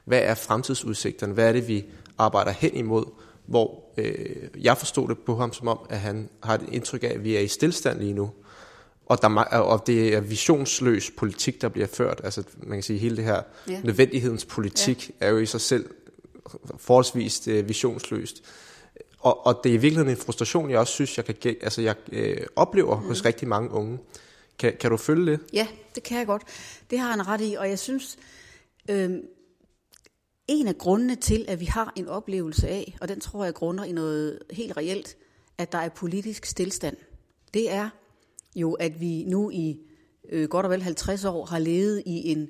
hvad 0.05 0.19
er 0.19 0.35
fremtidsudsigterne, 0.35 1.33
hvad 1.33 1.47
er 1.47 1.51
det, 1.51 1.67
vi 1.67 1.85
arbejder 2.17 2.51
hen 2.51 2.75
imod, 2.75 3.05
hvor 3.45 3.83
øh, 3.97 4.35
jeg 4.61 4.77
forstod 4.77 5.07
det 5.07 5.17
på 5.19 5.35
ham 5.35 5.53
som 5.53 5.67
om, 5.67 5.79
at 5.89 5.99
han 5.99 6.29
har 6.43 6.55
et 6.55 6.65
indtryk 6.71 7.03
af, 7.03 7.07
at 7.07 7.23
vi 7.23 7.35
er 7.35 7.39
i 7.39 7.47
stillstand 7.47 7.99
lige 7.99 8.13
nu. 8.13 8.31
Og, 9.05 9.21
der, 9.21 9.29
og 9.59 9.87
det 9.87 10.13
er 10.13 10.19
visionsløs 10.19 11.11
politik, 11.17 11.61
der 11.61 11.69
bliver 11.69 11.87
ført. 11.87 12.21
Altså, 12.23 12.43
man 12.57 12.77
kan 12.77 12.83
sige, 12.83 12.99
hele 12.99 13.15
det 13.15 13.23
her 13.23 13.41
ja. 13.67 13.81
nødvendighedens 13.83 14.45
politik 14.45 15.11
ja. 15.21 15.25
er 15.25 15.29
jo 15.29 15.37
i 15.37 15.45
sig 15.45 15.61
selv 15.61 15.89
forholdsvis 16.77 17.47
øh, 17.47 17.67
visionsløst. 17.67 18.43
Og, 19.19 19.45
og 19.45 19.59
det 19.63 19.69
er 19.69 19.73
i 19.73 19.77
virkeligheden 19.77 20.09
en 20.09 20.17
frustration, 20.17 20.69
jeg 20.69 20.79
også 20.79 20.93
synes, 20.93 21.17
jeg, 21.17 21.25
kan, 21.25 21.55
altså 21.61 21.81
jeg 21.81 21.95
øh, 22.11 22.37
oplever 22.55 22.99
mm. 22.99 23.07
hos 23.07 23.25
rigtig 23.25 23.47
mange 23.47 23.71
unge. 23.71 23.99
Kan, 24.59 24.73
kan 24.79 24.91
du 24.91 24.97
følge 24.97 25.31
det? 25.31 25.39
Ja, 25.53 25.67
det 25.95 26.03
kan 26.03 26.17
jeg 26.17 26.25
godt. 26.25 26.43
Det 26.89 26.99
har 26.99 27.11
han 27.11 27.27
ret 27.27 27.41
i, 27.41 27.53
og 27.53 27.69
jeg 27.69 27.79
synes, 27.79 28.17
øh, 28.89 29.11
en 30.47 30.67
af 30.67 30.77
grundene 30.77 31.15
til, 31.15 31.45
at 31.47 31.59
vi 31.59 31.65
har 31.65 31.93
en 31.95 32.07
oplevelse 32.07 32.67
af, 32.67 32.97
og 33.01 33.07
den 33.07 33.19
tror 33.19 33.43
jeg 33.43 33.53
grunder 33.53 33.83
i 33.83 33.91
noget 33.91 34.39
helt 34.51 34.77
reelt, 34.77 35.17
at 35.57 35.71
der 35.71 35.77
er 35.77 35.89
politisk 35.89 36.45
stillstand, 36.45 36.97
det 37.53 37.71
er 37.71 37.89
jo, 38.55 38.73
at 38.73 39.01
vi 39.01 39.23
nu 39.27 39.49
i 39.49 39.79
øh, 40.29 40.49
godt 40.49 40.65
og 40.65 40.71
vel 40.71 40.81
50 40.81 41.25
år 41.25 41.45
har 41.45 41.59
levet 41.59 42.03
i 42.05 42.31
en 42.31 42.49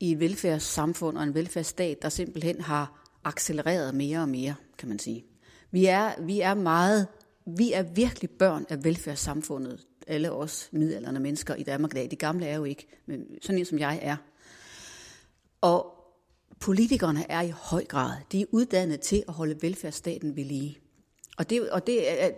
i 0.00 0.12
et 0.12 0.20
velfærdssamfund 0.20 1.18
og 1.18 1.22
en 1.22 1.34
velfærdsstat, 1.34 2.02
der 2.02 2.08
simpelthen 2.08 2.60
har 2.60 3.06
accelereret 3.24 3.94
mere 3.94 4.18
og 4.18 4.28
mere, 4.28 4.54
kan 4.78 4.88
man 4.88 4.98
sige. 4.98 5.24
Vi 5.70 5.86
er, 5.86 6.22
vi 6.22 6.40
er 6.40 6.54
meget, 6.54 7.06
vi 7.46 7.72
er 7.72 7.82
virkelig 7.82 8.30
børn 8.30 8.66
af 8.68 8.84
velfærdssamfundet, 8.84 9.86
alle 10.06 10.32
os 10.32 10.68
middelalderne 10.72 11.20
mennesker 11.20 11.54
i 11.54 11.62
Danmark 11.62 11.92
i 11.92 11.94
dag. 11.94 12.10
De 12.10 12.16
gamle 12.16 12.46
er 12.46 12.56
jo 12.56 12.64
ikke, 12.64 12.86
men 13.06 13.26
sådan 13.42 13.58
en 13.58 13.64
som 13.64 13.78
jeg 13.78 13.98
er. 14.02 14.16
Og 15.60 15.94
politikerne 16.60 17.30
er 17.30 17.40
i 17.40 17.52
høj 17.56 17.84
grad, 17.84 18.12
de 18.32 18.40
er 18.40 18.46
uddannet 18.50 19.00
til 19.00 19.22
at 19.28 19.34
holde 19.34 19.62
velfærdsstaten 19.62 20.36
ved 20.36 20.44
lige. 20.44 20.78
Og, 21.38 21.50
det, 21.50 21.70
og 21.70 21.86
det 21.86 22.22
er, 22.24 22.30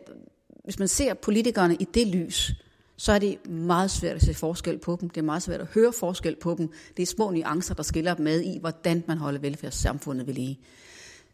hvis 0.64 0.78
man 0.78 0.88
ser 0.88 1.14
politikerne 1.14 1.74
i 1.74 1.84
det 1.84 2.06
lys, 2.06 2.52
så 2.96 3.12
er 3.12 3.18
det 3.18 3.50
meget 3.50 3.90
svært 3.90 4.16
at 4.16 4.22
se 4.22 4.34
forskel 4.34 4.78
på 4.78 4.98
dem. 5.00 5.10
Det 5.10 5.20
er 5.20 5.24
meget 5.24 5.42
svært 5.42 5.60
at 5.60 5.66
høre 5.66 5.92
forskel 5.92 6.36
på 6.36 6.54
dem. 6.58 6.72
Det 6.96 7.02
er 7.02 7.06
små 7.06 7.30
nuancer, 7.30 7.74
der 7.74 7.82
skiller 7.82 8.14
dem 8.14 8.24
med 8.24 8.40
i, 8.40 8.58
hvordan 8.58 9.04
man 9.06 9.18
holder 9.18 9.40
velfærdssamfundet 9.40 10.26
ved 10.26 10.34
lige. 10.34 10.60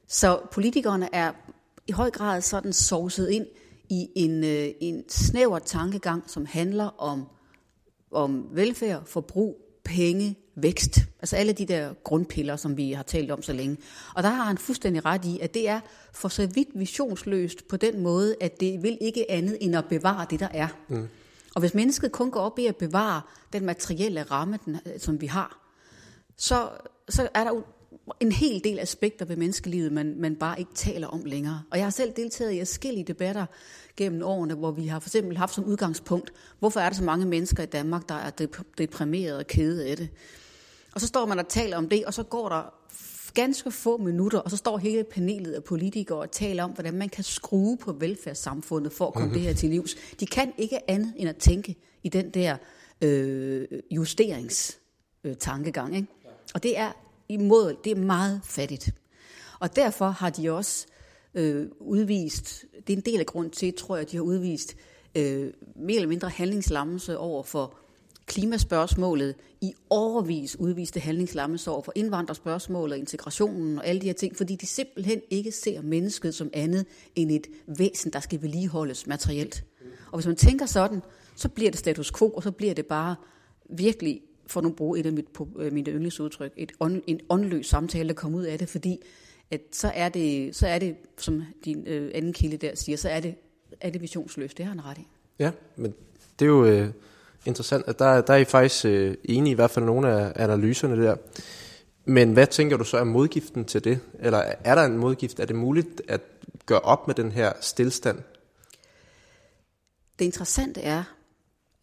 Så 0.08 0.40
politikerne 0.52 1.08
er 1.12 1.32
i 1.88 1.92
høj 1.92 2.10
grad 2.10 2.40
sådan 2.40 2.72
sovset 2.72 3.30
ind 3.30 3.46
i 3.88 4.08
en, 4.14 4.44
øh, 4.44 4.68
en 4.80 5.04
snæver 5.08 5.58
tankegang, 5.58 6.22
som 6.26 6.46
handler 6.46 7.02
om, 7.02 7.28
om 8.10 8.48
velfærd, 8.52 9.06
forbrug, 9.06 9.56
penge, 9.84 10.36
vækst. 10.54 10.98
Altså 11.20 11.36
alle 11.36 11.52
de 11.52 11.66
der 11.66 11.94
grundpiller, 12.04 12.56
som 12.56 12.76
vi 12.76 12.92
har 12.92 13.02
talt 13.02 13.30
om 13.30 13.42
så 13.42 13.52
længe. 13.52 13.76
Og 14.14 14.22
der 14.22 14.28
har 14.28 14.44
han 14.44 14.58
fuldstændig 14.58 15.04
ret 15.04 15.24
i, 15.24 15.38
at 15.40 15.54
det 15.54 15.68
er 15.68 15.80
for 16.12 16.28
så 16.28 16.46
vidt 16.46 16.68
visionsløst 16.74 17.68
på 17.68 17.76
den 17.76 18.00
måde, 18.00 18.36
at 18.40 18.60
det 18.60 18.82
vil 18.82 18.98
ikke 19.00 19.30
andet 19.30 19.58
end 19.60 19.76
at 19.76 19.84
bevare 19.84 20.26
det, 20.30 20.40
der 20.40 20.48
er. 20.52 20.68
Mm. 20.88 21.08
Og 21.54 21.60
hvis 21.60 21.74
mennesket 21.74 22.12
kun 22.12 22.30
går 22.30 22.40
op 22.40 22.58
i 22.58 22.66
at 22.66 22.76
bevare 22.76 23.20
den 23.52 23.64
materielle 23.64 24.22
ramme, 24.22 24.58
den, 24.64 24.78
som 24.98 25.20
vi 25.20 25.26
har, 25.26 25.58
så, 26.36 26.68
så 27.08 27.28
er 27.34 27.44
der 27.44 27.50
en 28.20 28.32
hel 28.32 28.64
del 28.64 28.78
aspekter 28.78 29.24
ved 29.24 29.36
menneskelivet, 29.36 29.92
man, 29.92 30.14
man 30.18 30.36
bare 30.36 30.58
ikke 30.58 30.74
taler 30.74 31.06
om 31.06 31.24
længere. 31.24 31.62
Og 31.70 31.78
jeg 31.78 31.86
har 31.86 31.90
selv 31.90 32.12
deltaget 32.16 32.52
i 32.52 32.58
forskellige 32.58 33.04
debatter 33.04 33.46
gennem 33.96 34.22
årene, 34.22 34.54
hvor 34.54 34.70
vi 34.70 34.86
har 34.86 35.00
for 35.00 35.08
eksempel 35.08 35.36
haft 35.36 35.54
som 35.54 35.64
udgangspunkt, 35.64 36.32
hvorfor 36.58 36.80
er 36.80 36.88
der 36.88 36.96
så 36.96 37.04
mange 37.04 37.26
mennesker 37.26 37.62
i 37.62 37.66
Danmark, 37.66 38.08
der 38.08 38.14
er 38.14 38.30
deprimeret 38.78 39.36
og 39.36 39.46
kede 39.46 39.86
af 39.86 39.96
det. 39.96 40.08
Og 40.94 41.00
så 41.00 41.06
står 41.06 41.26
man 41.26 41.38
og 41.38 41.48
taler 41.48 41.76
om 41.76 41.88
det, 41.88 42.04
og 42.04 42.14
så 42.14 42.22
går 42.22 42.48
der 42.48 42.74
ganske 43.34 43.70
få 43.70 43.96
minutter, 43.96 44.38
og 44.38 44.50
så 44.50 44.56
står 44.56 44.78
hele 44.78 45.04
panelet 45.04 45.52
af 45.52 45.64
politikere 45.64 46.18
og 46.18 46.30
taler 46.30 46.64
om, 46.64 46.70
hvordan 46.70 46.94
man 46.94 47.08
kan 47.08 47.24
skrue 47.24 47.76
på 47.76 47.92
velfærdssamfundet 47.92 48.92
for 48.92 49.06
at 49.06 49.14
komme 49.14 49.26
mm-hmm. 49.26 49.40
det 49.40 49.48
her 49.48 49.54
til 49.54 49.70
livs. 49.70 49.94
De 50.20 50.26
kan 50.26 50.52
ikke 50.58 50.90
andet 50.90 51.12
end 51.16 51.28
at 51.28 51.36
tænke 51.36 51.76
i 52.02 52.08
den 52.08 52.30
der 52.30 52.56
øh, 53.00 53.66
justeringstankegang. 53.90 55.90
Øh, 55.90 55.96
ikke? 55.96 56.08
Og 56.54 56.62
det 56.62 56.78
er 56.78 56.92
imod, 57.28 57.76
det 57.84 57.92
er 57.92 57.96
meget 57.96 58.40
fattigt. 58.44 58.90
Og 59.60 59.76
derfor 59.76 60.08
har 60.08 60.30
de 60.30 60.50
også 60.50 60.86
øh, 61.34 61.66
udvist, 61.80 62.64
det 62.86 62.92
er 62.92 62.96
en 62.96 63.02
del 63.02 63.20
af 63.20 63.26
grund 63.26 63.50
til, 63.50 63.74
tror 63.74 63.96
jeg, 63.96 64.04
at 64.04 64.10
de 64.10 64.16
har 64.16 64.22
udvist 64.22 64.76
øh, 65.14 65.52
mere 65.76 65.96
eller 65.96 66.08
mindre 66.08 66.28
handlingslammelse 66.28 67.18
over 67.18 67.42
for 67.42 67.74
klimaspørgsmålet, 68.26 69.34
i 69.60 69.74
overvis 69.90 70.56
udviste 70.60 71.00
handlingslammelse 71.00 71.70
over 71.70 71.82
for 71.82 71.92
indvandrerspørgsmålet 71.94 72.92
og 72.92 72.98
integrationen 72.98 73.78
og 73.78 73.86
alle 73.86 74.00
de 74.00 74.06
her 74.06 74.12
ting, 74.12 74.36
fordi 74.36 74.56
de 74.56 74.66
simpelthen 74.66 75.20
ikke 75.30 75.52
ser 75.52 75.82
mennesket 75.82 76.34
som 76.34 76.50
andet 76.52 76.86
end 77.16 77.30
et 77.30 77.46
væsen, 77.66 78.12
der 78.12 78.20
skal 78.20 78.42
vedligeholdes 78.42 79.06
materielt. 79.06 79.64
Og 80.12 80.18
hvis 80.18 80.26
man 80.26 80.36
tænker 80.36 80.66
sådan, 80.66 81.02
så 81.36 81.48
bliver 81.48 81.70
det 81.70 81.80
status 81.80 82.12
quo, 82.12 82.28
og 82.28 82.42
så 82.42 82.50
bliver 82.50 82.74
det 82.74 82.86
bare 82.86 83.16
virkelig 83.70 84.20
for 84.48 84.60
nu 84.60 84.70
bruge 84.70 84.98
et 84.98 85.06
af 85.06 85.12
mit, 85.12 85.26
øh, 85.58 85.72
mine 85.72 85.90
yndlingsudtryk, 85.90 86.52
et 86.56 86.72
on, 86.80 87.02
en 87.06 87.20
åndløs 87.28 87.66
samtale, 87.66 88.08
der 88.08 88.14
kommer 88.14 88.38
ud 88.38 88.44
af 88.44 88.58
det, 88.58 88.68
fordi 88.68 89.00
at 89.50 89.60
så, 89.72 89.90
er 89.94 90.08
det, 90.08 90.56
så 90.56 90.66
er 90.66 90.78
det, 90.78 90.96
som 91.18 91.42
din 91.64 91.86
øh, 91.86 92.10
anden 92.14 92.32
kilde 92.32 92.56
der 92.56 92.74
siger, 92.74 92.96
så 92.96 93.08
er 93.08 93.20
det, 93.20 93.34
er 93.80 93.90
det 93.90 94.02
visionsløst. 94.02 94.58
Det 94.58 94.64
har 94.64 94.72
han 94.72 94.84
ret 94.84 94.98
i. 94.98 95.06
Ja, 95.38 95.50
men 95.76 95.94
det 96.38 96.44
er 96.44 96.48
jo 96.48 96.64
øh, 96.64 96.90
interessant, 97.44 97.84
at 97.88 97.98
der, 97.98 98.20
der 98.20 98.34
er 98.34 98.38
I 98.38 98.44
faktisk 98.44 98.84
øh, 98.84 99.14
enige 99.24 99.52
i 99.52 99.54
hvert 99.54 99.70
fald 99.70 99.84
nogle 99.84 100.12
af 100.12 100.32
analyserne 100.36 101.02
der. 101.02 101.16
Men 102.04 102.32
hvad 102.32 102.46
tænker 102.46 102.76
du 102.76 102.84
så 102.84 102.96
er 102.96 103.04
modgiften 103.04 103.64
til 103.64 103.84
det? 103.84 104.00
Eller 104.18 104.38
er 104.64 104.74
der 104.74 104.82
en 104.82 104.98
modgift? 104.98 105.40
Er 105.40 105.44
det 105.44 105.56
muligt 105.56 106.02
at 106.08 106.20
gøre 106.66 106.80
op 106.80 107.06
med 107.06 107.14
den 107.14 107.32
her 107.32 107.52
stillstand? 107.60 108.18
Det 110.18 110.24
interessante 110.24 110.80
er, 110.80 111.04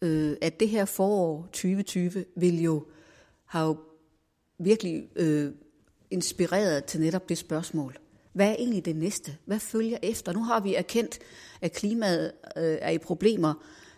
øh, 0.02 0.36
at 0.42 0.60
det 0.60 0.68
her 0.68 0.84
forår 0.84 1.42
2020 1.42 2.24
vil 2.36 2.62
jo 2.62 2.86
have 3.44 3.66
jo 3.66 3.76
virkelig 4.58 5.08
øh, 5.16 5.52
inspireret 6.10 6.84
til 6.84 7.00
netop 7.00 7.28
det 7.28 7.38
spørgsmål. 7.38 7.98
Hvad 8.32 8.48
er 8.48 8.54
egentlig 8.58 8.84
det 8.84 8.96
næste? 8.96 9.36
Hvad 9.44 9.58
følger 9.58 9.98
efter? 10.02 10.32
Nu 10.32 10.42
har 10.42 10.60
vi 10.60 10.74
erkendt, 10.74 11.18
at 11.60 11.72
klimaet 11.72 12.32
øh, 12.56 12.78
er 12.80 12.90
i 12.90 12.98
problemer. 12.98 13.54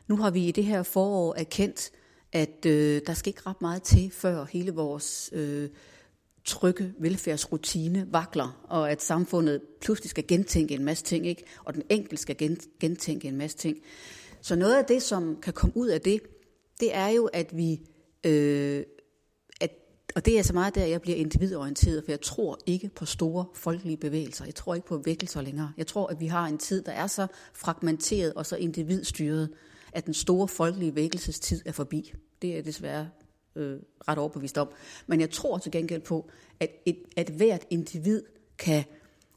Nu 0.09 0.17
har 0.17 0.31
vi 0.31 0.49
i 0.49 0.53
det 0.53 0.65
her 0.65 0.83
forår 0.83 1.35
erkendt, 1.35 1.91
at 2.33 2.67
øh, 2.67 3.01
der 3.07 3.15
skal 3.15 3.31
ikke 3.31 3.43
ret 3.47 3.61
meget 3.61 3.83
til, 3.83 4.11
før 4.11 4.45
hele 4.45 4.71
vores 4.75 5.31
øh, 5.33 5.69
trygge 6.45 6.93
velfærdsrutine 6.99 8.07
vakler, 8.11 8.65
og 8.69 8.91
at 8.91 9.03
samfundet 9.03 9.61
pludselig 9.81 10.11
skal 10.11 10.27
gentænke 10.27 10.75
en 10.75 10.85
masse 10.85 11.05
ting, 11.05 11.27
ikke? 11.27 11.45
og 11.65 11.75
den 11.75 11.83
enkelte 11.89 12.17
skal 12.17 12.59
gentænke 12.81 13.29
en 13.29 13.37
masse 13.37 13.57
ting. 13.57 13.77
Så 14.49 14.57
noget 14.57 14.77
af 14.77 14.85
det, 14.85 15.03
som 15.03 15.37
kan 15.43 15.53
komme 15.53 15.77
ud 15.77 15.89
af 15.89 16.01
det, 16.01 16.21
det 16.81 16.95
er 16.95 17.09
jo, 17.09 17.27
at 17.27 17.57
vi, 17.57 17.81
øh, 18.25 18.85
at, 19.61 19.71
og 20.15 20.25
det 20.25 20.39
er 20.39 20.43
så 20.43 20.53
meget 20.53 20.75
der, 20.75 20.85
jeg 20.85 21.03
bliver 21.03 21.17
individorienteret, 21.17 22.05
for 22.05 22.13
jeg 22.13 22.21
tror 22.21 22.59
ikke 22.67 22.91
på 22.97 23.07
store 23.07 23.45
folkelige 23.55 23.97
bevægelser. 23.97 24.45
Jeg 24.45 24.55
tror 24.55 24.75
ikke 24.75 24.87
på 24.87 25.03
vækkelser 25.05 25.43
længere. 25.43 25.73
Jeg 25.77 25.87
tror, 25.87 26.07
at 26.07 26.21
vi 26.21 26.27
har 26.27 26.47
en 26.47 26.59
tid, 26.59 26.83
der 26.83 26.93
er 26.93 27.07
så 27.07 27.27
fragmenteret 27.55 28.35
og 28.35 28.47
så 28.47 28.57
individstyret, 28.57 29.51
at 29.93 30.07
den 30.07 30.15
store 30.15 30.49
folkelige 30.49 30.95
vækkelsestid 30.95 31.63
er 31.67 31.73
forbi. 31.73 32.13
Det 32.43 32.51
er 32.51 32.55
jeg 32.55 32.65
desværre 32.65 33.09
øh, 33.57 33.79
ret 34.09 34.19
overbevist 34.19 34.59
om. 34.59 34.69
Men 35.07 35.21
jeg 35.21 35.31
tror 35.31 35.59
til 35.59 35.73
gengæld 35.73 36.03
på, 36.03 36.31
at, 36.61 36.71
et, 36.87 36.99
at 37.17 37.29
hvert 37.29 37.67
individ 37.71 38.23
kan, 38.59 38.85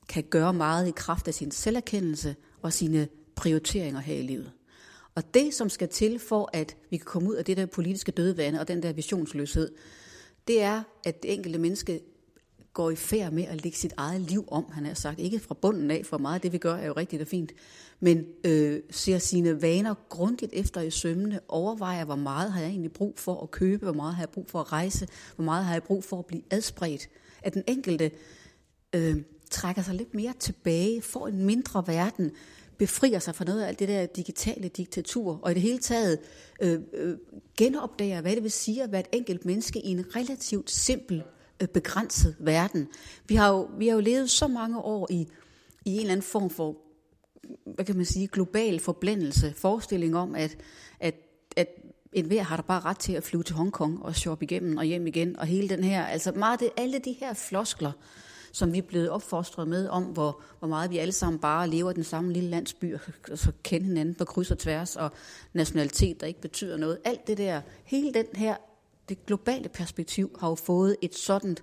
kan 0.10 0.24
gøre 0.24 0.54
meget 0.54 0.88
i 0.88 0.92
kraft 0.96 1.28
af 1.28 1.34
sin 1.34 1.52
selverkendelse 1.52 2.36
og 2.62 2.74
sine 2.74 3.08
prioriteringer 3.36 4.00
her 4.00 4.16
i 4.16 4.22
livet. 4.22 4.52
Og 5.16 5.34
det, 5.34 5.54
som 5.54 5.70
skal 5.70 5.90
til 5.90 6.20
for, 6.20 6.50
at 6.54 6.78
vi 6.90 6.98
kan 6.98 7.06
komme 7.06 7.30
ud 7.30 7.36
af 7.36 7.46
det 7.46 7.58
der 7.58 7.66
politiske 7.66 8.12
dødvande 8.12 8.60
og 8.60 8.68
den 8.68 8.84
der 8.84 8.94
visionsløshed, 8.94 9.72
det 10.48 10.62
er, 10.62 10.84
at 11.06 11.24
det 11.24 11.34
enkelte 11.34 11.60
menneske 11.60 12.02
går 12.74 12.92
i 12.92 12.96
færd 12.96 13.32
med 13.34 13.44
at 13.44 13.64
lægge 13.64 13.78
sit 13.78 13.94
eget 13.98 14.22
liv 14.22 14.48
om, 14.48 14.66
han 14.72 14.86
har 14.86 14.94
sagt. 14.94 15.20
Ikke 15.20 15.40
fra 15.40 15.56
bunden 15.62 15.92
af, 15.92 16.06
for 16.06 16.18
meget 16.18 16.36
af 16.36 16.42
det, 16.42 16.54
vi 16.54 16.58
gør, 16.58 16.76
er 16.76 16.88
jo 16.88 16.94
rigtigt 16.94 17.22
og 17.22 17.28
fint. 17.28 17.52
Men 18.00 18.26
øh, 18.44 18.82
ser 18.90 19.18
sine 19.18 19.62
vaner 19.62 19.94
grundigt 20.10 20.54
efter 20.54 20.82
i 20.82 20.92
sømmene, 20.92 21.40
overvejer, 21.48 22.06
hvor 22.06 22.16
meget 22.16 22.52
har 22.52 22.62
jeg 22.62 22.70
egentlig 22.70 22.92
brug 22.92 23.14
for 23.18 23.44
at 23.44 23.52
købe, 23.52 23.86
hvor 23.86 23.94
meget 23.94 24.16
har 24.16 24.22
jeg 24.22 24.30
brug 24.30 24.50
for 24.50 24.60
at 24.60 24.72
rejse, 24.72 25.08
hvor 25.36 25.46
meget 25.46 25.66
har 25.66 25.74
jeg 25.74 25.84
brug 25.84 26.04
for 26.04 26.20
at 26.20 26.26
blive 26.26 26.44
adspredt. 26.52 27.10
At 27.42 27.54
den 27.54 27.64
enkelte 27.68 28.12
øh, 28.96 29.16
trækker 29.52 29.82
sig 29.82 29.96
lidt 29.96 30.14
mere 30.14 30.34
tilbage, 30.40 31.02
får 31.02 31.28
en 31.28 31.46
mindre 31.46 31.84
verden, 31.88 32.32
befrier 32.78 33.20
sig 33.20 33.36
fra 33.36 33.46
noget 33.46 33.62
af 33.62 33.68
alt 33.68 33.80
det 33.80 33.88
der 33.88 34.06
digitale 34.06 34.68
diktatur, 34.68 35.40
og 35.42 35.52
i 35.52 35.54
det 35.54 35.62
hele 35.62 35.80
taget 35.80 36.20
øh, 36.62 36.80
øh, 36.94 37.18
genopdager, 37.58 38.22
hvad 38.22 38.36
det 38.36 38.44
vil 38.44 38.52
sige 38.52 38.84
at 38.84 38.92
være 38.92 39.02
et 39.02 39.08
enkelt 39.12 39.46
menneske 39.46 39.80
i 39.80 39.90
en 39.90 40.06
relativt 40.16 40.72
simpel, 40.72 41.24
øh, 41.62 41.68
begrænset 41.68 42.36
verden. 42.40 42.88
Vi 43.28 43.36
har, 43.36 43.50
jo, 43.50 43.70
vi 43.78 43.88
har 43.88 43.96
jo 43.96 44.02
levet 44.02 44.30
så 44.30 44.48
mange 44.48 44.80
år 44.80 45.08
i, 45.10 45.28
i 45.86 45.94
en 45.94 46.00
eller 46.00 46.12
anden 46.12 46.24
form 46.24 46.50
for, 46.50 46.78
hvad 47.66 47.86
kan 47.86 47.96
man 47.96 48.06
sige, 48.06 48.28
global 48.28 48.80
forblændelse, 48.80 49.54
forestilling 49.58 50.18
om, 50.18 50.36
at, 50.36 50.58
at, 51.00 51.16
at 51.58 51.68
en 52.14 52.26
hver 52.26 52.44
har 52.44 52.56
der 52.56 52.64
bare 52.64 52.80
ret 52.80 53.00
til 53.00 53.14
at 53.14 53.24
flyve 53.24 53.44
til 53.44 53.56
Hongkong 53.56 54.04
og 54.04 54.16
shoppe 54.16 54.46
igennem 54.46 54.78
og 54.78 54.84
hjem 54.84 55.08
igen, 55.08 55.40
og 55.40 55.46
hele 55.46 55.70
den 55.70 55.84
her, 55.84 56.06
altså 56.06 56.32
meget 56.32 56.60
det, 56.60 56.70
alle 56.78 57.00
de 57.00 57.12
her 57.20 57.34
floskler, 57.34 57.92
som 58.52 58.74
vi 58.74 58.78
er 58.78 58.82
blevet 58.82 59.10
opfostret 59.10 59.68
med, 59.68 59.88
om 59.88 60.04
hvor, 60.04 60.42
hvor 60.60 60.68
meget 60.68 60.90
vi 60.90 60.98
alle 60.98 61.12
sammen 61.12 61.40
bare 61.40 61.70
lever 61.70 61.92
i 61.92 61.94
den 61.94 62.04
samme 62.04 62.34
lille 62.34 62.50
landsby, 62.50 62.94
og 62.94 63.00
så 63.38 63.52
kender 63.64 63.88
hinanden 63.88 64.16
på 64.16 64.26
kryds 64.26 64.52
og 64.52 64.60
tværs, 64.60 64.96
og 64.96 65.12
nationalitet, 65.54 66.22
der 66.22 66.28
ikke 66.28 66.42
betyder 66.42 66.78
noget. 66.78 66.98
Alt 67.04 67.28
det 67.28 67.38
der, 67.38 67.62
hele 67.84 68.14
den 68.14 68.26
her, 68.36 68.56
det 69.10 69.26
globale 69.26 69.70
perspektiv 69.70 70.38
har 70.40 70.50
jo 70.50 70.56
fået 70.56 70.96
et 71.02 71.16
sådan, 71.16 71.58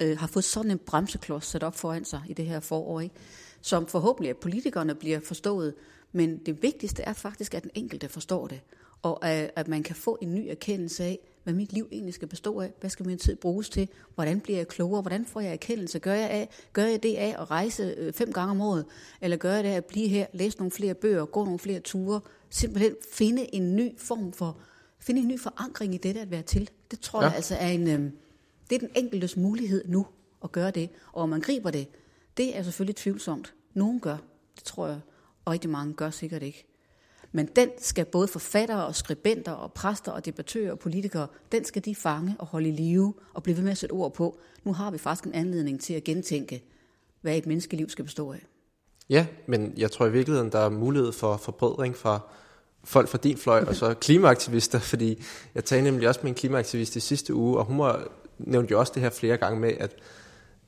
øh, 0.00 0.18
har 0.18 0.26
fået 0.26 0.44
sådan 0.44 0.70
en 0.70 0.78
bremseklods 0.78 1.46
sat 1.46 1.62
op 1.62 1.74
foran 1.76 2.04
sig 2.04 2.22
i 2.28 2.32
det 2.32 2.46
her 2.46 2.60
forår, 2.60 3.00
ikke? 3.00 3.14
som 3.60 3.86
forhåbentlig 3.86 4.30
at 4.30 4.36
politikerne 4.36 4.94
bliver 4.94 5.20
forstået, 5.20 5.74
men 6.12 6.38
det 6.38 6.62
vigtigste 6.62 7.02
er 7.02 7.12
faktisk, 7.12 7.54
at 7.54 7.62
den 7.62 7.70
enkelte 7.74 8.08
forstår 8.08 8.46
det, 8.46 8.60
og 9.02 9.26
at, 9.28 9.50
at 9.56 9.68
man 9.68 9.82
kan 9.82 9.96
få 9.96 10.18
en 10.22 10.34
ny 10.34 10.46
erkendelse 10.48 11.04
af, 11.04 11.18
hvad 11.48 11.54
mit 11.54 11.72
liv 11.72 11.88
egentlig 11.92 12.14
skal 12.14 12.28
bestå 12.28 12.60
af, 12.60 12.72
hvad 12.80 12.90
skal 12.90 13.06
min 13.06 13.18
tid 13.18 13.36
bruges 13.36 13.68
til, 13.68 13.88
hvordan 14.14 14.40
bliver 14.40 14.58
jeg 14.58 14.68
klogere, 14.68 15.00
hvordan 15.00 15.26
får 15.26 15.40
jeg 15.40 15.52
erkendelse, 15.52 15.98
gør 15.98 16.14
jeg, 16.14 16.30
af, 16.30 16.48
gør 16.72 16.84
jeg 16.84 17.02
det 17.02 17.14
af 17.14 17.36
at 17.38 17.50
rejse 17.50 17.94
øh, 17.98 18.12
fem 18.12 18.32
gange 18.32 18.50
om 18.50 18.60
året, 18.60 18.84
eller 19.20 19.36
gør 19.36 19.54
jeg 19.54 19.64
det 19.64 19.70
af 19.70 19.76
at 19.76 19.84
blive 19.84 20.08
her, 20.08 20.26
læse 20.32 20.58
nogle 20.58 20.70
flere 20.70 20.94
bøger, 20.94 21.24
gå 21.24 21.44
nogle 21.44 21.58
flere 21.58 21.80
ture, 21.80 22.20
simpelthen 22.50 22.94
finde 23.12 23.54
en 23.54 23.76
ny 23.76 23.98
form 23.98 24.32
for, 24.32 24.58
finde 24.98 25.20
en 25.20 25.28
ny 25.28 25.40
forankring 25.40 25.94
i 25.94 25.96
det 25.96 26.16
at 26.16 26.30
være 26.30 26.42
til. 26.42 26.70
Det 26.90 27.00
tror 27.00 27.22
ja. 27.22 27.26
jeg 27.26 27.36
altså 27.36 27.54
er 27.54 27.68
en, 27.68 27.88
øh, 27.88 28.10
det 28.70 28.76
er 28.76 28.78
den 28.78 28.90
enkeltes 28.94 29.36
mulighed 29.36 29.84
nu 29.88 30.06
at 30.44 30.52
gøre 30.52 30.70
det, 30.70 30.90
og 31.12 31.22
om 31.22 31.28
man 31.28 31.40
griber 31.40 31.70
det, 31.70 31.88
det 32.36 32.58
er 32.58 32.62
selvfølgelig 32.62 32.96
tvivlsomt. 32.96 33.54
Nogen 33.74 34.00
gør, 34.00 34.16
det 34.56 34.64
tror 34.64 34.86
jeg, 34.86 35.00
og 35.44 35.52
rigtig 35.52 35.70
mange 35.70 35.94
gør 35.94 36.10
sikkert 36.10 36.42
ikke. 36.42 36.67
Men 37.32 37.48
den 37.56 37.70
skal 37.78 38.04
både 38.04 38.28
forfattere 38.28 38.86
og 38.86 38.94
skribenter 38.94 39.52
og 39.52 39.72
præster 39.72 40.12
og 40.12 40.24
debattører 40.24 40.72
og 40.72 40.78
politikere, 40.78 41.26
den 41.52 41.64
skal 41.64 41.84
de 41.84 41.94
fange 41.94 42.36
og 42.38 42.46
holde 42.46 42.68
i 42.68 42.72
live 42.72 43.14
og 43.34 43.42
blive 43.42 43.56
ved 43.56 43.64
med 43.64 43.72
at 43.72 43.78
sætte 43.78 43.92
ord 43.92 44.14
på. 44.14 44.38
Nu 44.64 44.72
har 44.72 44.90
vi 44.90 44.98
faktisk 44.98 45.24
en 45.24 45.34
anledning 45.34 45.80
til 45.80 45.94
at 45.94 46.04
gentænke, 46.04 46.64
hvad 47.20 47.36
et 47.36 47.46
menneskeliv 47.46 47.88
skal 47.88 48.04
bestå 48.04 48.32
af. 48.32 48.46
Ja, 49.10 49.26
men 49.46 49.74
jeg 49.76 49.90
tror 49.90 50.06
i 50.06 50.12
virkeligheden, 50.12 50.52
der 50.52 50.58
er 50.58 50.68
mulighed 50.68 51.12
for 51.12 51.36
forbedring 51.36 51.96
fra 51.96 52.20
folk 52.84 53.08
fra 53.08 53.18
din 53.18 53.36
fløj, 53.36 53.64
og 53.64 53.76
så 53.76 53.94
klimaaktivister, 53.94 54.78
fordi 54.78 55.22
jeg 55.54 55.64
talte 55.64 55.84
nemlig 55.84 56.08
også 56.08 56.20
med 56.22 56.30
en 56.30 56.34
klimaaktivist 56.34 56.96
i 56.96 57.00
sidste 57.00 57.34
uge, 57.34 57.58
og 57.58 57.64
hun 57.64 57.78
var, 57.78 58.08
nævnte 58.38 58.70
jo 58.70 58.78
også 58.78 58.92
det 58.94 59.02
her 59.02 59.10
flere 59.10 59.36
gange 59.36 59.60
med, 59.60 59.72
at, 59.78 59.94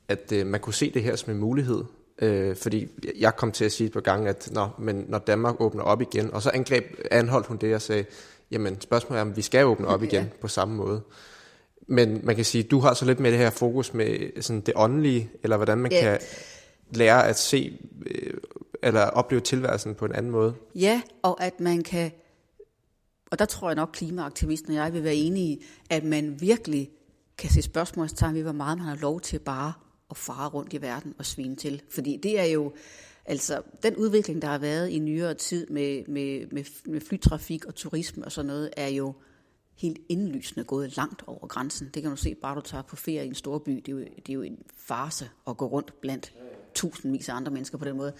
at 0.07 0.31
øh, 0.31 0.47
man 0.47 0.59
kunne 0.59 0.73
se 0.73 0.91
det 0.91 1.03
her 1.03 1.15
som 1.15 1.33
en 1.33 1.39
mulighed, 1.39 1.83
Øh, 2.19 2.55
fordi 2.55 2.87
jeg 3.19 3.35
kom 3.35 3.51
til 3.51 3.65
at 3.65 3.71
sige 3.71 3.87
et 3.87 3.93
par 3.93 3.99
gange, 3.99 4.29
at 4.29 4.49
Nå, 4.51 4.67
men 4.79 5.05
når 5.07 5.17
Danmark 5.17 5.55
åbner 5.61 5.83
op 5.83 6.01
igen, 6.01 6.33
og 6.33 6.41
så 6.41 6.51
angreb, 6.53 6.85
anholdt 7.11 7.47
hun 7.47 7.57
det 7.57 7.75
og 7.75 7.81
sagde, 7.81 8.05
jamen 8.51 8.81
spørgsmålet 8.81 9.17
er, 9.17 9.21
om 9.21 9.37
vi 9.37 9.41
skal 9.41 9.65
åbne 9.65 9.87
op 9.87 10.03
igen 10.03 10.23
ja. 10.23 10.29
på 10.41 10.47
samme 10.47 10.75
måde. 10.75 11.01
Men 11.87 12.21
man 12.23 12.35
kan 12.35 12.45
sige, 12.45 12.63
du 12.63 12.79
har 12.79 12.93
så 12.93 13.05
lidt 13.05 13.19
med 13.19 13.31
det 13.31 13.39
her 13.39 13.49
fokus 13.49 13.93
med 13.93 14.41
sådan 14.41 14.61
det 14.61 14.73
åndelige, 14.75 15.29
eller 15.43 15.57
hvordan 15.57 15.77
man 15.77 15.91
ja. 15.91 16.01
kan 16.01 16.19
lære 16.91 17.27
at 17.27 17.39
se 17.39 17.79
øh, 18.05 18.33
eller 18.83 19.01
opleve 19.01 19.41
tilværelsen 19.41 19.95
på 19.95 20.05
en 20.05 20.15
anden 20.15 20.31
måde. 20.31 20.53
Ja, 20.75 21.01
og 21.21 21.43
at 21.43 21.59
man 21.59 21.83
kan, 21.83 22.11
og 23.31 23.39
der 23.39 23.45
tror 23.45 23.69
jeg 23.69 23.75
nok 23.75 23.89
klimaaktivisten 23.93 24.77
og 24.77 24.83
jeg 24.83 24.93
vil 24.93 25.03
være 25.03 25.15
enige 25.15 25.45
i, 25.45 25.63
at 25.89 26.03
man 26.03 26.41
virkelig 26.41 26.89
kan 27.37 27.49
se 27.49 27.61
spørgsmålstegn 27.61 28.35
ved, 28.35 28.43
hvor 28.43 28.51
meget 28.51 28.77
man 28.77 28.87
har 28.87 28.95
lov 28.95 29.21
til 29.21 29.39
bare 29.39 29.73
at 30.11 30.17
fare 30.17 30.49
rundt 30.49 30.73
i 30.73 30.81
verden 30.81 31.15
og 31.17 31.25
svine 31.25 31.55
til. 31.55 31.81
Fordi 31.89 32.17
det 32.17 32.39
er 32.39 32.43
jo, 32.43 32.73
altså 33.25 33.61
den 33.83 33.95
udvikling, 33.95 34.41
der 34.41 34.47
har 34.47 34.57
været 34.57 34.89
i 34.89 34.99
nyere 34.99 35.33
tid 35.33 35.67
med, 35.67 36.03
med, 36.07 36.47
med, 36.51 36.63
med 36.85 37.01
flytrafik 37.01 37.65
og 37.65 37.75
turisme 37.75 38.25
og 38.25 38.31
sådan 38.31 38.47
noget, 38.47 38.69
er 38.77 38.87
jo 38.87 39.13
helt 39.75 39.99
indlysende 40.09 40.63
gået 40.63 40.97
langt 40.97 41.23
over 41.27 41.47
grænsen. 41.47 41.89
Det 41.93 42.01
kan 42.01 42.11
du 42.11 42.17
se, 42.17 42.35
bare 42.35 42.55
du 42.55 42.61
tager 42.61 42.81
på 42.81 42.95
ferie 42.95 43.25
i 43.25 43.27
en 43.27 43.35
stor 43.35 43.57
by. 43.57 43.71
Det 43.71 43.87
er 43.87 43.91
jo, 43.91 43.99
det 43.99 44.29
er 44.29 44.33
jo 44.33 44.41
en 44.41 44.59
farse 44.77 45.29
at 45.47 45.57
gå 45.57 45.67
rundt 45.67 46.01
blandt 46.01 46.33
tusindvis 46.73 47.29
af 47.29 47.35
andre 47.35 47.51
mennesker 47.51 47.77
på 47.77 47.85
den 47.85 47.97
måde. 47.97 48.13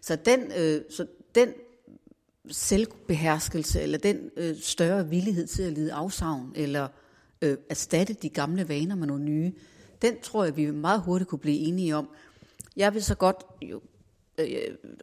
Så 0.00 0.16
den, 0.16 0.40
øh, 0.58 0.82
så 0.90 1.06
den 1.34 1.48
selvbeherskelse, 2.50 3.80
eller 3.80 3.98
den 3.98 4.30
øh, 4.36 4.56
større 4.60 5.08
villighed 5.08 5.46
til 5.46 5.62
at 5.62 5.72
lide 5.72 5.92
afsavn, 5.92 6.52
eller 6.56 6.88
øh, 7.42 7.56
erstatte 7.70 8.14
de 8.14 8.28
gamle 8.28 8.68
vaner 8.68 8.94
med 8.94 9.06
nogle 9.06 9.24
nye, 9.24 9.52
den 10.02 10.14
tror 10.22 10.44
jeg, 10.44 10.56
vi 10.56 10.70
meget 10.70 11.00
hurtigt 11.02 11.30
kunne 11.30 11.38
blive 11.38 11.58
enige 11.58 11.96
om. 11.96 12.08
Jeg 12.76 12.94
vil 12.94 13.02
så 13.04 13.14
godt, 13.14 13.36
jo, 13.62 13.80
øh, 14.38 14.46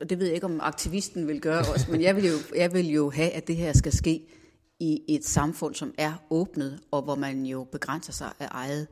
og 0.01 0.09
det 0.09 0.19
ved 0.19 0.25
jeg 0.25 0.35
ikke, 0.35 0.45
om 0.45 0.59
aktivisten 0.63 1.27
vil 1.27 1.41
gøre 1.41 1.59
også, 1.73 1.91
men 1.91 2.01
jeg 2.01 2.15
vil, 2.15 2.25
jo, 2.25 2.35
jeg 2.55 2.73
vil 2.73 2.87
jo 2.89 3.09
have, 3.09 3.29
at 3.31 3.47
det 3.47 3.55
her 3.55 3.73
skal 3.73 3.91
ske 3.93 4.27
i 4.79 5.01
et 5.07 5.25
samfund, 5.25 5.75
som 5.75 5.93
er 5.97 6.13
åbnet, 6.29 6.79
og 6.91 7.01
hvor 7.01 7.15
man 7.15 7.45
jo 7.45 7.63
begrænser 7.63 8.13
sig 8.13 8.31
af 8.39 8.47
eget 8.51 8.87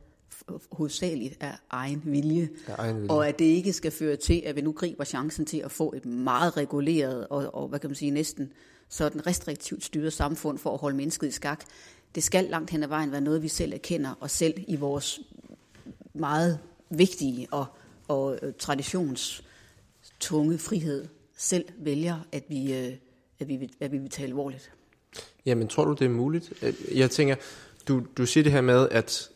hovedsageligt 0.72 1.38
af 1.40 1.54
egen 1.70 2.02
vilje, 2.06 2.50
Af 2.68 2.76
egen 2.78 2.96
vilje. 2.96 3.10
og 3.10 3.28
at 3.28 3.40
det 3.40 3.46
ikke 3.46 3.74
skal 3.74 3.92
føre 3.92 4.16
til, 4.16 4.42
at 4.46 4.56
vi 4.56 4.62
nu 4.62 4.72
griber 4.72 5.04
chancen 5.04 5.46
til 5.46 5.58
at 5.58 5.72
få 5.72 5.94
et 5.98 6.06
meget 6.06 6.58
reguleret 6.58 7.28
og, 7.28 7.56
og 7.56 7.68
hvad 7.68 7.80
kan 7.80 7.90
man 7.90 7.96
sige, 7.96 8.12
næsten 8.12 8.54
sådan 8.90 9.28
restriktivt 9.28 9.84
styret 9.84 10.14
samfund 10.14 10.58
for 10.58 10.74
at 10.74 10.80
holde 10.80 10.98
mennesket 10.98 11.28
i 11.28 11.32
skak. 11.32 11.64
Det 12.16 12.24
skal 12.24 12.46
langt 12.46 12.70
hen 12.72 12.84
ad 12.84 12.88
vejen 12.88 13.12
være 13.12 13.22
noget, 13.22 13.44
vi 13.44 13.48
selv 13.48 13.74
erkender, 13.74 14.14
og 14.20 14.30
selv 14.30 14.54
i 14.68 14.76
vores 14.76 15.20
meget 16.14 16.60
vigtige 16.90 17.48
og, 17.52 17.66
og 18.08 18.40
øh, 18.42 18.54
traditionstunge 18.60 20.58
frihed 20.58 21.06
selv 21.38 21.66
vælger, 21.78 22.18
at 22.32 22.44
vi, 22.50 22.74
øh, 22.74 22.94
at 23.40 23.48
vi, 23.48 23.56
vil- 23.56 23.74
at 23.80 23.92
vi 23.92 23.98
vil 23.98 24.10
tage 24.10 24.28
alvorligt. 24.28 24.72
Jamen, 25.46 25.68
tror 25.68 25.86
du, 25.86 25.94
det 25.94 26.06
er 26.06 26.10
muligt? 26.10 26.54
Øh, 26.62 26.74
Jeg 27.00 27.12
tænker, 27.12 27.36
du, 27.88 28.02
du 28.18 28.26
siger 28.26 28.44
det 28.44 28.52
her 28.52 28.62
med, 28.62 28.88
at, 28.92 29.30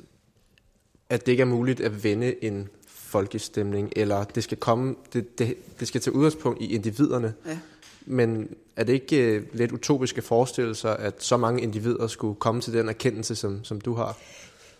at 1.10 1.26
det 1.26 1.32
ikke 1.32 1.42
er 1.42 1.46
muligt 1.48 1.80
at 1.82 2.04
vende 2.04 2.44
en 2.44 2.70
folkestemning, 2.88 3.94
eller 3.96 4.24
det 4.24 4.44
skal 4.44 4.58
komme, 4.58 4.96
det, 5.14 5.40
det, 5.40 5.56
det 5.80 5.88
skal 5.88 6.02
tage 6.02 6.14
udgangspunkt 6.14 6.62
i 6.62 6.74
individerne. 6.76 7.34
Ja. 7.46 7.60
Men 8.06 8.56
er 8.76 8.84
det 8.84 8.94
ikke 8.94 9.18
øh, 9.36 9.44
lidt 9.54 9.72
utopisk 9.72 10.18
at 10.18 10.24
forestille 10.24 10.76
sig, 10.76 11.00
at 11.00 11.24
så 11.24 11.38
mange 11.38 11.62
individer 11.62 12.08
skulle 12.08 12.36
komme 12.36 12.62
til 12.62 12.74
den 12.74 12.90
erkendelse, 12.90 13.36
som, 13.36 13.64
som 13.64 13.82
du 13.82 13.94
har? 13.94 14.18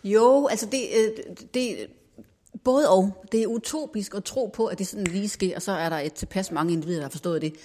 Jo, 0.04 0.48
altså 0.48 0.66
øh, 0.66 1.26
det, 1.38 1.54
det 1.54 1.88
både 2.64 2.90
og. 2.90 3.26
Det 3.32 3.44
er 3.44 3.48
utopisk 3.48 4.16
at 4.16 4.24
tro 4.24 4.46
på, 4.46 4.66
at 4.66 4.80
det 4.80 4.88
sådan 4.88 5.08
lige 5.08 5.30
sker, 5.30 5.56
og 5.56 5.62
så 5.62 5.72
er 5.72 5.90
der 5.90 5.98
et 5.98 6.14
tilpas 6.14 6.52
mange 6.52 6.74
individer, 6.74 6.98
der 6.98 7.04
har 7.06 7.10
forstået 7.10 7.42
det. 7.42 7.56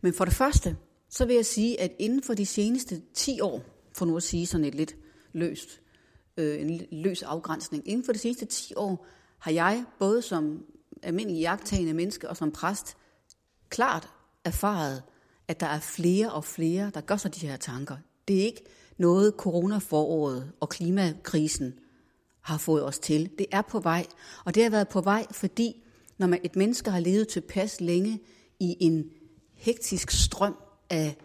Men 0.00 0.14
for 0.14 0.24
det 0.24 0.34
første, 0.34 0.76
så 1.10 1.24
vil 1.24 1.36
jeg 1.36 1.46
sige, 1.46 1.80
at 1.80 1.92
inden 1.98 2.22
for 2.22 2.34
de 2.34 2.46
seneste 2.46 3.02
10 3.14 3.40
år, 3.40 3.62
for 3.92 4.06
nu 4.06 4.16
at 4.16 4.22
sige 4.22 4.46
sådan 4.46 4.64
et 4.64 4.74
lidt 4.74 4.96
løst, 5.32 5.80
øh, 6.36 6.60
en 6.60 6.80
løs 6.92 7.22
afgrænsning, 7.22 7.88
inden 7.88 8.04
for 8.04 8.12
de 8.12 8.18
seneste 8.18 8.46
10 8.46 8.74
år, 8.76 9.06
har 9.38 9.50
jeg 9.50 9.84
både 9.98 10.22
som 10.22 10.64
almindelig 11.02 11.40
jagttagende 11.40 11.94
menneske 11.94 12.28
og 12.28 12.36
som 12.36 12.52
præst 12.52 12.96
klart 13.68 14.08
erfaret, 14.44 15.02
at 15.48 15.60
der 15.60 15.66
er 15.66 15.80
flere 15.80 16.32
og 16.32 16.44
flere, 16.44 16.90
der 16.94 17.00
gør 17.00 17.16
sig 17.16 17.34
de 17.34 17.46
her 17.46 17.56
tanker. 17.56 17.96
Det 18.28 18.40
er 18.40 18.44
ikke 18.44 18.64
noget 18.98 19.34
coronaforåret 19.36 20.52
og 20.60 20.68
klimakrisen 20.68 21.74
har 22.40 22.58
fået 22.58 22.84
os 22.84 22.98
til. 22.98 23.30
Det 23.38 23.46
er 23.52 23.62
på 23.62 23.80
vej, 23.80 24.06
og 24.44 24.54
det 24.54 24.62
har 24.62 24.70
været 24.70 24.88
på 24.88 25.00
vej, 25.00 25.26
fordi 25.30 25.84
når 26.18 26.26
man, 26.26 26.40
et 26.44 26.56
menneske 26.56 26.90
har 26.90 27.00
levet 27.00 27.28
tilpas 27.28 27.80
længe 27.80 28.20
i 28.60 28.76
en 28.80 29.10
hektisk 29.54 30.10
strøm 30.10 30.56
af 30.90 31.16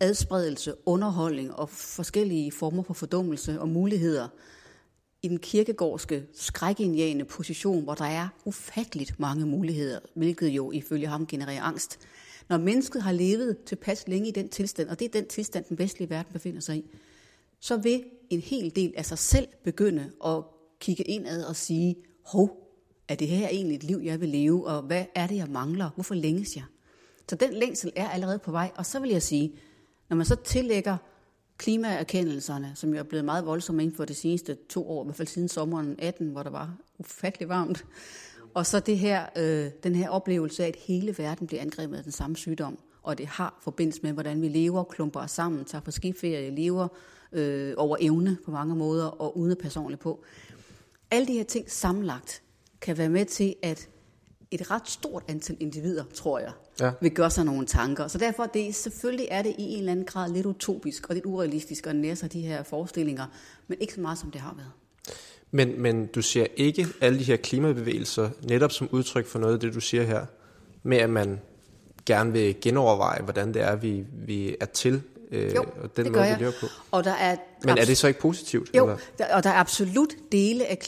adspredelse, 0.00 0.74
underholdning 0.86 1.54
og 1.54 1.68
forskellige 1.68 2.52
former 2.52 2.82
for 2.82 2.94
fordummelse 2.94 3.60
og 3.60 3.68
muligheder, 3.68 4.28
i 5.22 5.28
den 5.28 5.38
kirkegårdske, 5.38 6.26
skrækindjagende 6.34 7.24
position, 7.24 7.84
hvor 7.84 7.94
der 7.94 8.04
er 8.04 8.28
ufatteligt 8.44 9.20
mange 9.20 9.46
muligheder, 9.46 9.98
hvilket 10.14 10.48
jo 10.48 10.72
ifølge 10.72 11.06
ham 11.06 11.26
genererer 11.26 11.62
angst. 11.62 11.98
Når 12.48 12.58
mennesket 12.58 13.02
har 13.02 13.12
levet 13.12 13.56
tilpas 13.66 14.08
længe 14.08 14.28
i 14.28 14.30
den 14.30 14.48
tilstand, 14.48 14.88
og 14.88 14.98
det 14.98 15.04
er 15.04 15.20
den 15.20 15.26
tilstand, 15.26 15.64
den 15.64 15.78
vestlige 15.78 16.10
verden 16.10 16.32
befinder 16.32 16.60
sig 16.60 16.76
i, 16.76 16.84
så 17.60 17.76
vil 17.76 18.04
en 18.30 18.40
hel 18.40 18.76
del 18.76 18.92
af 18.96 19.06
sig 19.06 19.18
selv 19.18 19.48
begynde 19.64 20.10
at 20.24 20.42
kigge 20.80 21.02
indad 21.04 21.44
og 21.44 21.56
sige, 21.56 21.96
hov, 22.24 22.66
er 23.08 23.14
det 23.14 23.28
her 23.28 23.48
egentlig 23.48 23.76
et 23.76 23.84
liv, 23.84 24.00
jeg 24.04 24.20
vil 24.20 24.28
leve, 24.28 24.66
og 24.66 24.82
hvad 24.82 25.04
er 25.14 25.26
det, 25.26 25.36
jeg 25.36 25.48
mangler? 25.48 25.90
Hvorfor 25.94 26.14
længes 26.14 26.56
jeg? 26.56 26.64
Så 27.28 27.36
den 27.36 27.52
længsel 27.52 27.92
er 27.96 28.08
allerede 28.08 28.38
på 28.38 28.50
vej, 28.50 28.70
og 28.76 28.86
så 28.86 29.00
vil 29.00 29.10
jeg 29.10 29.22
sige, 29.22 29.52
når 30.08 30.16
man 30.16 30.26
så 30.26 30.34
tillægger 30.34 30.96
klimaerkendelserne, 31.58 32.72
som 32.74 32.92
jo 32.92 32.98
er 32.98 33.02
blevet 33.02 33.24
meget 33.24 33.46
voldsomme 33.46 33.82
inden 33.82 33.96
for 33.96 34.04
de 34.04 34.14
seneste 34.14 34.54
to 34.68 34.90
år, 34.90 35.04
i 35.04 35.06
hvert 35.06 35.16
fald 35.16 35.28
siden 35.28 35.48
sommeren 35.48 35.96
18, 35.98 36.28
hvor 36.28 36.42
der 36.42 36.50
var 36.50 36.76
ufattelig 36.98 37.48
varmt, 37.48 37.84
og 38.56 38.66
så 38.66 38.80
det 38.80 38.98
her, 38.98 39.26
øh, 39.36 39.70
den 39.82 39.94
her 39.94 40.08
oplevelse 40.08 40.64
af, 40.64 40.68
at 40.68 40.76
hele 40.86 41.18
verden 41.18 41.46
bliver 41.46 41.62
angrebet 41.62 41.96
af 41.96 42.02
den 42.02 42.12
samme 42.12 42.36
sygdom, 42.36 42.78
og 43.02 43.18
det 43.18 43.26
har 43.26 43.58
forbindelse 43.62 44.00
med, 44.02 44.12
hvordan 44.12 44.42
vi 44.42 44.48
lever, 44.48 44.84
klumper 44.84 45.20
os 45.20 45.30
sammen, 45.30 45.64
tager 45.64 45.82
på 45.82 45.90
skiferie, 45.90 46.50
lever 46.50 46.88
øh, 47.32 47.74
over 47.76 47.96
evne 48.00 48.36
på 48.44 48.50
mange 48.50 48.74
måder, 48.76 49.06
og 49.06 49.38
uden 49.38 49.52
at 49.52 49.58
passe 49.58 49.78
ordentligt 49.78 50.00
på. 50.02 50.24
Alle 51.10 51.26
de 51.26 51.32
her 51.32 51.44
ting 51.44 51.70
sammenlagt 51.70 52.42
kan 52.80 52.98
være 52.98 53.08
med 53.08 53.24
til, 53.24 53.54
at 53.62 53.88
et 54.50 54.70
ret 54.70 54.88
stort 54.88 55.22
antal 55.28 55.56
individer, 55.60 56.04
tror 56.14 56.38
jeg, 56.38 56.52
Ja. 56.80 56.90
vil 57.00 57.10
gøre 57.10 57.30
sig 57.30 57.44
nogle 57.44 57.66
tanker. 57.66 58.08
Så 58.08 58.18
derfor 58.18 58.46
det, 58.46 58.74
selvfølgelig 58.74 59.28
er 59.30 59.42
det 59.42 59.54
i 59.58 59.62
en 59.62 59.78
eller 59.78 59.92
anden 59.92 60.04
grad 60.06 60.30
lidt 60.30 60.46
utopisk 60.46 61.08
og 61.08 61.14
lidt 61.14 61.26
urealistisk 61.26 61.86
at 61.86 61.96
nære 61.96 62.16
sig 62.16 62.32
de 62.32 62.40
her 62.40 62.62
forestillinger, 62.62 63.26
men 63.68 63.78
ikke 63.80 63.94
så 63.94 64.00
meget, 64.00 64.18
som 64.18 64.30
det 64.30 64.40
har 64.40 64.54
været. 64.56 64.70
Men, 65.50 65.82
men 65.82 66.06
du 66.06 66.22
ser 66.22 66.46
ikke 66.56 66.86
alle 67.00 67.18
de 67.18 67.24
her 67.24 67.36
klimabevægelser 67.36 68.30
netop 68.42 68.72
som 68.72 68.88
udtryk 68.92 69.26
for 69.26 69.38
noget 69.38 69.54
af 69.54 69.60
det, 69.60 69.74
du 69.74 69.80
siger 69.80 70.02
her, 70.02 70.26
med 70.82 70.98
at 70.98 71.10
man 71.10 71.40
gerne 72.06 72.32
vil 72.32 72.56
genoverveje, 72.60 73.22
hvordan 73.22 73.54
det 73.54 73.62
er, 73.62 73.76
vi, 73.76 74.04
vi 74.26 74.56
er 74.60 74.66
til, 74.66 75.02
øh, 75.30 75.54
Jo, 75.54 75.62
og 75.82 75.96
den 75.96 76.04
det 76.04 76.12
måde, 76.12 76.12
gør 76.12 76.22
vi 76.22 76.28
jeg. 76.28 76.38
lever 76.38 76.52
på. 76.60 76.66
Og 76.90 77.04
der 77.04 77.12
er 77.14 77.36
Men 77.64 77.78
er 77.78 77.84
det 77.84 77.96
så 77.98 78.08
ikke 78.08 78.20
positivt? 78.20 78.70
Jo, 78.76 78.84
eller? 78.84 79.34
og 79.36 79.44
der 79.44 79.50
er 79.50 79.54
absolut 79.54 80.08
dele 80.32 80.66
af 80.66 80.78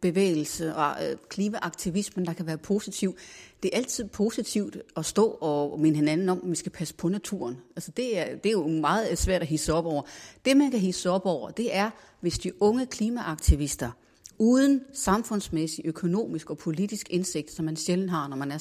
bevægelse 0.00 0.74
og 0.74 0.94
øh, 1.04 1.16
klimaaktivismen, 1.28 2.26
der 2.26 2.32
kan 2.32 2.46
være 2.46 2.58
positiv. 2.58 3.16
Det 3.62 3.70
er 3.72 3.76
altid 3.76 4.04
positivt 4.04 4.76
at 4.96 5.06
stå 5.06 5.26
og 5.40 5.80
minde 5.80 5.96
hinanden 5.96 6.28
om, 6.28 6.40
at 6.44 6.50
vi 6.50 6.56
skal 6.56 6.72
passe 6.72 6.94
på 6.94 7.08
naturen. 7.08 7.56
Altså 7.76 7.90
det, 7.90 8.18
er, 8.18 8.36
det 8.36 8.46
er 8.46 8.52
jo 8.52 8.68
meget 8.68 9.10
øh, 9.10 9.16
svært 9.16 9.42
at 9.42 9.48
hisse 9.48 9.72
op 9.72 9.86
over. 9.86 10.02
Det, 10.44 10.56
man 10.56 10.70
kan 10.70 10.80
hisse 10.80 11.10
op 11.10 11.26
over, 11.26 11.50
det 11.50 11.76
er, 11.76 11.90
hvis 12.20 12.38
de 12.38 12.62
unge 12.62 12.86
klimaaktivister, 12.86 13.90
uden 14.38 14.80
samfundsmæssig, 14.92 15.86
økonomisk 15.86 16.50
og 16.50 16.58
politisk 16.58 17.06
indsigt, 17.10 17.50
som 17.50 17.64
man 17.64 17.76
sjældent 17.76 18.10
har, 18.10 18.28
når 18.28 18.36
man 18.36 18.52
er 18.52 18.58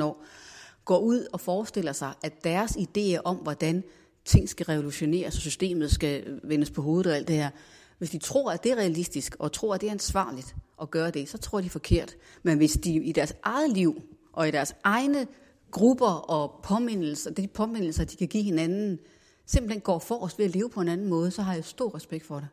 16-17 0.00 0.02
år, 0.02 0.24
går 0.84 0.98
ud 0.98 1.26
og 1.32 1.40
forestiller 1.40 1.92
sig, 1.92 2.12
at 2.22 2.44
deres 2.44 2.70
idéer 2.70 3.20
om, 3.24 3.36
hvordan 3.36 3.84
ting 4.24 4.48
skal 4.48 4.66
revolutioneres, 4.66 5.34
og 5.34 5.40
systemet 5.40 5.90
skal 5.90 6.22
øh, 6.26 6.50
vendes 6.50 6.70
på 6.70 6.82
hovedet 6.82 7.12
og 7.12 7.16
alt 7.16 7.28
det 7.28 7.36
her, 7.36 7.50
hvis 7.98 8.10
de 8.10 8.18
tror, 8.18 8.50
at 8.50 8.64
det 8.64 8.72
er 8.72 8.76
realistisk, 8.76 9.36
og 9.38 9.52
tror, 9.52 9.74
at 9.74 9.80
det 9.80 9.86
er 9.86 9.90
ansvarligt 9.90 10.54
at 10.82 10.90
gøre 10.90 11.10
det, 11.10 11.28
så 11.28 11.38
tror 11.38 11.60
de 11.60 11.70
forkert. 11.70 12.16
Men 12.42 12.56
hvis 12.56 12.72
de 12.72 12.94
i 12.94 13.12
deres 13.12 13.34
eget 13.42 13.72
liv, 13.72 14.02
og 14.32 14.48
i 14.48 14.50
deres 14.50 14.74
egne 14.84 15.26
grupper 15.70 16.30
og 16.30 16.60
påmindelser, 16.62 17.30
de 17.30 17.48
påmindelser, 17.48 18.04
de 18.04 18.16
kan 18.16 18.28
give 18.28 18.42
hinanden, 18.42 18.98
simpelthen 19.46 19.80
går 19.80 19.98
forrest 19.98 20.38
ved 20.38 20.46
at 20.46 20.54
leve 20.54 20.70
på 20.70 20.80
en 20.80 20.88
anden 20.88 21.08
måde, 21.08 21.30
så 21.30 21.42
har 21.42 21.54
jeg 21.54 21.64
stor 21.64 21.94
respekt 21.94 22.26
for 22.26 22.36
det. 22.36 22.48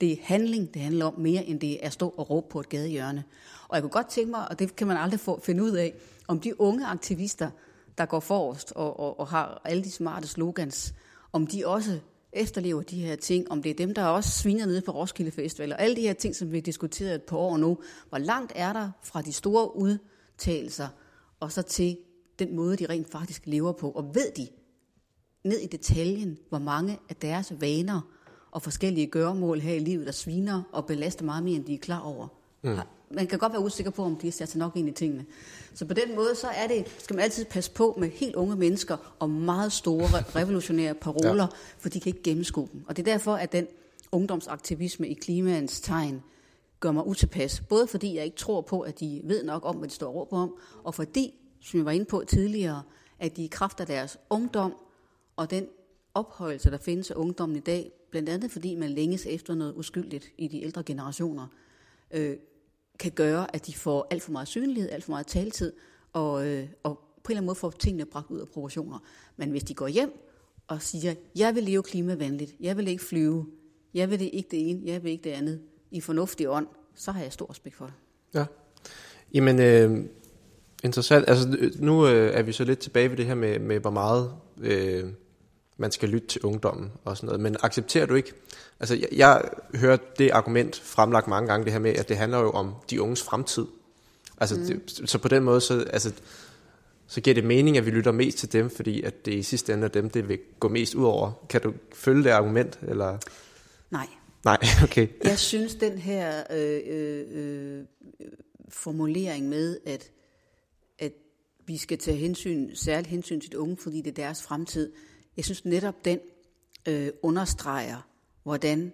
Det 0.00 0.12
er 0.12 0.16
handling, 0.22 0.74
det 0.74 0.82
handler 0.82 1.04
om 1.04 1.18
mere, 1.18 1.44
end 1.44 1.60
det 1.60 1.72
er 1.72 1.86
at 1.86 1.92
stå 1.92 2.14
og 2.16 2.30
råbe 2.30 2.46
på 2.50 2.60
et 2.60 2.68
gadehjørne. 2.68 3.24
Og 3.68 3.76
jeg 3.76 3.82
kunne 3.82 3.90
godt 3.90 4.08
tænke 4.08 4.30
mig, 4.30 4.48
og 4.50 4.58
det 4.58 4.76
kan 4.76 4.86
man 4.86 4.96
aldrig 4.96 5.20
få, 5.20 5.40
finde 5.40 5.62
ud 5.62 5.70
af, 5.70 5.94
om 6.28 6.40
de 6.40 6.60
unge 6.60 6.86
aktivister, 6.86 7.50
der 7.98 8.06
går 8.06 8.20
forrest 8.20 8.72
og, 8.72 9.00
og, 9.00 9.20
og 9.20 9.26
har 9.26 9.62
alle 9.64 9.84
de 9.84 9.90
smarte 9.90 10.28
slogans, 10.28 10.94
om 11.32 11.46
de 11.46 11.66
også 11.66 12.00
efterlever 12.32 12.82
de 12.82 13.00
her 13.00 13.16
ting, 13.16 13.50
om 13.50 13.62
det 13.62 13.70
er 13.70 13.74
dem, 13.74 13.94
der 13.94 14.04
også 14.04 14.30
sviner 14.30 14.66
nede 14.66 14.80
på 14.80 14.92
Roskilde 14.92 15.30
Festival, 15.30 15.72
og 15.72 15.80
alle 15.82 15.96
de 15.96 16.00
her 16.00 16.12
ting, 16.12 16.36
som 16.36 16.52
vi 16.52 16.56
har 16.56 16.62
diskuteret 16.62 17.14
et 17.14 17.22
par 17.22 17.36
år 17.36 17.56
nu. 17.56 17.78
Hvor 18.08 18.18
langt 18.18 18.52
er 18.54 18.72
der 18.72 18.90
fra 19.02 19.22
de 19.22 19.32
store 19.32 19.76
udtalelser, 19.76 20.88
og 21.40 21.52
så 21.52 21.62
til 21.62 21.98
den 22.38 22.56
måde, 22.56 22.76
de 22.76 22.86
rent 22.86 23.10
faktisk 23.10 23.42
lever 23.46 23.72
på? 23.72 23.90
Og 23.90 24.14
ved 24.14 24.32
de 24.36 24.48
ned 25.44 25.58
i 25.58 25.66
detaljen, 25.66 26.38
hvor 26.48 26.58
mange 26.58 26.98
af 27.08 27.16
deres 27.16 27.52
vaner 27.60 28.00
og 28.50 28.62
forskellige 28.62 29.06
gøremål 29.06 29.60
her 29.60 29.74
i 29.74 29.78
livet, 29.78 30.06
der 30.06 30.12
sviner 30.12 30.62
og 30.72 30.86
belaster 30.86 31.24
meget 31.24 31.44
mere, 31.44 31.56
end 31.56 31.64
de 31.64 31.74
er 31.74 31.78
klar 31.78 32.00
over. 32.00 32.28
Mm. 32.62 32.78
Man 33.14 33.26
kan 33.26 33.38
godt 33.38 33.52
være 33.52 33.62
usikker 33.62 33.90
på, 33.90 34.02
om 34.02 34.16
de 34.16 34.32
sat 34.32 34.48
sig 34.48 34.58
nok 34.58 34.76
ind 34.76 34.88
i 34.88 34.92
tingene. 34.92 35.26
Så 35.74 35.86
på 35.86 35.94
den 35.94 36.14
måde, 36.14 36.34
så 36.34 36.48
er 36.48 36.66
det, 36.66 36.86
skal 36.98 37.16
man 37.16 37.24
altid 37.24 37.44
passe 37.44 37.70
på 37.70 37.96
med 37.98 38.10
helt 38.10 38.36
unge 38.36 38.56
mennesker 38.56 39.14
og 39.18 39.30
meget 39.30 39.72
store 39.72 40.06
re- 40.06 40.36
revolutionære 40.38 40.94
paroler, 40.94 41.42
ja. 41.42 41.56
for 41.78 41.88
de 41.88 42.00
kan 42.00 42.10
ikke 42.10 42.22
gennemskue 42.22 42.68
dem. 42.72 42.84
Og 42.86 42.96
det 42.96 43.08
er 43.08 43.12
derfor, 43.12 43.34
at 43.34 43.52
den 43.52 43.66
ungdomsaktivisme 44.12 45.08
i 45.08 45.14
klimaens 45.14 45.80
tegn 45.80 46.22
gør 46.80 46.92
mig 46.92 47.06
utilpas. 47.06 47.62
Både 47.68 47.86
fordi 47.86 48.16
jeg 48.16 48.24
ikke 48.24 48.36
tror 48.36 48.60
på, 48.60 48.80
at 48.80 49.00
de 49.00 49.20
ved 49.24 49.44
nok 49.44 49.64
om, 49.64 49.76
hvad 49.76 49.88
de 49.88 49.94
står 49.94 50.08
og 50.08 50.14
råber 50.14 50.38
om, 50.38 50.54
og 50.84 50.94
fordi, 50.94 51.34
som 51.60 51.78
jeg 51.78 51.84
var 51.84 51.92
inde 51.92 52.04
på 52.04 52.24
tidligere, 52.28 52.82
at 53.18 53.36
de 53.36 53.44
i 53.44 53.48
kraft 53.48 53.80
af 53.80 53.86
deres 53.86 54.18
ungdom 54.30 54.74
og 55.36 55.50
den 55.50 55.66
ophøjelse, 56.14 56.70
der 56.70 56.78
findes 56.78 57.10
af 57.10 57.14
ungdommen 57.14 57.56
i 57.56 57.60
dag, 57.60 57.92
blandt 58.10 58.28
andet 58.28 58.50
fordi 58.50 58.74
man 58.74 58.90
længes 58.90 59.26
efter 59.26 59.54
noget 59.54 59.74
uskyldigt 59.76 60.32
i 60.38 60.48
de 60.48 60.62
ældre 60.62 60.82
generationer, 60.82 61.46
øh, 62.10 62.36
kan 63.02 63.12
gøre, 63.12 63.54
at 63.54 63.66
de 63.66 63.74
får 63.74 64.06
alt 64.10 64.22
for 64.22 64.32
meget 64.32 64.48
synlighed, 64.48 64.90
alt 64.90 65.04
for 65.04 65.10
meget 65.10 65.26
taletid, 65.26 65.72
og, 66.12 66.46
øh, 66.46 66.68
og 66.82 66.98
på 66.98 67.28
en 67.28 67.32
eller 67.32 67.38
anden 67.38 67.46
måde 67.46 67.56
får 67.56 67.70
tingene 67.70 68.04
bragt 68.04 68.30
ud 68.30 68.40
af 68.40 68.48
proportioner. 68.48 68.98
Men 69.36 69.50
hvis 69.50 69.64
de 69.64 69.74
går 69.74 69.88
hjem 69.88 70.12
og 70.66 70.82
siger, 70.82 71.14
jeg 71.36 71.54
vil 71.54 71.62
leve 71.62 71.82
klimavenligt, 71.82 72.54
jeg 72.60 72.76
vil 72.76 72.88
ikke 72.88 73.04
flyve, 73.04 73.46
jeg 73.94 74.10
vil 74.10 74.30
ikke 74.32 74.48
det 74.50 74.70
ene, 74.70 74.80
jeg 74.84 75.02
vil 75.02 75.12
ikke 75.12 75.24
det 75.24 75.30
andet, 75.30 75.60
i 75.90 76.00
fornuftig 76.00 76.48
ånd, 76.48 76.66
så 76.94 77.12
har 77.12 77.22
jeg 77.22 77.32
stor 77.32 77.50
respekt 77.50 77.76
for 77.76 77.84
det. 77.84 77.94
Ja. 78.34 78.44
Jamen, 79.34 79.60
øh, 79.60 80.04
interessant. 80.84 81.24
Altså, 81.28 81.70
nu 81.78 82.06
øh, 82.06 82.34
er 82.34 82.42
vi 82.42 82.52
så 82.52 82.64
lidt 82.64 82.78
tilbage 82.78 83.10
ved 83.10 83.16
det 83.16 83.26
her 83.26 83.34
med, 83.34 83.58
med 83.58 83.80
hvor 83.80 83.90
meget 83.90 84.32
øh, 84.60 85.04
man 85.76 85.92
skal 85.92 86.08
lytte 86.08 86.28
til 86.28 86.40
ungdommen 86.42 86.92
og 87.04 87.16
sådan 87.16 87.26
noget. 87.26 87.40
Men 87.40 87.56
accepterer 87.62 88.06
du 88.06 88.14
ikke, 88.14 88.32
altså 88.80 88.94
jeg, 88.94 89.08
jeg 89.12 89.42
hører 89.74 89.96
det 90.18 90.30
argument 90.30 90.80
fremlagt 90.80 91.28
mange 91.28 91.48
gange, 91.48 91.64
det 91.64 91.72
her 91.72 91.80
med, 91.80 91.94
at 91.94 92.08
det 92.08 92.16
handler 92.16 92.38
jo 92.38 92.50
om 92.50 92.74
de 92.90 93.02
unges 93.02 93.22
fremtid. 93.22 93.66
Altså, 94.38 94.56
mm. 94.56 94.66
det, 94.66 95.02
så 95.10 95.18
på 95.18 95.28
den 95.28 95.42
måde, 95.42 95.60
så, 95.60 95.84
altså, 95.92 96.12
så 97.06 97.20
giver 97.20 97.34
det 97.34 97.44
mening, 97.44 97.76
at 97.76 97.86
vi 97.86 97.90
lytter 97.90 98.12
mest 98.12 98.38
til 98.38 98.52
dem, 98.52 98.70
fordi 98.70 99.02
at 99.02 99.26
det 99.26 99.34
i 99.34 99.42
sidste 99.42 99.72
ende 99.72 99.84
er 99.84 99.88
dem, 99.88 100.10
det 100.10 100.28
vil 100.28 100.38
gå 100.60 100.68
mest 100.68 100.94
ud 100.94 101.04
over. 101.04 101.46
Kan 101.48 101.60
du 101.60 101.72
følge 101.94 102.24
det 102.24 102.30
argument? 102.30 102.78
Eller? 102.82 103.18
Nej. 103.90 104.06
Nej, 104.44 104.58
okay. 104.84 105.08
Jeg 105.24 105.38
synes, 105.38 105.74
den 105.74 105.98
her 105.98 106.42
øh, 106.50 106.80
øh, 107.28 107.84
formulering 108.68 109.48
med, 109.48 109.78
at, 109.86 110.10
at 110.98 111.12
vi 111.66 111.76
skal 111.76 111.98
tage 111.98 112.16
hensyn, 112.16 112.74
særligt 112.74 113.10
hensyn 113.10 113.40
til 113.40 113.52
de 113.52 113.58
unge, 113.58 113.76
fordi 113.76 114.00
det 114.00 114.10
er 114.10 114.24
deres 114.24 114.42
fremtid, 114.42 114.92
jeg 115.36 115.44
synes 115.44 115.64
netop, 115.64 116.04
den 116.04 116.20
øh, 116.88 117.10
understreger, 117.22 118.08
hvordan 118.42 118.92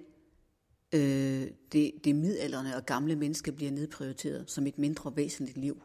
øh, 0.94 1.46
det, 1.72 1.92
det 2.04 2.16
midalderne 2.16 2.76
og 2.76 2.86
gamle 2.86 3.16
menneske 3.16 3.52
bliver 3.52 3.70
nedprioriteret 3.70 4.50
som 4.50 4.66
et 4.66 4.78
mindre 4.78 5.16
væsentligt 5.16 5.58
liv. 5.58 5.82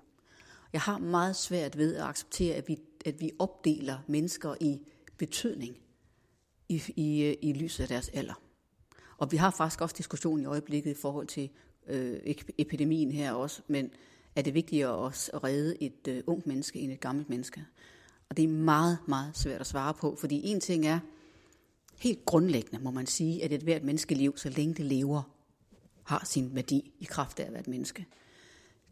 Jeg 0.74 0.82
har 0.82 0.98
meget 0.98 1.36
svært 1.36 1.78
ved 1.78 1.96
at 1.96 2.04
acceptere, 2.04 2.56
at 2.56 2.68
vi, 2.68 2.80
at 3.06 3.22
vi 3.22 3.32
opdeler 3.40 3.98
mennesker 4.08 4.56
i 4.62 4.80
betydning 5.18 5.78
i, 6.70 6.84
i, 6.96 7.24
øh, 7.24 7.36
i 7.42 7.54
lyset 7.54 7.84
af 7.84 7.88
deres 7.88 8.10
alder. 8.10 8.42
Og 9.18 9.32
vi 9.32 9.38
har 9.38 9.52
faktisk 9.52 9.82
også 9.82 9.96
diskussion 9.98 10.42
i 10.42 10.46
øjeblikket 10.46 10.92
i 10.92 11.02
forhold 11.02 11.28
til 11.28 11.50
øh, 11.88 12.20
epidemien 12.58 13.12
her 13.12 13.32
også, 13.32 13.62
men 13.68 13.92
er 14.36 14.42
det 14.42 14.54
vigtigere 14.54 14.92
også 14.92 15.32
at 15.34 15.44
redde 15.44 15.84
et 15.84 16.08
øh, 16.08 16.24
ungt 16.28 16.48
menneske 16.48 16.80
end 16.80 16.92
et 16.92 17.00
gammelt 17.00 17.30
menneske? 17.30 17.66
Og 18.34 18.38
det 18.38 18.44
er 18.44 18.50
meget, 18.50 18.98
meget 19.08 19.38
svært 19.38 19.62
at 19.62 19.68
svare 19.68 19.94
på, 19.94 20.16
fordi 20.20 20.42
en 20.44 20.60
ting 20.60 20.86
er, 20.86 21.00
helt 22.00 22.26
grundlæggende 22.26 22.84
må 22.84 22.92
man 22.92 23.08
sige, 23.08 23.44
at 23.44 23.52
et 23.52 23.62
hvert 23.62 23.84
menneskeliv, 23.84 24.38
så 24.38 24.50
længe 24.50 24.74
det 24.74 24.86
lever, 24.86 25.22
har 26.04 26.26
sin 26.26 26.56
værdi 26.56 26.92
i 27.00 27.04
kraft 27.04 27.40
af 27.40 27.46
at 27.46 27.52
være 27.52 27.60
et 27.60 27.68
menneske. 27.68 28.06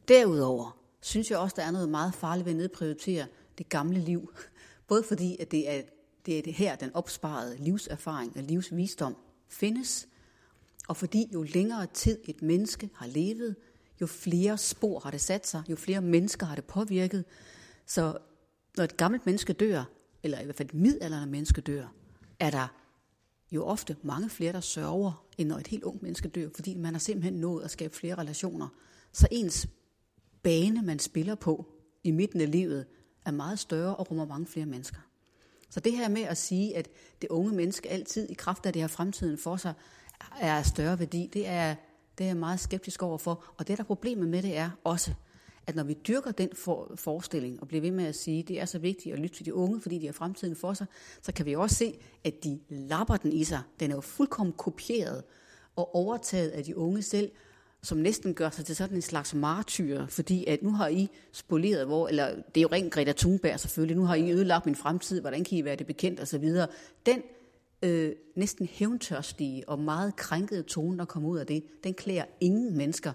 Derudover 0.08 0.78
synes 1.02 1.32
jeg 1.32 1.40
også, 1.40 1.56
der 1.56 1.64
er 1.64 1.72
noget 1.72 1.90
meget 1.90 2.14
farligt 2.14 2.46
ved 2.46 2.52
at 2.54 2.58
nedprioritere 2.58 3.26
det 3.58 3.70
gamle 3.70 4.00
liv. 4.00 4.34
Både 4.88 5.04
fordi, 5.04 5.38
at 5.40 5.52
det 5.52 5.70
er, 5.70 5.82
det 6.26 6.38
er 6.38 6.42
det 6.42 6.54
her, 6.54 6.76
den 6.76 6.96
opsparede 6.96 7.58
livserfaring 7.58 8.38
og 8.38 8.44
livsvisdom 8.44 9.16
findes, 9.50 10.08
og 10.88 10.98
fordi 10.98 11.30
jo 11.34 11.44
længere 11.44 11.88
tid 11.94 12.20
et 12.26 12.42
menneske 12.42 12.90
har 12.94 13.08
levet, 13.08 13.56
jo 14.02 14.08
flere 14.08 14.58
spor 14.58 15.00
har 15.00 15.12
det 15.12 15.22
sat 15.22 15.48
sig, 15.48 15.64
jo 15.70 15.76
flere 15.76 16.02
mennesker 16.02 16.46
har 16.46 16.56
det 16.56 16.66
påvirket. 16.66 17.26
Så 17.86 18.18
når 18.78 18.84
et 18.84 18.98
gammelt 18.98 19.26
menneske 19.26 19.54
dør, 19.54 19.84
eller 20.24 20.40
i 20.40 20.44
hvert 20.44 20.56
fald 20.56 20.70
et 20.70 20.76
midalderne 20.76 21.32
menneske 21.32 21.62
dør, 21.62 21.94
er 22.40 22.50
der 22.50 22.68
jo 23.52 23.66
ofte 23.66 23.98
mange 24.04 24.30
flere, 24.30 24.54
der 24.54 24.60
sørger, 24.60 25.26
end 25.38 25.48
når 25.50 25.58
et 25.58 25.68
helt 25.68 25.84
ung 25.84 26.00
menneske 26.02 26.28
dør, 26.28 26.50
fordi 26.56 26.76
man 26.76 26.94
har 26.94 27.00
simpelthen 27.00 27.34
nået 27.34 27.64
at 27.64 27.72
skabe 27.72 27.96
flere 27.96 28.16
relationer. 28.16 28.68
Så 29.12 29.28
ens 29.32 29.68
bane, 30.44 30.82
man 30.82 31.00
spiller 31.00 31.36
på 31.36 31.66
i 32.04 32.12
midten 32.12 32.42
af 32.42 32.52
livet, 32.52 32.86
er 33.26 33.32
meget 33.32 33.60
større 33.60 33.96
og 33.96 34.12
rummer 34.12 34.26
mange 34.26 34.48
flere 34.48 34.66
mennesker. 34.66 35.00
Så 35.70 35.80
det 35.80 35.98
her 35.98 36.10
med 36.10 36.22
at 36.22 36.38
sige, 36.38 36.78
at 36.78 36.90
det 37.22 37.30
unge 37.30 37.56
menneske 37.56 37.90
altid 37.90 38.30
i 38.30 38.34
kraft 38.34 38.66
af 38.66 38.74
det 38.74 38.82
her 38.82 38.88
fremtiden 38.88 39.38
for 39.38 39.58
sig, 39.58 39.74
er 40.40 40.56
af 40.56 40.66
større 40.66 41.00
værdi, 41.00 41.30
det 41.34 41.48
er, 41.48 41.76
det 42.18 42.24
er 42.24 42.28
jeg 42.28 42.38
meget 42.38 42.60
skeptisk 42.60 43.04
overfor. 43.04 43.44
Og 43.58 43.68
det, 43.68 43.78
der 43.78 43.84
problemet 43.84 44.28
med 44.28 44.42
det 44.42 44.58
er 44.58 44.70
også, 44.84 45.14
at 45.68 45.76
når 45.76 45.84
vi 45.84 45.94
dyrker 46.08 46.32
den 46.32 46.50
for, 46.54 46.92
forestilling 46.96 47.62
og 47.62 47.68
bliver 47.68 47.82
ved 47.82 47.92
med 47.92 48.06
at 48.06 48.16
sige, 48.16 48.40
at 48.40 48.48
det 48.48 48.62
er 48.62 48.66
så 48.66 48.80
vigtigt 48.80 49.14
at 49.14 49.20
lytte 49.20 49.36
til 49.36 49.46
de 49.46 49.54
unge, 49.54 49.82
fordi 49.82 50.00
de 50.00 50.06
har 50.06 50.14
fremtiden 50.14 50.56
for 50.56 50.74
sig, 50.74 50.88
så 51.22 51.34
kan 51.34 51.46
vi 51.46 51.56
også 51.56 51.76
se, 51.76 52.00
at 52.24 52.44
de 52.44 52.60
lapper 52.70 53.18
den 53.18 53.34
i 53.34 53.44
sig. 53.44 53.62
Den 53.80 53.92
er 53.92 53.96
jo 53.96 54.02
fuldkommen 54.02 54.54
kopieret 54.54 55.24
og 55.76 55.96
overtaget 55.96 56.50
af 56.50 56.64
de 56.64 56.78
unge 56.78 57.02
selv, 57.02 57.32
som 57.84 57.98
næsten 57.98 58.34
gør 58.34 58.50
sig 58.50 58.66
til 58.66 58.76
sådan 58.76 58.96
en 58.96 59.02
slags 59.02 59.34
martyr, 59.34 60.06
fordi 60.08 60.46
at 60.46 60.64
nu 60.64 60.72
har 60.72 60.88
I 60.88 61.10
spoleret, 61.32 61.86
hvor, 61.86 62.08
eller 62.08 62.28
det 62.36 62.58
er 62.58 62.62
jo 62.62 62.70
rent 62.72 62.94
Greta 62.94 63.14
Thunberg 63.18 63.60
selvfølgelig, 63.60 63.98
nu 63.98 64.06
har 64.06 64.16
I 64.16 64.32
ødelagt 64.32 64.66
min 64.66 64.76
fremtid, 64.76 65.22
hvordan 65.22 65.44
kan 65.44 65.58
I 65.58 65.66
være 65.66 65.76
det 65.76 65.88
bekendt 65.88 66.20
og 66.20 66.28
så 66.28 66.38
videre. 66.38 66.68
Den 67.06 67.22
øh, 67.84 68.12
næsten 68.36 68.68
hævntørstige 68.72 69.70
og 69.70 69.80
meget 69.80 70.16
krænkede 70.16 70.64
tone, 70.64 70.98
der 70.98 71.06
kommer 71.06 71.30
ud 71.30 71.38
af 71.38 71.48
det, 71.48 71.64
den 71.84 71.94
klæder 71.94 72.26
ingen 72.40 72.78
mennesker. 72.78 73.14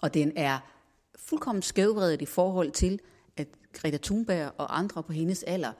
Og 0.00 0.14
den 0.14 0.32
er 0.36 0.77
fuldkommen 1.18 1.62
skævvredet 1.62 2.22
i 2.22 2.26
forhold 2.26 2.70
til, 2.70 3.00
at 3.36 3.48
Greta 3.72 3.98
Thunberg 4.02 4.52
og 4.58 4.78
andre 4.78 5.02
på 5.02 5.12
hendes 5.12 5.42
alder 5.42 5.72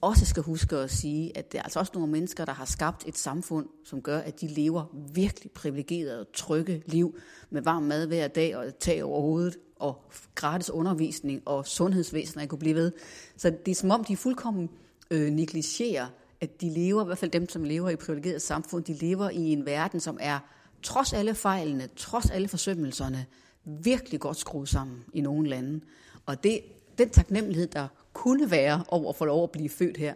også 0.00 0.26
skal 0.26 0.42
huske 0.42 0.76
at 0.76 0.90
sige, 0.90 1.38
at 1.38 1.52
det 1.52 1.58
er 1.58 1.62
altså 1.62 1.78
også 1.78 1.92
nogle 1.94 2.12
mennesker, 2.12 2.44
der 2.44 2.52
har 2.52 2.64
skabt 2.64 3.04
et 3.06 3.18
samfund, 3.18 3.68
som 3.84 4.02
gør, 4.02 4.18
at 4.18 4.40
de 4.40 4.46
lever 4.46 4.84
virkelig 5.14 5.50
privilegerede, 5.50 6.26
trygge 6.34 6.82
liv 6.86 7.18
med 7.50 7.62
varm 7.62 7.82
mad 7.82 8.06
hver 8.06 8.28
dag 8.28 8.56
og 8.56 8.78
tag 8.78 9.04
over 9.04 9.20
hovedet 9.20 9.56
og 9.76 10.04
gratis 10.34 10.70
undervisning 10.70 11.42
og 11.44 11.66
sundhedsvæsen, 11.66 12.40
jeg 12.40 12.48
kunne 12.48 12.58
blive 12.58 12.74
ved. 12.74 12.92
Så 13.36 13.50
det 13.50 13.70
er 13.70 13.74
som 13.74 13.90
om, 13.90 14.04
de 14.04 14.16
fuldkommen 14.16 14.70
øh, 15.10 15.30
negligerer 15.30 16.06
at 16.40 16.60
de 16.60 16.70
lever, 16.70 17.02
i 17.02 17.06
hvert 17.06 17.18
fald 17.18 17.30
dem, 17.30 17.48
som 17.48 17.64
lever 17.64 17.90
i 17.90 17.96
privilegeret 17.96 18.42
samfund, 18.42 18.84
de 18.84 18.92
lever 18.92 19.30
i 19.30 19.52
en 19.52 19.66
verden, 19.66 20.00
som 20.00 20.18
er, 20.20 20.38
trods 20.82 21.12
alle 21.12 21.34
fejlene, 21.34 21.88
trods 21.96 22.30
alle 22.30 22.48
forsømmelserne, 22.48 23.26
virkelig 23.66 24.20
godt 24.20 24.36
skruet 24.36 24.68
sammen 24.68 25.04
i 25.12 25.20
nogle 25.20 25.48
lande. 25.48 25.80
Og 26.26 26.44
det, 26.44 26.60
den 26.98 27.10
taknemmelighed, 27.10 27.66
der 27.66 27.88
kunne 28.12 28.50
være 28.50 28.84
over 28.88 29.08
at 29.08 29.16
få 29.16 29.24
lov 29.24 29.42
at 29.42 29.50
blive 29.50 29.68
født 29.68 29.96
her, 29.96 30.14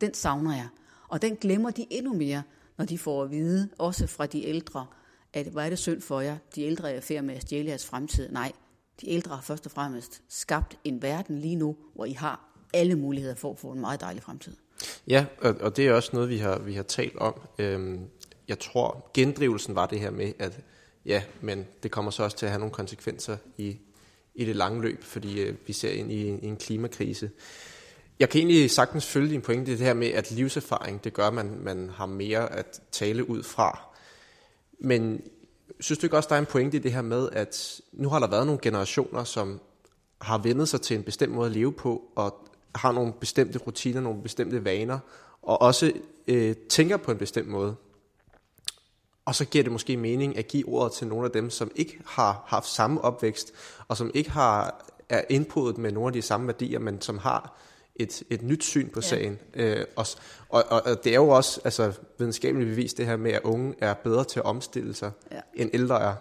den 0.00 0.14
savner 0.14 0.54
jeg. 0.54 0.68
Og 1.08 1.22
den 1.22 1.36
glemmer 1.36 1.70
de 1.70 1.86
endnu 1.90 2.14
mere, 2.14 2.42
når 2.78 2.84
de 2.84 2.98
får 2.98 3.22
at 3.22 3.30
vide, 3.30 3.68
også 3.78 4.06
fra 4.06 4.26
de 4.26 4.44
ældre, 4.44 4.86
at 5.32 5.46
hvad 5.46 5.64
er 5.64 5.68
det 5.68 5.78
synd 5.78 6.00
for 6.00 6.20
jer? 6.20 6.36
De 6.54 6.62
ældre 6.62 6.92
er 6.92 7.00
færd 7.00 7.24
med 7.24 7.34
at 7.34 7.42
stjæle 7.42 7.68
jeres 7.68 7.86
fremtid. 7.86 8.28
Nej, 8.28 8.52
de 9.00 9.10
ældre 9.10 9.34
har 9.34 9.42
først 9.42 9.66
og 9.66 9.72
fremmest 9.72 10.22
skabt 10.28 10.78
en 10.84 11.02
verden 11.02 11.38
lige 11.38 11.56
nu, 11.56 11.76
hvor 11.94 12.04
I 12.04 12.12
har 12.12 12.52
alle 12.74 12.94
muligheder 12.94 13.34
for 13.34 13.50
at 13.50 13.58
få 13.58 13.72
en 13.72 13.80
meget 13.80 14.00
dejlig 14.00 14.22
fremtid. 14.22 14.56
Ja, 15.08 15.26
og, 15.40 15.54
og 15.60 15.76
det 15.76 15.88
er 15.88 15.92
også 15.92 16.10
noget, 16.12 16.28
vi 16.28 16.38
har, 16.38 16.58
vi 16.58 16.74
har 16.74 16.82
talt 16.82 17.16
om. 17.16 17.40
Øhm, 17.58 18.00
jeg 18.48 18.58
tror, 18.58 19.10
gendrivelsen 19.14 19.74
var 19.74 19.86
det 19.86 20.00
her 20.00 20.10
med, 20.10 20.32
at 20.38 20.60
ja, 21.06 21.22
men 21.40 21.66
det 21.82 21.90
kommer 21.90 22.10
så 22.10 22.22
også 22.22 22.36
til 22.36 22.46
at 22.46 22.52
have 22.52 22.60
nogle 22.60 22.74
konsekvenser 22.74 23.36
i, 23.56 23.76
i 24.34 24.44
det 24.44 24.56
lange 24.56 24.82
løb, 24.82 25.04
fordi 25.04 25.40
øh, 25.40 25.54
vi 25.66 25.72
ser 25.72 25.90
ind 25.90 26.12
i, 26.12 26.26
i 26.26 26.46
en 26.46 26.56
klimakrise. 26.56 27.30
Jeg 28.18 28.28
kan 28.28 28.38
egentlig 28.38 28.70
sagtens 28.70 29.06
følge 29.06 29.30
din 29.30 29.40
pointe, 29.40 29.70
det 29.70 29.78
her 29.78 29.94
med, 29.94 30.08
at 30.08 30.30
livserfaring, 30.30 31.04
det 31.04 31.12
gør, 31.12 31.26
at 31.26 31.34
man, 31.34 31.58
man 31.60 31.90
har 31.90 32.06
mere 32.06 32.52
at 32.52 32.80
tale 32.92 33.30
ud 33.30 33.42
fra. 33.42 33.80
Men 34.78 35.22
synes 35.80 35.98
du 35.98 36.06
ikke 36.06 36.16
også, 36.16 36.28
der 36.28 36.34
er 36.34 36.38
en 36.40 36.46
pointe 36.46 36.76
i 36.76 36.80
det 36.80 36.92
her 36.92 37.02
med, 37.02 37.28
at 37.32 37.80
nu 37.92 38.08
har 38.08 38.18
der 38.18 38.26
været 38.26 38.46
nogle 38.46 38.60
generationer, 38.62 39.24
som 39.24 39.60
har 40.20 40.38
vendet 40.38 40.68
sig 40.68 40.80
til 40.80 40.96
en 40.96 41.02
bestemt 41.02 41.32
måde 41.32 41.46
at 41.46 41.52
leve 41.52 41.72
på, 41.72 42.02
og 42.16 42.48
har 42.74 42.92
nogle 42.92 43.12
bestemte 43.20 43.58
rutiner, 43.58 44.00
nogle 44.00 44.22
bestemte 44.22 44.64
vaner, 44.64 44.98
og 45.42 45.62
også 45.62 45.92
øh, 46.28 46.56
tænker 46.68 46.96
på 46.96 47.10
en 47.10 47.18
bestemt 47.18 47.48
måde. 47.48 47.74
Og 49.24 49.34
så 49.34 49.44
giver 49.44 49.64
det 49.64 49.72
måske 49.72 49.96
mening 49.96 50.38
at 50.38 50.48
give 50.48 50.68
ordet 50.68 50.92
til 50.92 51.06
nogle 51.06 51.24
af 51.24 51.30
dem, 51.30 51.50
som 51.50 51.70
ikke 51.76 51.98
har 52.06 52.44
haft 52.46 52.66
samme 52.66 53.00
opvækst, 53.00 53.52
og 53.88 53.96
som 53.96 54.10
ikke 54.14 54.30
har 54.30 54.84
er 55.08 55.22
indpodet 55.30 55.78
med 55.78 55.92
nogle 55.92 56.06
af 56.06 56.12
de 56.12 56.22
samme 56.22 56.46
værdier, 56.46 56.78
men 56.78 57.00
som 57.00 57.18
har 57.18 57.58
et, 57.96 58.22
et 58.30 58.42
nyt 58.42 58.64
syn 58.64 58.88
på 58.90 59.00
sagen. 59.00 59.38
Ja. 59.56 59.74
Øh, 59.74 59.86
og, 59.96 60.06
og, 60.48 60.64
og 60.70 61.04
det 61.04 61.12
er 61.12 61.16
jo 61.16 61.28
også 61.28 61.60
altså, 61.64 61.92
videnskabeligt 62.18 62.68
bevist 62.68 62.98
det 62.98 63.06
her 63.06 63.16
med, 63.16 63.32
at 63.32 63.42
unge 63.42 63.74
er 63.78 63.94
bedre 63.94 64.24
til 64.24 64.40
at 64.40 64.44
omstille 64.44 64.94
sig, 64.94 65.10
ja. 65.32 65.40
end 65.54 65.70
ældre 65.74 66.02
er. 66.02 66.14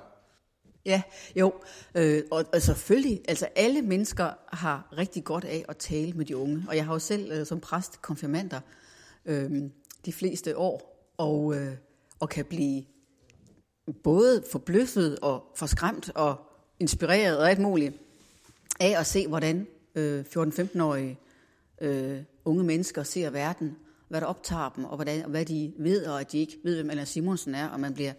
Ja, 0.86 1.02
jo, 1.36 1.54
øh, 1.96 2.24
og, 2.32 2.46
og 2.54 2.62
selvfølgelig, 2.62 3.22
altså 3.28 3.48
alle 3.56 3.82
mennesker 3.82 4.30
har 4.48 4.94
rigtig 4.98 5.24
godt 5.24 5.46
af 5.46 5.66
at 5.70 5.78
tale 5.78 6.14
med 6.14 6.26
de 6.26 6.38
unge, 6.38 6.66
og 6.68 6.76
jeg 6.76 6.86
har 6.86 6.94
jo 6.94 7.00
selv 7.00 7.32
øh, 7.32 7.46
som 7.46 7.60
præst 7.60 8.02
konfirmander 8.02 8.60
øh, 9.26 9.52
de 10.06 10.14
fleste 10.14 10.58
år, 10.58 11.08
og, 11.18 11.56
øh, 11.56 11.74
og 12.20 12.30
kan 12.30 12.46
blive 12.46 12.84
både 14.04 14.44
forbløffet 14.52 15.20
og 15.20 15.44
forskræmt 15.56 16.12
og 16.16 16.36
inspireret 16.80 17.38
og 17.38 17.50
alt 17.50 17.60
muligt 17.60 17.94
af 18.80 19.00
at 19.00 19.06
se, 19.06 19.28
hvordan 19.28 19.68
øh, 19.96 20.26
14-15-årige 20.38 21.20
øh, 21.82 22.18
unge 22.46 22.64
mennesker 22.64 23.04
ser 23.04 23.30
verden, 23.30 23.76
hvad 24.08 24.22
der 24.22 24.28
optager 24.28 24.70
dem, 24.76 24.86
og, 24.86 24.96
hvordan, 24.96 25.24
og 25.24 25.30
hvad 25.30 25.46
de 25.46 25.74
ved, 25.78 26.06
og 26.06 26.22
at 26.22 26.32
de 26.32 26.40
ikke 26.40 26.58
ved, 26.64 26.76
hvem 26.76 26.90
Allan 26.90 27.06
Simonsen 27.06 27.56
er, 27.56 27.68
og 27.68 27.80
man 27.80 27.94
bliver... 27.94 28.14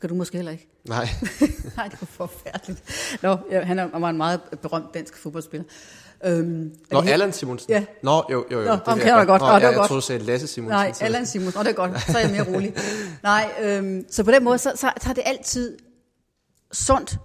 Kan 0.00 0.08
du 0.08 0.14
måske 0.14 0.36
heller 0.36 0.52
ikke? 0.52 0.68
Nej. 0.84 1.08
Nej, 1.76 1.88
det 1.88 2.00
var 2.00 2.06
forfærdeligt. 2.06 2.82
Nå, 3.22 3.36
han 3.62 3.76
var 3.76 4.10
en 4.10 4.16
meget 4.16 4.40
berømt 4.62 4.94
dansk 4.94 5.16
fodboldspiller. 5.16 5.64
Øhm, 6.24 6.72
Nå, 6.90 7.00
det 7.00 7.08
Allan 7.08 7.32
Simonsen? 7.32 7.70
Ja. 7.70 7.84
Nå, 8.02 8.24
jo, 8.30 8.44
jo, 8.52 8.60
jo. 8.60 8.64
Nå, 8.66 8.72
det 8.72 8.84
kender 8.84 9.16
jeg 9.18 9.26
godt. 9.26 9.42
Nå, 9.42 9.48
Nå, 9.48 9.54
det 9.54 9.62
var 9.62 9.68
ja, 9.70 9.74
godt. 9.76 9.76
Jeg 9.76 9.86
troede, 9.88 10.00
du 10.00 10.06
sagde 10.06 10.24
Lasse 10.24 10.46
Simonsen. 10.46 10.74
Nej, 10.76 10.92
så- 10.92 11.04
Allan 11.04 11.26
Simonsen. 11.26 11.58
Nå, 11.58 11.62
det 11.62 11.70
er 11.70 11.74
godt. 11.74 12.00
Så 12.10 12.18
er 12.18 12.22
jeg 12.22 12.30
mere 12.30 12.54
rolig. 12.54 12.74
Nej, 13.22 13.50
øhm, 13.62 14.04
så 14.10 14.24
på 14.24 14.30
den 14.30 14.44
måde, 14.44 14.58
så, 14.58 14.72
så, 14.76 14.92
så 15.02 15.08
er 15.10 15.12
det 15.14 15.22
altid 15.26 15.78
sundt 16.72 17.18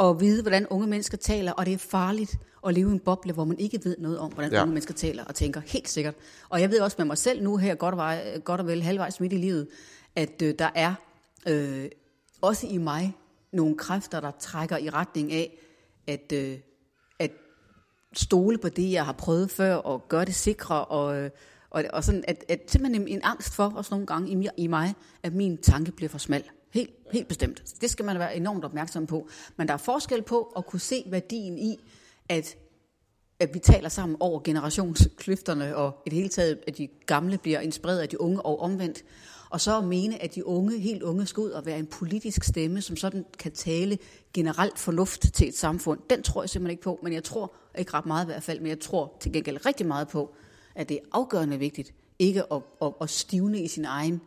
at 0.00 0.20
vide, 0.20 0.42
hvordan 0.42 0.66
unge 0.66 0.86
mennesker 0.86 1.16
taler, 1.16 1.52
og 1.52 1.66
det 1.66 1.74
er 1.74 1.78
farligt 1.78 2.36
at 2.66 2.74
leve 2.74 2.88
i 2.90 2.92
en 2.92 2.98
boble, 3.00 3.32
hvor 3.32 3.44
man 3.44 3.58
ikke 3.58 3.80
ved 3.84 3.96
noget 3.98 4.18
om, 4.18 4.32
hvordan 4.32 4.52
Ja. 4.52 4.62
unge 4.62 4.72
mennesker 4.74 4.94
taler 4.94 5.24
og 5.24 5.34
tænker, 5.34 5.60
helt 5.66 5.88
sikkert. 5.88 6.14
Og 6.48 6.60
jeg 6.60 6.70
ved 6.70 6.80
også 6.80 6.94
med 6.98 7.06
mig 7.06 7.18
selv 7.18 7.42
nu 7.42 7.56
her, 7.56 7.74
godt 7.74 7.92
og, 7.92 7.98
vej, 7.98 8.38
godt 8.44 8.60
og 8.60 8.66
vel 8.66 8.82
halvvejs 8.82 9.20
midt 9.20 9.32
i 9.32 9.36
livet, 9.36 9.68
at 10.16 10.42
øh, 10.42 10.54
der 10.58 10.68
er 10.74 10.94
øh, 11.48 11.84
også 12.40 12.66
i 12.66 12.78
mig 12.78 13.16
nogle 13.52 13.76
kræfter, 13.76 14.20
der 14.20 14.30
trækker 14.40 14.76
i 14.76 14.90
retning 14.90 15.32
af, 15.32 15.58
at, 16.06 16.32
øh, 16.32 16.52
at 16.52 16.58
stole 18.12 18.58
på 18.58 18.68
det, 18.68 18.92
jeg 18.92 19.04
har 19.04 19.12
prøvet 19.12 19.50
før, 19.50 19.74
og 19.74 20.08
gøre 20.08 20.24
det 20.24 20.34
sikre, 20.34 20.84
og, 20.84 21.30
og, 21.70 21.84
og 21.92 22.04
sådan, 22.04 22.24
at, 22.28 22.44
at 22.48 22.60
simpelthen 22.66 23.02
en, 23.02 23.08
en 23.08 23.20
angst 23.24 23.54
for, 23.54 23.72
også 23.76 23.88
nogle 23.90 24.06
gange 24.06 24.30
i, 24.30 24.34
mig, 24.34 24.50
i 24.56 24.66
mig, 24.66 24.94
at 25.22 25.34
min 25.34 25.56
tanke 25.56 25.92
bliver 25.92 26.08
for 26.08 26.18
smal. 26.18 26.44
Helt, 26.70 26.90
helt 27.12 27.28
bestemt. 27.28 27.62
Det 27.80 27.90
skal 27.90 28.04
man 28.04 28.18
være 28.18 28.36
enormt 28.36 28.64
opmærksom 28.64 29.06
på. 29.06 29.28
Men 29.56 29.68
der 29.68 29.74
er 29.74 29.78
forskel 29.78 30.22
på 30.22 30.52
at 30.56 30.66
kunne 30.66 30.80
se 30.80 31.04
værdien 31.06 31.58
i, 31.58 31.78
at, 32.28 32.56
at 33.40 33.54
vi 33.54 33.58
taler 33.58 33.88
sammen 33.88 34.16
over 34.20 34.40
generationskløfterne, 34.40 35.76
og 35.76 36.02
i 36.06 36.10
det 36.10 36.16
hele 36.16 36.28
taget, 36.28 36.58
at 36.66 36.78
de 36.78 36.88
gamle 37.06 37.38
bliver 37.38 37.60
inspireret 37.60 37.98
af 37.98 38.08
de 38.08 38.20
unge 38.20 38.42
og 38.42 38.60
omvendt. 38.60 39.04
Og 39.50 39.60
så 39.60 39.78
at 39.78 39.84
mene, 39.84 40.22
at 40.22 40.34
de 40.34 40.46
unge, 40.46 40.78
helt 40.78 41.02
unge, 41.02 41.26
skal 41.26 41.40
ud 41.40 41.50
og 41.50 41.66
være 41.66 41.78
en 41.78 41.86
politisk 41.86 42.44
stemme, 42.44 42.82
som 42.82 42.96
sådan 42.96 43.24
kan 43.38 43.52
tale 43.52 43.98
generelt 44.34 44.78
fornuft 44.78 45.34
til 45.34 45.48
et 45.48 45.56
samfund. 45.56 46.00
Den 46.10 46.22
tror 46.22 46.42
jeg 46.42 46.50
simpelthen 46.50 46.70
ikke 46.70 46.82
på, 46.82 47.00
men 47.02 47.12
jeg 47.12 47.24
tror, 47.24 47.52
ikke 47.78 47.94
ret 47.94 48.06
meget 48.06 48.24
i 48.24 48.26
hvert 48.26 48.42
fald, 48.42 48.60
men 48.60 48.68
jeg 48.68 48.80
tror 48.80 49.16
til 49.20 49.32
gengæld 49.32 49.66
rigtig 49.66 49.86
meget 49.86 50.08
på, 50.08 50.34
at 50.74 50.88
det 50.88 50.94
er 50.94 51.06
afgørende 51.12 51.58
vigtigt, 51.58 51.94
ikke 52.18 52.52
at, 52.52 52.62
at, 52.82 52.92
at 53.00 53.10
stivne 53.10 53.62
i 53.62 53.68
sin 53.68 53.84
egen, 53.84 54.20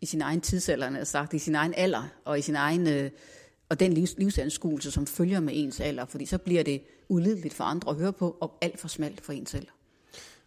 i 0.00 0.06
sin 0.06 0.22
egen 0.22 0.40
tidsalder, 0.40 1.04
sagt, 1.04 1.34
i 1.34 1.38
sin 1.38 1.54
egen 1.54 1.74
alder, 1.76 2.08
og 2.24 2.38
i 2.38 2.42
sin 2.42 2.56
egen, 2.56 2.88
øh, 2.88 3.10
og 3.68 3.80
den 3.80 3.92
livs, 3.92 4.14
livsanskuelse, 4.18 4.90
som 4.90 5.06
følger 5.06 5.40
med 5.40 5.52
ens 5.56 5.80
alder, 5.80 6.04
fordi 6.04 6.26
så 6.26 6.38
bliver 6.38 6.62
det 6.62 6.82
ulideligt 7.08 7.54
for 7.54 7.64
andre 7.64 7.90
at 7.90 7.96
høre 7.96 8.12
på, 8.12 8.36
og 8.40 8.58
alt 8.60 8.80
for 8.80 8.88
smalt 8.88 9.20
for 9.20 9.32
en 9.32 9.46
selv. 9.46 9.66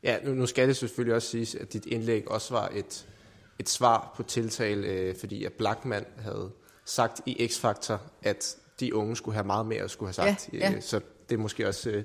Ja, 0.03 0.17
nu, 0.23 0.33
nu 0.33 0.45
skal 0.45 0.67
det 0.67 0.77
selvfølgelig 0.77 1.15
også 1.15 1.27
siges, 1.27 1.55
at 1.55 1.73
dit 1.73 1.85
indlæg 1.85 2.31
også 2.31 2.53
var 2.53 2.71
et, 2.75 3.07
et 3.61 3.69
svar 3.69 4.13
på 4.15 4.23
tiltale, 4.23 4.87
øh, 4.87 5.15
fordi 5.15 5.45
at 5.45 5.53
Blackman 5.53 6.05
havde 6.19 6.51
sagt 6.85 7.21
i 7.25 7.47
X-Factor, 7.47 7.97
at 8.23 8.55
de 8.79 8.95
unge 8.95 9.15
skulle 9.15 9.35
have 9.35 9.45
meget 9.45 9.65
mere 9.65 9.83
at 9.83 9.91
skulle 9.91 10.07
have 10.07 10.13
sagt. 10.13 10.49
Ja, 10.53 10.57
ja. 10.57 10.75
Øh, 10.75 10.81
så 10.81 10.99
det 11.29 11.35
er 11.35 11.39
måske 11.39 11.67
også 11.67 11.89
øh, 11.89 12.03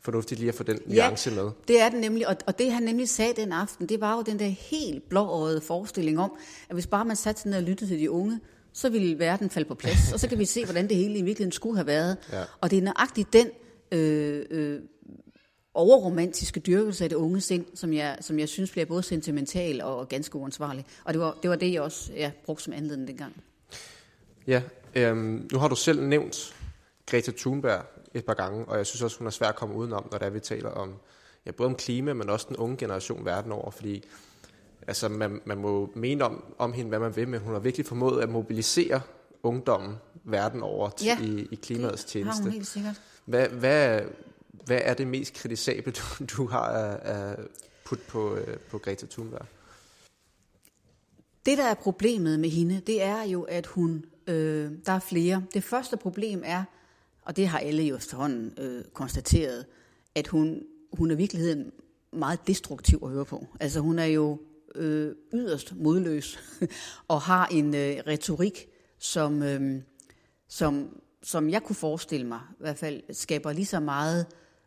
fornuftigt 0.00 0.40
lige 0.40 0.48
at 0.48 0.54
få 0.54 0.62
den 0.62 0.78
nuance 0.86 1.30
med. 1.30 1.50
det 1.68 1.80
er 1.80 1.88
det 1.88 2.00
nemlig, 2.00 2.28
og, 2.28 2.36
og 2.46 2.58
det 2.58 2.72
han 2.72 2.82
nemlig 2.82 3.08
sagde 3.08 3.32
den 3.36 3.52
aften, 3.52 3.88
det 3.88 4.00
var 4.00 4.16
jo 4.16 4.22
den 4.22 4.38
der 4.38 4.46
helt 4.46 5.08
blåøjede 5.08 5.60
forestilling 5.60 6.20
om, 6.20 6.32
at 6.68 6.76
hvis 6.76 6.86
bare 6.86 7.04
man 7.04 7.16
satte 7.16 7.40
sig 7.40 7.50
ned 7.50 7.58
og 7.58 7.64
lyttede 7.64 7.90
til 7.90 7.98
de 7.98 8.10
unge, 8.10 8.40
så 8.72 8.88
ville 8.88 9.18
verden 9.18 9.50
falde 9.50 9.68
på 9.68 9.74
plads, 9.74 10.12
og 10.12 10.20
så 10.20 10.28
kan 10.28 10.38
vi 10.38 10.44
se, 10.44 10.64
hvordan 10.64 10.88
det 10.88 10.96
hele 10.96 11.18
i 11.18 11.22
virkeligheden 11.22 11.52
skulle 11.52 11.76
have 11.76 11.86
været. 11.86 12.16
Ja. 12.32 12.42
Og 12.60 12.70
det 12.70 12.78
er 12.78 12.82
nøjagtigt 12.82 13.32
den 13.32 13.46
øh, 13.92 14.46
øh, 14.50 14.80
overromantiske 15.74 16.60
dyrkelse 16.60 17.04
af 17.04 17.10
det 17.10 17.16
unge 17.16 17.40
sind, 17.40 17.66
som 17.74 17.92
jeg, 17.92 18.18
som 18.20 18.38
jeg 18.38 18.48
synes 18.48 18.70
bliver 18.70 18.84
både 18.86 19.02
sentimental 19.02 19.82
og 19.82 20.08
ganske 20.08 20.36
uansvarlig. 20.36 20.86
Og 21.04 21.14
det 21.14 21.20
var 21.20 21.38
det, 21.42 21.50
var 21.50 21.56
det 21.56 21.72
jeg 21.72 21.82
også 21.82 22.12
ja, 22.12 22.30
brugte 22.44 22.64
som 22.64 22.72
anledning 22.72 23.08
dengang. 23.08 23.36
Ja, 24.46 24.62
øhm, 24.94 25.48
nu 25.52 25.58
har 25.58 25.68
du 25.68 25.76
selv 25.76 26.02
nævnt 26.02 26.56
Greta 27.06 27.32
Thunberg 27.38 27.82
et 28.14 28.24
par 28.24 28.34
gange, 28.34 28.64
og 28.64 28.76
jeg 28.78 28.86
synes 28.86 29.02
også, 29.02 29.18
hun 29.18 29.26
er 29.26 29.30
svær 29.30 29.48
at 29.48 29.56
komme 29.56 29.74
udenom, 29.74 30.08
når 30.10 30.18
det 30.18 30.26
er, 30.26 30.30
vi 30.30 30.40
taler 30.40 30.70
om, 30.70 30.94
ja, 31.46 31.50
både 31.50 31.66
om 31.66 31.74
klima, 31.74 32.12
men 32.12 32.30
også 32.30 32.46
den 32.48 32.56
unge 32.56 32.76
generation 32.76 33.24
verden 33.24 33.52
over, 33.52 33.70
fordi 33.70 34.04
altså, 34.86 35.08
man, 35.08 35.40
man 35.44 35.58
må 35.58 35.90
mene 35.94 36.24
om, 36.24 36.44
om 36.58 36.72
hende, 36.72 36.88
hvad 36.88 36.98
man 36.98 37.16
vil, 37.16 37.28
men 37.28 37.40
hun 37.40 37.52
har 37.52 37.60
virkelig 37.60 37.86
formået 37.86 38.22
at 38.22 38.28
mobilisere 38.28 39.00
ungdommen 39.42 39.94
verden 40.24 40.62
over 40.62 40.90
til, 40.90 41.06
Ja, 41.06 41.18
i, 41.22 41.48
i 41.50 41.54
klimaets 41.54 42.04
Det 42.04 42.24
har 42.24 42.32
tjeneste. 42.32 42.42
hun 42.42 42.52
helt 42.52 42.66
sikkert. 42.66 43.00
Hvad, 43.24 43.48
hvad, 43.48 44.00
hvad 44.64 44.80
er 44.82 44.94
det 44.94 45.06
mest 45.06 45.34
kritisable, 45.34 45.92
du, 45.98 46.24
du 46.36 46.46
har 46.46 46.62
at, 46.62 47.38
put 47.84 48.00
på, 48.00 48.36
øh, 48.36 48.58
på 48.58 48.78
Greta 48.78 49.06
Thunberg? 49.06 49.46
Det, 51.46 51.58
der 51.58 51.64
er 51.64 51.74
problemet 51.74 52.40
med 52.40 52.48
hende, 52.48 52.80
det 52.86 53.02
er 53.02 53.22
jo, 53.22 53.42
at 53.42 53.66
hun, 53.66 54.04
øh, 54.26 54.72
der 54.86 54.92
er 54.92 54.98
flere. 54.98 55.44
Det 55.54 55.64
første 55.64 55.96
problem 55.96 56.42
er, 56.44 56.64
og 57.22 57.36
det 57.36 57.48
har 57.48 57.58
alle 57.58 57.82
jo 57.82 57.96
efterhånden 57.96 58.54
øh, 58.58 58.84
konstateret, 58.92 59.66
at 60.14 60.28
hun, 60.28 60.62
hun 60.92 61.10
er 61.10 61.14
i 61.14 61.18
virkeligheden 61.18 61.72
meget 62.12 62.46
destruktiv 62.46 62.98
at 63.02 63.10
høre 63.10 63.24
på. 63.24 63.46
Altså 63.60 63.80
hun 63.80 63.98
er 63.98 64.04
jo 64.04 64.40
øh, 64.74 65.14
yderst 65.32 65.74
modløs 65.76 66.38
og 67.08 67.20
har 67.20 67.46
en 67.46 67.74
øh, 67.74 67.96
retorik, 68.06 68.66
som, 68.98 69.42
øh, 69.42 69.82
som, 70.48 71.00
som 71.22 71.50
jeg 71.50 71.62
kunne 71.62 71.76
forestille 71.76 72.26
mig, 72.26 72.40
i 72.50 72.60
hvert 72.62 72.78
fald 72.78 73.02
skaber 73.14 73.52
lige 73.52 73.66
så 73.66 73.80
meget 73.80 74.26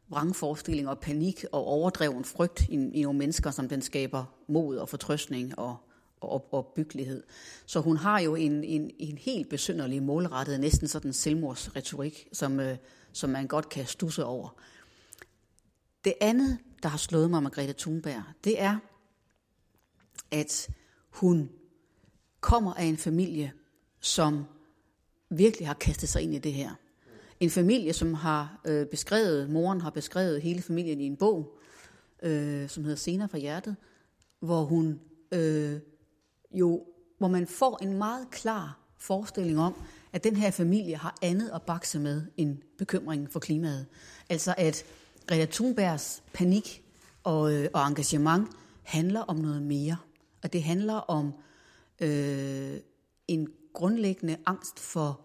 vrangforestilling 0.10 0.90
og 0.90 1.00
panik 1.00 1.46
og 1.52 1.66
overdreven 1.66 2.26
frygt 2.26 2.62
i, 2.70 2.74
i 2.74 3.02
nogle 3.02 3.20
mennesker, 3.20 3.52
som 3.52 3.70
den 3.70 3.82
skaber 3.82 4.26
mod 4.48 4.78
og 4.78 4.90
fortrøstning 4.90 5.60
og, 5.60 5.78
og 6.22 6.54
opbyggelighed. 6.54 7.24
Så 7.66 7.80
hun 7.80 7.98
har 7.98 8.20
jo 8.20 8.36
en, 8.36 8.64
en, 8.64 8.92
en 9.00 9.18
helt 9.18 9.50
besynderlig 9.50 10.04
målrettet, 10.04 10.60
næsten 10.60 10.88
sådan 10.88 11.14
selvmordsretorik, 11.14 12.28
som, 12.34 12.60
øh, 12.60 12.78
som 13.12 13.30
man 13.30 13.48
godt 13.48 13.70
kan 13.70 13.86
stusse 13.86 14.26
over. 14.26 14.56
Det 16.06 16.14
andet, 16.22 16.58
der 16.84 16.90
har 16.90 16.98
slået 16.98 17.30
mig 17.30 17.44
med 17.44 17.52
Greta 17.52 17.74
Thunberg, 17.78 18.24
det 18.44 18.62
er, 18.62 18.78
at 20.32 20.70
hun 21.10 21.50
kommer 22.42 22.74
af 22.74 22.84
en 22.84 22.98
familie, 22.98 23.54
som 24.00 24.46
virkelig 25.30 25.68
har 25.68 25.74
kastet 25.74 26.10
sig 26.10 26.22
ind 26.22 26.36
i 26.36 26.40
det 26.40 26.54
her. 26.54 26.76
En 27.44 27.50
familie, 27.50 27.94
som 27.94 28.14
har 28.14 28.62
øh, 28.66 28.86
beskrevet, 28.86 29.50
moren 29.50 29.82
har 29.82 29.90
beskrevet 29.90 30.42
hele 30.42 30.62
familien 30.62 31.02
i 31.02 31.06
en 31.06 31.16
bog, 31.16 31.58
øh, 32.22 32.70
som 32.70 32.84
hedder 32.84 32.98
Scener 32.98 33.28
fra 33.28 33.38
hjertet, 33.38 33.76
hvor 34.40 34.64
hun 34.64 35.00
øh, 35.32 35.80
jo, 36.52 36.86
hvor 37.18 37.28
man 37.28 37.48
får 37.48 37.80
en 37.82 37.98
meget 37.98 38.32
klar 38.32 38.80
forestilling 38.98 39.60
om, 39.60 39.76
at 40.14 40.24
den 40.24 40.36
her 40.36 40.52
familie 40.52 40.96
har 40.96 41.18
andet 41.22 41.50
at 41.50 41.62
bakse 41.62 42.00
med 42.00 42.22
end 42.38 42.58
bekymringen 42.78 43.28
for 43.28 43.40
klimaet. 43.40 43.86
Altså 44.30 44.56
at 44.58 44.84
Greta 45.28 45.46
Thunbergs 45.46 46.24
panik 46.34 46.84
og, 47.24 47.54
øh, 47.54 47.70
og 47.74 47.88
engagement 47.88 48.48
handler 48.84 49.22
om 49.22 49.36
noget 49.36 49.62
mere. 49.62 49.98
Og 50.44 50.54
det 50.54 50.64
handler 50.64 50.94
om 50.94 51.34
øh, 52.02 52.78
en 53.28 53.48
grundlæggende 53.74 54.38
angst 54.46 54.80
for, 54.80 55.23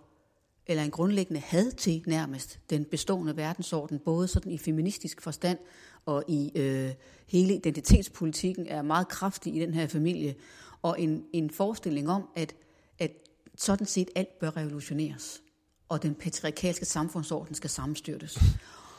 eller 0.68 0.82
en 0.82 0.90
grundlæggende 0.90 1.40
had 1.40 1.72
til 1.72 2.02
nærmest 2.06 2.58
den 2.70 2.84
bestående 2.84 3.36
verdensorden, 3.36 3.98
både 3.98 4.28
sådan 4.28 4.52
i 4.52 4.58
feministisk 4.58 5.22
forstand 5.22 5.58
og 6.06 6.24
i 6.28 6.52
øh, 6.54 6.90
hele 7.26 7.54
identitetspolitikken 7.54 8.66
er 8.66 8.82
meget 8.82 9.08
kraftig 9.08 9.56
i 9.56 9.60
den 9.60 9.74
her 9.74 9.86
familie, 9.86 10.34
og 10.82 11.00
en, 11.00 11.24
en 11.32 11.50
forestilling 11.50 12.10
om, 12.10 12.28
at, 12.36 12.54
at 12.98 13.10
sådan 13.56 13.86
set 13.86 14.08
alt 14.14 14.38
bør 14.38 14.56
revolutioneres, 14.56 15.42
og 15.88 16.02
den 16.02 16.14
patriarkalske 16.14 16.84
samfundsorden 16.84 17.54
skal 17.54 17.70
sammenstyrtes. 17.70 18.38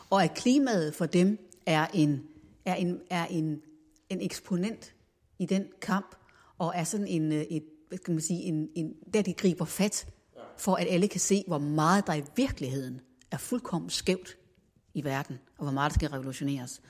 Og 0.09 0.23
at 0.23 0.33
klimaet 0.33 0.95
for 0.95 1.05
dem 1.05 1.37
er 1.65 1.87
en, 1.93 2.23
er 2.65 2.75
en, 2.75 2.99
er 3.09 3.25
en, 3.25 3.61
en 4.09 4.21
eksponent 4.21 4.93
i 5.39 5.45
den 5.45 5.65
kamp, 5.81 6.15
og 6.57 6.73
er 6.75 6.83
sådan 6.83 7.07
en, 7.07 7.31
øh, 7.31 7.41
et, 7.41 7.63
hvad 7.87 7.97
skal 7.97 8.11
man 8.11 8.21
sige, 8.21 8.41
en, 8.41 8.69
en, 8.75 8.93
der 9.13 9.21
de 9.21 9.33
griber 9.33 9.65
fat, 9.65 10.07
for 10.59 10.75
at 10.75 10.87
alle 10.89 11.07
kan 11.07 11.19
se, 11.19 11.43
hvor 11.47 11.57
meget 11.57 12.07
der 12.07 12.13
i 12.13 12.23
virkeligheden 12.35 13.01
er 13.31 13.37
fuldkommen 13.37 13.89
skævt 13.89 14.37
i 14.93 15.03
verden, 15.03 15.39
og 15.57 15.63
hvor 15.63 15.73
meget 15.73 15.91
der 15.91 15.93
skal 15.93 16.09
revolutioneres. 16.09 16.81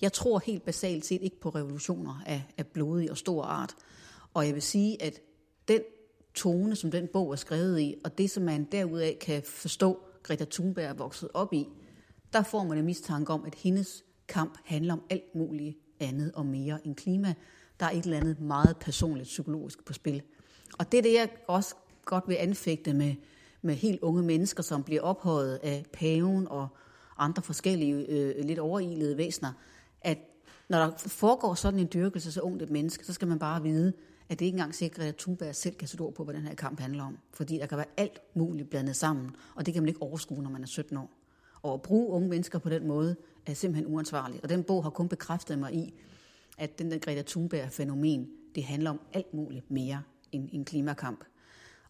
Jeg 0.00 0.12
tror 0.12 0.38
helt 0.38 0.64
basalt 0.64 1.06
set 1.06 1.22
ikke 1.22 1.40
på 1.40 1.48
revolutioner 1.48 2.22
af, 2.26 2.44
af 2.58 2.66
blodig 2.66 3.10
og 3.10 3.16
stor 3.16 3.44
art. 3.44 3.74
Og 4.34 4.46
jeg 4.46 4.54
vil 4.54 4.62
sige, 4.62 5.02
at 5.02 5.20
den 5.68 5.80
tone, 6.34 6.76
som 6.76 6.90
den 6.90 7.08
bog 7.12 7.32
er 7.32 7.36
skrevet 7.36 7.80
i, 7.80 7.94
og 8.04 8.18
det, 8.18 8.30
som 8.30 8.42
man 8.42 8.64
derudaf 8.64 9.16
kan 9.20 9.42
forstå, 9.42 9.98
Greta 10.22 10.44
Thunberg 10.50 10.84
er 10.84 10.94
vokset 10.94 11.28
op 11.34 11.52
i, 11.52 11.68
der 12.32 12.42
får 12.42 12.64
man 12.64 12.78
en 12.78 12.84
mistanke 12.84 13.32
om, 13.32 13.44
at 13.44 13.54
hendes 13.54 14.04
kamp 14.28 14.58
handler 14.64 14.92
om 14.92 15.02
alt 15.10 15.34
muligt 15.34 15.78
andet 16.00 16.32
og 16.32 16.46
mere 16.46 16.86
end 16.86 16.94
klima. 16.94 17.34
Der 17.80 17.86
er 17.86 17.90
et 17.90 18.04
eller 18.04 18.16
andet 18.16 18.40
meget 18.40 18.76
personligt 18.76 19.26
psykologisk 19.26 19.84
på 19.84 19.92
spil. 19.92 20.22
Og 20.78 20.92
det 20.92 20.98
er 20.98 21.02
det, 21.02 21.14
jeg 21.14 21.28
også 21.48 21.74
godt 22.06 22.24
vil 22.28 22.34
anfægte 22.34 22.94
med, 22.94 23.14
med 23.62 23.74
helt 23.74 24.00
unge 24.00 24.22
mennesker, 24.22 24.62
som 24.62 24.82
bliver 24.82 25.02
ophøjet 25.02 25.60
af 25.62 25.84
paven 25.92 26.48
og 26.48 26.68
andre 27.18 27.42
forskellige 27.42 28.06
øh, 28.06 28.44
lidt 28.44 28.58
overilede 28.58 29.16
væsener, 29.16 29.52
at 30.00 30.18
når 30.68 30.78
der 30.78 30.90
foregår 30.96 31.54
sådan 31.54 31.80
en 31.80 31.88
dyrkelse 31.94 32.32
så 32.32 32.40
ungt 32.40 32.62
et 32.62 32.70
menneske, 32.70 33.06
så 33.06 33.12
skal 33.12 33.28
man 33.28 33.38
bare 33.38 33.62
vide, 33.62 33.92
at 34.28 34.38
det 34.38 34.44
ikke 34.44 34.56
engang 34.56 34.74
sikrer, 34.74 35.08
at 35.08 35.16
Thunberg 35.16 35.54
selv 35.54 35.74
kan 35.74 35.88
sætte 35.88 36.02
ord 36.02 36.14
på, 36.14 36.24
hvad 36.24 36.34
den 36.34 36.42
her 36.42 36.54
kamp 36.54 36.80
handler 36.80 37.04
om. 37.04 37.18
Fordi 37.32 37.58
der 37.58 37.66
kan 37.66 37.78
være 37.78 37.86
alt 37.96 38.20
muligt 38.34 38.70
blandet 38.70 38.96
sammen, 38.96 39.30
og 39.54 39.66
det 39.66 39.74
kan 39.74 39.82
man 39.82 39.88
ikke 39.88 40.02
overskue, 40.02 40.42
når 40.42 40.50
man 40.50 40.62
er 40.62 40.66
17 40.66 40.96
år. 40.96 41.10
Og 41.62 41.74
at 41.74 41.82
bruge 41.82 42.08
unge 42.08 42.28
mennesker 42.28 42.58
på 42.58 42.68
den 42.68 42.86
måde 42.86 43.16
er 43.46 43.54
simpelthen 43.54 43.94
uansvarligt. 43.94 44.42
Og 44.42 44.48
den 44.48 44.64
bog 44.64 44.82
har 44.82 44.90
kun 44.90 45.08
bekræftet 45.08 45.58
mig 45.58 45.74
i, 45.74 45.94
at 46.58 46.78
den 46.78 46.90
der 46.90 46.98
Greta 46.98 47.22
Thunberg-fænomen, 47.22 48.28
det 48.54 48.64
handler 48.64 48.90
om 48.90 49.00
alt 49.12 49.34
muligt 49.34 49.70
mere 49.70 50.02
end 50.32 50.48
en 50.52 50.64
klimakamp. 50.64 51.24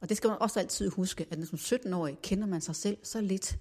Og 0.01 0.09
det 0.09 0.17
skal 0.17 0.29
man 0.29 0.39
også 0.41 0.61
altid 0.61 0.91
huske, 0.91 1.27
at 1.31 1.49
som 1.49 1.59
17-årig 1.59 2.19
kender 2.23 2.47
man 2.47 2.61
sig 2.61 2.77
selv 2.77 2.97
så 3.03 3.21
lidt, 3.21 3.59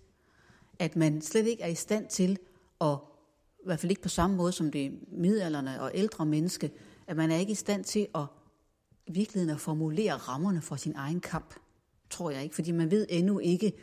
at 0.80 0.96
man 0.96 1.22
slet 1.22 1.48
ikke 1.48 1.64
er 1.64 1.68
i 1.68 1.76
stand 1.76 2.08
til 2.08 2.38
at, 2.82 2.98
i 3.60 3.66
hvert 3.66 3.80
fald 3.80 3.92
ikke 3.92 4.02
på 4.02 4.10
samme 4.10 4.36
måde 4.36 4.52
som 4.52 4.72
det 4.72 4.92
midalderne 5.12 5.82
og 5.82 5.92
ældre 5.94 6.26
menneske, 6.26 6.72
at 7.08 7.18
man 7.18 7.32
er 7.32 7.38
ikke 7.38 7.52
i 7.52 7.56
stand 7.56 7.84
til 7.84 8.08
at 8.16 8.26
virkeligheden 9.08 9.56
at 9.56 9.62
formulere 9.62 10.14
rammerne 10.14 10.62
for 10.62 10.76
sin 10.76 10.94
egen 10.96 11.20
kamp, 11.20 11.56
tror 12.10 12.30
jeg 12.30 12.44
ikke, 12.44 12.56
fordi 12.56 12.72
man 12.72 12.92
ved 12.92 13.06
endnu 13.10 13.40
ikke, 13.40 13.74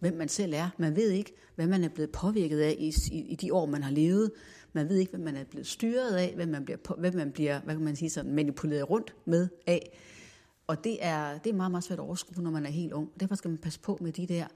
hvem 0.00 0.16
man 0.16 0.28
selv 0.28 0.52
er. 0.54 0.68
Man 0.78 0.96
ved 0.96 1.10
ikke, 1.10 1.34
hvad 1.54 1.66
man 1.66 1.84
er 1.84 1.88
blevet 1.88 2.10
påvirket 2.10 2.60
af 2.60 2.76
i, 2.78 2.94
i, 3.12 3.18
i 3.18 3.34
de 3.34 3.54
år, 3.54 3.66
man 3.66 3.82
har 3.82 3.90
levet. 3.90 4.30
Man 4.72 4.88
ved 4.88 4.96
ikke, 4.96 5.10
hvad 5.10 5.20
man 5.20 5.36
er 5.36 5.44
blevet 5.44 5.66
styret 5.66 6.16
af, 6.16 6.32
hvad 6.34 6.46
man 6.46 6.64
bliver, 6.64 6.78
hvad 6.98 7.12
man 7.12 7.32
bliver 7.32 7.60
hvad 7.60 7.74
kan 7.74 7.84
man 7.84 7.96
sige, 7.96 8.10
sådan 8.10 8.34
manipuleret 8.34 8.90
rundt 8.90 9.14
med 9.24 9.48
af. 9.66 9.98
Og 10.70 10.84
det 10.84 10.98
er, 11.00 11.38
det 11.38 11.50
er 11.50 11.54
meget, 11.54 11.70
meget 11.70 11.84
svært 11.84 11.98
at 11.98 12.02
overskue, 12.02 12.42
når 12.42 12.50
man 12.50 12.66
er 12.66 12.70
helt 12.70 12.92
ung. 12.92 13.20
Derfor 13.20 13.34
skal 13.34 13.48
man 13.48 13.58
passe 13.58 13.80
på 13.80 13.98
med 14.00 14.12
de 14.12 14.26
der 14.26 14.46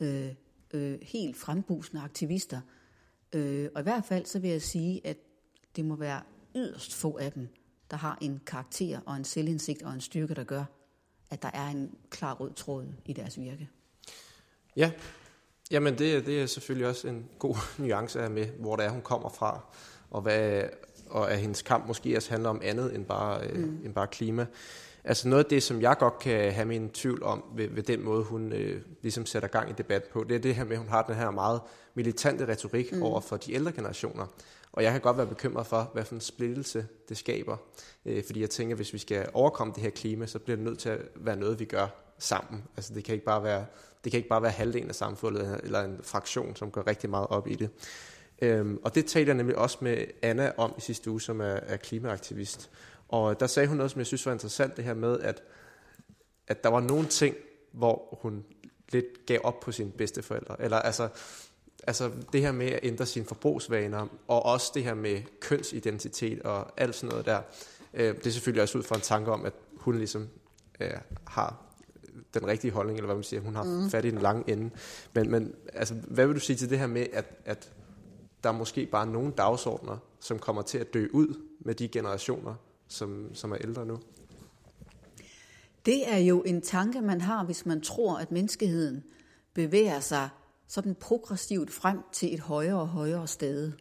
øh, 0.00 0.28
øh, 0.72 0.98
helt 1.02 1.36
frembusende 1.36 2.02
aktivister. 2.02 2.60
Øh, 3.32 3.68
og 3.74 3.80
i 3.80 3.82
hvert 3.82 4.04
fald 4.04 4.26
så 4.26 4.38
vil 4.38 4.50
jeg 4.50 4.62
sige, 4.62 5.06
at 5.06 5.16
det 5.76 5.84
må 5.84 5.96
være 5.96 6.22
yderst 6.54 6.94
få 6.94 7.18
af 7.18 7.32
dem, 7.32 7.48
der 7.90 7.96
har 7.96 8.18
en 8.20 8.40
karakter 8.46 9.00
og 9.06 9.16
en 9.16 9.24
selvindsigt 9.24 9.82
og 9.82 9.92
en 9.92 10.00
styrke, 10.00 10.34
der 10.34 10.44
gør, 10.44 10.64
at 11.30 11.42
der 11.42 11.50
er 11.54 11.68
en 11.68 11.90
klar 12.10 12.34
rød 12.34 12.52
tråd 12.52 12.86
i 13.04 13.12
deres 13.12 13.40
virke. 13.40 13.68
Ja, 14.76 14.92
jamen 15.70 15.98
det, 15.98 16.26
det 16.26 16.42
er 16.42 16.46
selvfølgelig 16.46 16.86
også 16.86 17.08
en 17.08 17.28
god 17.38 17.56
nuance 17.84 18.20
af 18.20 18.30
med, 18.30 18.46
hvor 18.46 18.76
det 18.76 18.84
er, 18.84 18.90
hun 18.90 19.02
kommer 19.02 19.28
fra, 19.28 19.60
og, 20.10 20.22
hvad, 20.22 20.62
og 21.10 21.32
at 21.32 21.38
hendes 21.38 21.62
kamp 21.62 21.86
måske 21.86 22.16
også 22.16 22.30
handler 22.30 22.50
om 22.50 22.60
andet 22.64 22.94
end 22.94 23.04
bare, 23.04 23.46
øh, 23.46 23.64
mm. 23.64 23.80
end 23.84 23.94
bare 23.94 24.06
klima. 24.06 24.46
Altså 25.04 25.28
noget 25.28 25.44
af 25.44 25.50
det, 25.50 25.62
som 25.62 25.80
jeg 25.80 25.96
godt 25.98 26.18
kan 26.18 26.52
have 26.52 26.66
min 26.66 26.90
tvivl 26.90 27.22
om 27.22 27.44
ved, 27.54 27.68
ved 27.68 27.82
den 27.82 28.02
måde, 28.02 28.24
hun 28.24 28.52
øh, 28.52 28.82
ligesom 29.02 29.26
sætter 29.26 29.48
gang 29.48 29.70
i 29.70 29.72
debat 29.78 30.04
på, 30.04 30.24
det 30.24 30.34
er 30.34 30.38
det 30.38 30.54
her 30.54 30.64
med, 30.64 30.72
at 30.72 30.78
hun 30.78 30.88
har 30.88 31.02
den 31.02 31.14
her 31.14 31.30
meget 31.30 31.60
militante 31.94 32.48
retorik 32.48 32.92
mm. 32.92 33.02
over 33.02 33.20
for 33.20 33.36
de 33.36 33.54
ældre 33.54 33.72
generationer. 33.72 34.26
Og 34.72 34.82
jeg 34.82 34.92
kan 34.92 35.00
godt 35.00 35.16
være 35.16 35.26
bekymret 35.26 35.66
for, 35.66 35.90
hvad 35.92 36.04
for 36.04 36.14
en 36.14 36.20
splittelse 36.20 36.86
det 37.08 37.16
skaber. 37.16 37.56
Øh, 38.06 38.24
fordi 38.24 38.40
jeg 38.40 38.50
tænker, 38.50 38.76
hvis 38.76 38.92
vi 38.92 38.98
skal 38.98 39.28
overkomme 39.34 39.72
det 39.74 39.82
her 39.82 39.90
klima, 39.90 40.26
så 40.26 40.38
bliver 40.38 40.56
det 40.56 40.64
nødt 40.64 40.78
til 40.78 40.88
at 40.88 40.98
være 41.16 41.36
noget, 41.36 41.60
vi 41.60 41.64
gør 41.64 41.86
sammen. 42.18 42.64
Altså 42.76 42.94
det 42.94 43.04
kan 43.04 43.14
ikke 43.14 43.24
bare 43.24 43.42
være, 43.42 43.66
det 44.04 44.12
kan 44.12 44.18
ikke 44.18 44.28
bare 44.28 44.42
være 44.42 44.50
halvdelen 44.50 44.88
af 44.88 44.94
samfundet, 44.94 45.60
eller 45.62 45.80
en 45.84 46.00
fraktion, 46.02 46.56
som 46.56 46.70
går 46.70 46.86
rigtig 46.86 47.10
meget 47.10 47.26
op 47.26 47.48
i 47.48 47.54
det. 47.54 47.70
Øhm, 48.42 48.78
og 48.84 48.94
det 48.94 49.06
talte 49.06 49.28
jeg 49.28 49.36
nemlig 49.36 49.56
også 49.56 49.78
med 49.80 50.04
Anna 50.22 50.52
om 50.56 50.74
i 50.78 50.80
sidste 50.80 51.10
uge, 51.10 51.20
som 51.20 51.40
er, 51.40 51.44
er 51.44 51.76
klimaaktivist. 51.76 52.70
Og 53.12 53.40
der 53.40 53.46
sagde 53.46 53.68
hun 53.68 53.76
noget, 53.76 53.90
som 53.90 53.98
jeg 53.98 54.06
synes 54.06 54.26
var 54.26 54.32
interessant, 54.32 54.76
det 54.76 54.84
her 54.84 54.94
med, 54.94 55.20
at, 55.20 55.42
at 56.46 56.64
der 56.64 56.70
var 56.70 56.80
nogle 56.80 57.06
ting, 57.08 57.36
hvor 57.72 58.18
hun 58.22 58.44
lidt 58.92 59.26
gav 59.26 59.40
op 59.44 59.60
på 59.60 59.72
sine 59.72 59.90
bedsteforældre. 59.90 60.62
Eller 60.62 60.76
altså, 60.76 61.08
altså 61.86 62.10
det 62.32 62.40
her 62.40 62.52
med 62.52 62.66
at 62.66 62.80
ændre 62.82 63.06
sine 63.06 63.24
forbrugsvaner, 63.24 64.06
og 64.28 64.46
også 64.46 64.72
det 64.74 64.84
her 64.84 64.94
med 64.94 65.22
kønsidentitet 65.40 66.42
og 66.42 66.80
alt 66.80 66.94
sådan 66.94 67.08
noget 67.08 67.26
der. 67.26 67.40
Øh, 67.94 68.14
det 68.16 68.26
er 68.26 68.30
selvfølgelig 68.30 68.62
også 68.62 68.78
ud 68.78 68.82
fra 68.82 68.94
en 68.94 69.00
tanke 69.00 69.30
om, 69.30 69.44
at 69.44 69.52
hun 69.76 69.96
ligesom 69.96 70.28
øh, 70.80 70.90
har 71.26 71.62
den 72.34 72.46
rigtige 72.46 72.70
holdning, 72.70 72.98
eller 72.98 73.06
hvad 73.06 73.16
man 73.16 73.24
siger, 73.24 73.40
hun 73.40 73.54
har 73.54 73.64
mm. 73.64 73.90
fat 73.90 74.04
i 74.04 74.10
den 74.10 74.18
lange 74.18 74.52
ende. 74.52 74.70
Men, 75.14 75.30
men 75.30 75.54
altså, 75.72 75.94
hvad 75.94 76.26
vil 76.26 76.34
du 76.34 76.40
sige 76.40 76.56
til 76.56 76.70
det 76.70 76.78
her 76.78 76.86
med, 76.86 77.06
at, 77.12 77.24
at 77.44 77.72
der 78.44 78.48
er 78.48 78.54
måske 78.54 78.86
bare 78.86 79.06
nogle 79.06 79.32
dagsordner, 79.32 79.96
som 80.20 80.38
kommer 80.38 80.62
til 80.62 80.78
at 80.78 80.94
dø 80.94 81.06
ud 81.12 81.40
med 81.60 81.74
de 81.74 81.88
generationer, 81.88 82.54
som, 82.92 83.34
som 83.34 83.52
er 83.52 83.56
ældre 83.60 83.86
nu? 83.86 83.98
Det 85.86 86.08
er 86.08 86.18
jo 86.18 86.42
en 86.42 86.62
tanke, 86.62 87.00
man 87.00 87.20
har, 87.20 87.44
hvis 87.44 87.66
man 87.66 87.80
tror, 87.80 88.18
at 88.18 88.32
menneskeheden 88.32 89.04
bevæger 89.54 90.00
sig 90.00 90.28
sådan 90.66 90.94
progressivt 90.94 91.70
frem 91.70 91.98
til 92.12 92.34
et 92.34 92.40
højere 92.40 92.80
og 92.80 92.88
højere 92.88 93.26
sted. 93.26 93.72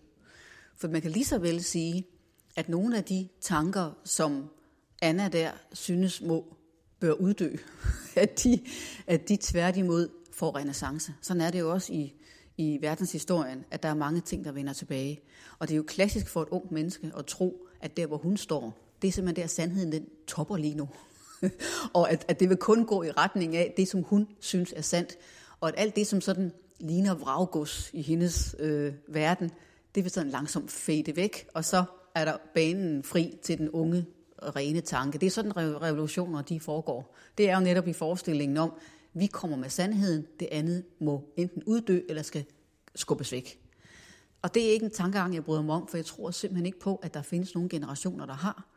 For 0.75 0.87
man 0.87 1.01
kan 1.01 1.11
lige 1.11 1.25
så 1.25 1.39
vel 1.39 1.63
sige, 1.63 2.07
at 2.55 2.69
nogle 2.69 2.97
af 2.97 3.03
de 3.03 3.27
tanker, 3.41 3.91
som 4.03 4.49
Anna 5.01 5.27
der 5.27 5.51
synes 5.73 6.21
må 6.21 6.57
bør 6.99 7.13
uddø, 7.13 7.55
at 8.15 8.43
de, 8.43 8.59
at 9.07 9.29
de 9.29 9.37
tværtimod 9.41 10.09
får 10.31 10.55
renaissance. 10.55 11.13
Sådan 11.21 11.41
er 11.41 11.51
det 11.51 11.59
jo 11.59 11.71
også 11.71 11.93
i, 11.93 12.13
i 12.57 12.77
verdenshistorien, 12.81 13.65
at 13.71 13.83
der 13.83 13.89
er 13.89 13.93
mange 13.93 14.21
ting, 14.21 14.45
der 14.45 14.51
vender 14.51 14.73
tilbage. 14.73 15.19
Og 15.59 15.67
det 15.67 15.73
er 15.73 15.77
jo 15.77 15.83
klassisk 15.87 16.27
for 16.27 16.41
et 16.41 16.49
ung 16.49 16.73
menneske 16.73 17.11
at 17.17 17.25
tro, 17.25 17.67
at 17.81 17.97
der, 17.97 18.07
hvor 18.07 18.17
hun 18.17 18.37
står, 18.37 18.90
det 19.01 19.07
er 19.07 19.11
simpelthen 19.11 19.43
der, 19.43 19.47
sandheden 19.47 19.91
den 19.91 20.05
topper 20.27 20.57
lige 20.57 20.75
nu. 20.75 20.89
og 21.93 22.11
at, 22.11 22.25
at 22.27 22.39
det 22.39 22.49
vil 22.49 22.57
kun 22.57 22.85
gå 22.85 23.03
i 23.03 23.11
retning 23.11 23.55
af 23.55 23.73
det, 23.77 23.87
som 23.87 24.03
hun 24.03 24.27
synes 24.39 24.73
er 24.75 24.81
sandt. 24.81 25.17
Og 25.59 25.69
at 25.69 25.75
alt 25.77 25.95
det, 25.95 26.07
som 26.07 26.21
sådan 26.21 26.51
ligner 26.79 27.15
vraggods 27.15 27.89
i 27.93 28.01
hendes 28.01 28.55
øh, 28.59 28.93
verden, 29.07 29.51
det 29.95 30.03
vil 30.03 30.11
sådan 30.11 30.31
langsomt 30.31 30.71
fade 30.71 31.15
væk, 31.15 31.47
og 31.53 31.65
så 31.65 31.83
er 32.15 32.25
der 32.25 32.37
banen 32.53 33.03
fri 33.03 33.37
til 33.43 33.57
den 33.57 33.69
unge, 33.69 34.05
rene 34.55 34.81
tanke. 34.81 35.17
Det 35.17 35.27
er 35.27 35.31
sådan, 35.31 35.57
revolutioner 35.57 36.41
de 36.41 36.59
foregår. 36.59 37.15
Det 37.37 37.49
er 37.49 37.55
jo 37.55 37.63
netop 37.63 37.87
i 37.87 37.93
forestillingen 37.93 38.57
om, 38.57 38.73
vi 39.13 39.27
kommer 39.27 39.57
med 39.57 39.69
sandheden, 39.69 40.27
det 40.39 40.47
andet 40.51 40.83
må 40.99 41.33
enten 41.37 41.63
uddø, 41.63 41.99
eller 42.09 42.21
skal 42.23 42.45
skubbes 42.95 43.31
væk. 43.31 43.59
Og 44.41 44.53
det 44.53 44.67
er 44.67 44.71
ikke 44.71 44.85
en 44.85 44.91
tankegang, 44.91 45.35
jeg 45.35 45.43
bryder 45.43 45.61
mig 45.61 45.75
om, 45.75 45.87
for 45.87 45.97
jeg 45.97 46.05
tror 46.05 46.31
simpelthen 46.31 46.65
ikke 46.65 46.79
på, 46.79 46.95
at 46.95 47.13
der 47.13 47.21
findes 47.21 47.55
nogle 47.55 47.69
generationer, 47.69 48.25
der 48.25 48.33
har 48.33 48.67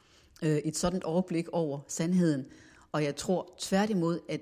øh, 0.42 0.56
et 0.56 0.76
sådan 0.76 1.02
overblik 1.02 1.48
over 1.48 1.80
sandheden. 1.88 2.46
Og 2.92 3.04
jeg 3.04 3.16
tror 3.16 3.54
tværtimod, 3.58 4.20
at 4.28 4.40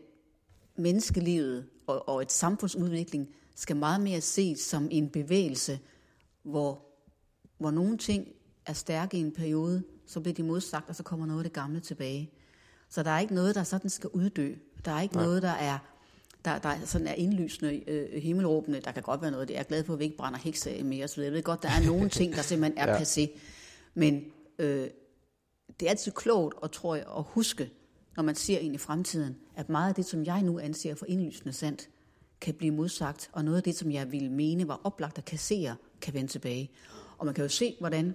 menneskelivet 0.76 1.66
og, 1.86 2.08
og 2.08 2.22
et 2.22 2.32
samfundsudvikling 2.32 3.28
skal 3.54 3.76
meget 3.76 4.00
mere 4.00 4.20
ses 4.20 4.60
som 4.60 4.88
en 4.90 5.08
bevægelse, 5.08 5.78
hvor, 6.42 6.86
hvor 7.58 7.70
nogle 7.70 7.98
ting 7.98 8.28
er 8.66 8.72
stærke 8.72 9.16
i 9.16 9.20
en 9.20 9.32
periode, 9.32 9.82
så 10.06 10.20
bliver 10.20 10.34
de 10.34 10.42
modsagt, 10.42 10.88
og 10.88 10.96
så 10.96 11.02
kommer 11.02 11.26
noget 11.26 11.40
af 11.40 11.44
det 11.44 11.52
gamle 11.52 11.80
tilbage. 11.80 12.30
Så 12.88 13.02
der 13.02 13.10
er 13.10 13.20
ikke 13.20 13.34
noget, 13.34 13.54
der 13.54 13.62
sådan 13.62 13.90
skal 13.90 14.10
uddø. 14.12 14.54
Der 14.84 14.92
er 14.92 15.00
ikke 15.00 15.14
Nej. 15.14 15.24
noget, 15.24 15.42
der 15.42 15.48
er 15.48 15.78
der, 16.44 16.58
der 16.58 16.74
sådan 16.84 17.06
er 17.06 17.14
indlysende 17.14 17.90
øh, 17.90 18.22
himmelråbende. 18.22 18.80
Der 18.80 18.92
kan 18.92 19.02
godt 19.02 19.22
være 19.22 19.30
noget, 19.30 19.48
det 19.48 19.58
er 19.58 19.62
glad 19.62 19.84
for, 19.84 19.92
at 19.92 19.98
vi 19.98 20.04
ikke 20.04 20.16
brænder 20.16 20.38
hekse 20.38 20.82
mere. 20.82 21.08
Så 21.08 21.22
jeg 21.22 21.32
ved 21.32 21.42
godt, 21.42 21.62
der 21.62 21.68
er 21.68 21.86
nogle 21.86 22.08
ting, 22.08 22.34
der 22.34 22.42
simpelthen 22.42 22.78
er 22.78 22.92
ja. 22.92 22.98
passé. 22.98 23.38
Men 23.94 24.24
øh, 24.58 24.86
det 25.82 25.88
er 25.88 25.90
altid 25.90 26.12
klogt, 26.12 26.54
og 26.56 26.72
tror 26.72 26.94
jeg, 26.94 27.04
at 27.16 27.24
huske, 27.26 27.70
når 28.16 28.22
man 28.22 28.34
ser 28.34 28.58
ind 28.58 28.74
i 28.74 28.78
fremtiden, 28.78 29.36
at 29.56 29.68
meget 29.68 29.88
af 29.88 29.94
det, 29.94 30.04
som 30.04 30.24
jeg 30.24 30.42
nu 30.42 30.58
anser 30.58 30.94
for 30.94 31.06
indlysende 31.06 31.52
sandt, 31.52 31.88
kan 32.40 32.54
blive 32.54 32.74
modsagt, 32.74 33.30
og 33.32 33.44
noget 33.44 33.56
af 33.56 33.62
det, 33.62 33.76
som 33.76 33.90
jeg 33.90 34.12
ville 34.12 34.32
mene 34.32 34.68
var 34.68 34.80
oplagt 34.84 35.18
at 35.18 35.24
kassere, 35.24 35.76
kan 36.00 36.14
vende 36.14 36.30
tilbage. 36.30 36.70
Og 37.18 37.26
man 37.26 37.34
kan 37.34 37.44
jo 37.44 37.48
se, 37.48 37.76
hvordan 37.80 38.14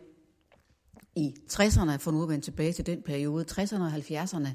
i 1.15 1.35
60'erne, 1.51 1.95
for 1.95 2.11
nu 2.11 2.23
at 2.23 2.29
vende 2.29 2.45
tilbage 2.45 2.73
til 2.73 2.85
den 2.85 3.01
periode, 3.01 3.45
60'erne 3.51 3.81
og 3.81 3.93
70'erne, 3.93 4.47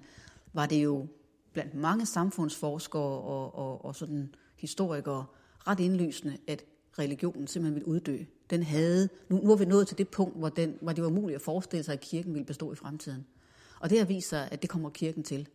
var 0.53 0.67
det 0.67 0.85
jo 0.85 1.07
blandt 1.53 1.75
mange 1.75 2.07
samfundsforskere 2.07 3.03
og, 3.03 3.55
og, 3.55 3.85
og 3.85 3.97
sådan 3.97 4.35
historikere 4.57 5.25
ret 5.59 5.81
indlysende, 5.81 6.37
at 6.47 6.65
religionen 6.99 7.47
simpelthen 7.47 7.75
ville 7.75 7.89
uddø. 7.89 8.25
Den 8.53 8.63
havde, 8.63 9.09
nu, 9.29 9.41
nu 9.43 9.53
er 9.53 9.57
vi 9.57 9.65
nået 9.65 9.89
til 9.89 9.99
det 9.99 10.09
punkt, 10.09 10.39
hvor, 10.39 10.49
den, 10.49 10.75
hvor 10.81 10.93
det 10.93 11.05
var 11.05 11.11
muligt 11.11 11.37
at 11.37 11.43
forestille 11.43 11.83
sig, 11.83 11.93
at 11.93 12.01
kirken 12.01 12.35
ville 12.35 12.47
bestå 12.47 12.73
i 12.73 12.75
fremtiden. 12.75 13.27
Og 13.81 13.91
det 13.91 13.99
har 13.99 14.05
vist 14.05 14.29
sig, 14.29 14.49
at 14.51 14.63
det 14.63 14.71
kommer 14.71 14.91
kirken 14.91 15.23
til. 15.23 15.49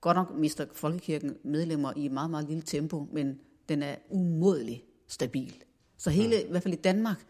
Godt 0.00 0.16
nok 0.16 0.34
mister 0.34 0.66
folkekirken 0.72 1.36
medlemmer 1.44 1.92
i 1.96 2.06
et 2.06 2.12
meget, 2.12 2.30
meget 2.30 2.48
lille 2.48 2.62
tempo, 2.62 3.08
men 3.12 3.38
den 3.68 3.82
er 3.82 3.96
umådelig 4.10 4.84
stabil. 5.08 5.54
Så 5.96 6.10
hele, 6.10 6.36
ja. 6.36 6.42
i 6.42 6.50
hvert 6.50 6.62
fald 6.62 6.74
i 6.74 6.80
Danmark, 6.80 7.24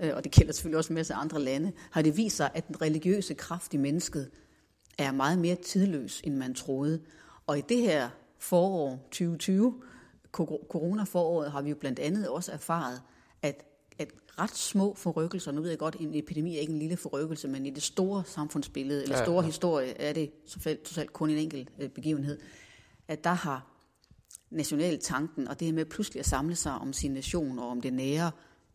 øh, 0.00 0.10
og 0.14 0.24
det 0.24 0.32
gælder 0.32 0.52
selvfølgelig 0.52 0.78
også 0.78 0.92
en 0.92 0.94
masse 0.94 1.14
andre 1.14 1.40
lande, 1.40 1.72
har 1.90 2.02
det 2.02 2.16
vist 2.16 2.36
sig, 2.36 2.50
at 2.54 2.68
den 2.68 2.82
religiøse 2.82 3.34
kraft 3.34 3.74
i 3.74 3.76
mennesket 3.76 4.30
er 4.98 5.12
meget 5.12 5.38
mere 5.38 5.54
tidløs, 5.54 6.20
end 6.24 6.36
man 6.36 6.54
troede. 6.54 7.00
Og 7.46 7.58
i 7.58 7.62
det 7.68 7.78
her 7.78 8.10
forår 8.38 8.90
2020, 9.10 9.74
corona-foråret, 10.68 11.52
har 11.52 11.62
vi 11.62 11.70
jo 11.70 11.76
blandt 11.76 11.98
andet 11.98 12.28
også 12.28 12.52
erfaret, 12.52 13.02
at 13.42 13.73
ret 14.38 14.56
små 14.56 14.94
forrykkelser, 14.94 15.52
nu 15.52 15.60
ved 15.60 15.68
jeg 15.68 15.78
godt, 15.78 15.96
en 16.00 16.14
epidemi 16.14 16.56
er 16.56 16.60
ikke 16.60 16.72
en 16.72 16.78
lille 16.78 16.96
forrykkelse, 16.96 17.48
men 17.48 17.66
i 17.66 17.70
det 17.70 17.82
store 17.82 18.22
samfundsbillede, 18.26 19.02
eller 19.02 19.16
store 19.16 19.34
ja, 19.34 19.40
ja. 19.40 19.46
historie, 19.46 20.00
er 20.00 20.12
det 20.12 20.30
totalt 20.84 21.12
kun 21.12 21.30
en 21.30 21.38
enkelt 21.38 21.68
øh, 21.78 21.88
begivenhed, 21.88 22.38
at 23.08 23.24
der 23.24 23.32
har 23.32 23.66
nationaltanken 24.50 25.48
og 25.48 25.60
det 25.60 25.66
her 25.66 25.74
med 25.74 25.84
pludselig 25.84 26.20
at 26.20 26.26
samle 26.26 26.56
sig 26.56 26.72
om 26.72 26.92
sin 26.92 27.10
nation 27.10 27.58
og 27.58 27.68
om 27.68 27.80
det 27.80 27.92
nære, 27.92 28.30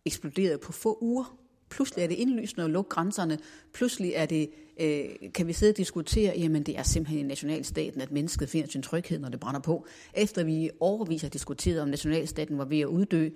eksploderet 0.05 0.59
på 0.59 0.71
få 0.71 0.97
uger. 1.01 1.37
Pludselig 1.69 2.03
er 2.03 2.07
det 2.07 2.15
indlysende 2.15 2.63
at 2.63 2.69
lukke 2.69 2.89
grænserne. 2.89 3.37
Pludselig 3.73 4.11
er 4.15 4.25
det, 4.25 4.49
øh, 4.81 5.31
kan 5.33 5.47
vi 5.47 5.53
sidde 5.53 5.71
og 5.71 5.77
diskutere, 5.77 6.33
jamen 6.37 6.63
det 6.63 6.77
er 6.77 6.83
simpelthen 6.83 7.25
i 7.25 7.27
nationalstaten, 7.27 8.01
at 8.01 8.11
mennesket 8.11 8.49
finder 8.49 8.69
sin 8.69 8.81
tryghed, 8.81 9.19
når 9.19 9.29
det 9.29 9.39
brænder 9.39 9.61
på. 9.61 9.85
Efter 10.13 10.43
vi 10.43 10.69
overvis 10.79 11.21
har 11.21 11.29
diskuteret, 11.29 11.81
om 11.81 11.87
nationalstaten 11.87 12.57
var 12.57 12.65
ved 12.65 12.79
at 12.79 12.85
uddø, 12.85 13.29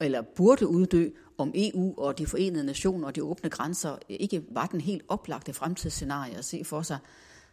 eller 0.00 0.22
burde 0.22 0.68
uddø, 0.68 1.08
om 1.38 1.52
EU 1.54 1.94
og 1.96 2.18
de 2.18 2.26
forenede 2.26 2.64
nationer 2.64 3.06
og 3.06 3.16
de 3.16 3.22
åbne 3.22 3.50
grænser 3.50 3.98
ikke 4.08 4.42
var 4.50 4.66
den 4.66 4.80
helt 4.80 5.02
oplagte 5.08 5.52
fremtidsscenarie 5.52 6.36
at 6.36 6.44
se 6.44 6.64
for 6.64 6.82
sig. 6.82 6.98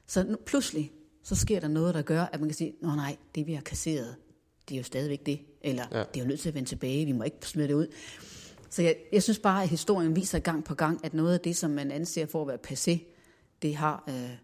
Så 0.08 0.24
nu, 0.24 0.38
pludselig, 0.46 0.92
så 1.24 1.36
sker 1.36 1.60
der 1.60 1.68
noget, 1.68 1.96
der 1.96 2.02
gør, 2.02 2.22
at 2.22 2.40
man 2.40 2.50
kan 2.50 2.56
sige, 2.56 2.74
nå 2.82 2.96
nej, 2.96 3.18
det 3.36 3.48
vi 3.48 3.54
har 3.54 3.62
kasseret, 3.62 4.16
det 4.70 4.76
er 4.76 4.78
jo 4.78 4.84
stadigvæk 4.84 5.26
det, 5.26 5.40
eller 5.62 5.84
ja. 5.92 6.00
det 6.00 6.18
er 6.18 6.22
jo 6.22 6.28
nødt 6.28 6.40
til 6.40 6.50
at 6.50 6.56
vende 6.56 6.70
tilbage, 6.70 7.06
vi 7.06 7.12
må 7.12 7.24
ikke 7.24 7.38
smide 7.42 7.68
det 7.68 7.74
ud. 7.74 7.88
Så 8.70 8.82
jeg, 8.82 8.96
jeg 9.14 9.24
synes 9.24 9.40
bare, 9.40 9.64
at 9.64 9.70
historien 9.70 10.16
viser 10.16 10.40
gang 10.40 10.64
på 10.64 10.76
gang, 10.76 11.06
at 11.06 11.14
noget 11.14 11.34
af 11.34 11.40
det, 11.40 11.56
som 11.56 11.72
man 11.72 11.92
anser 11.92 12.26
for 12.26 12.42
at 12.42 12.48
være 12.48 12.58
passé, 12.68 13.14
det 13.62 13.76
har, 13.76 14.04
øh, 14.10 14.38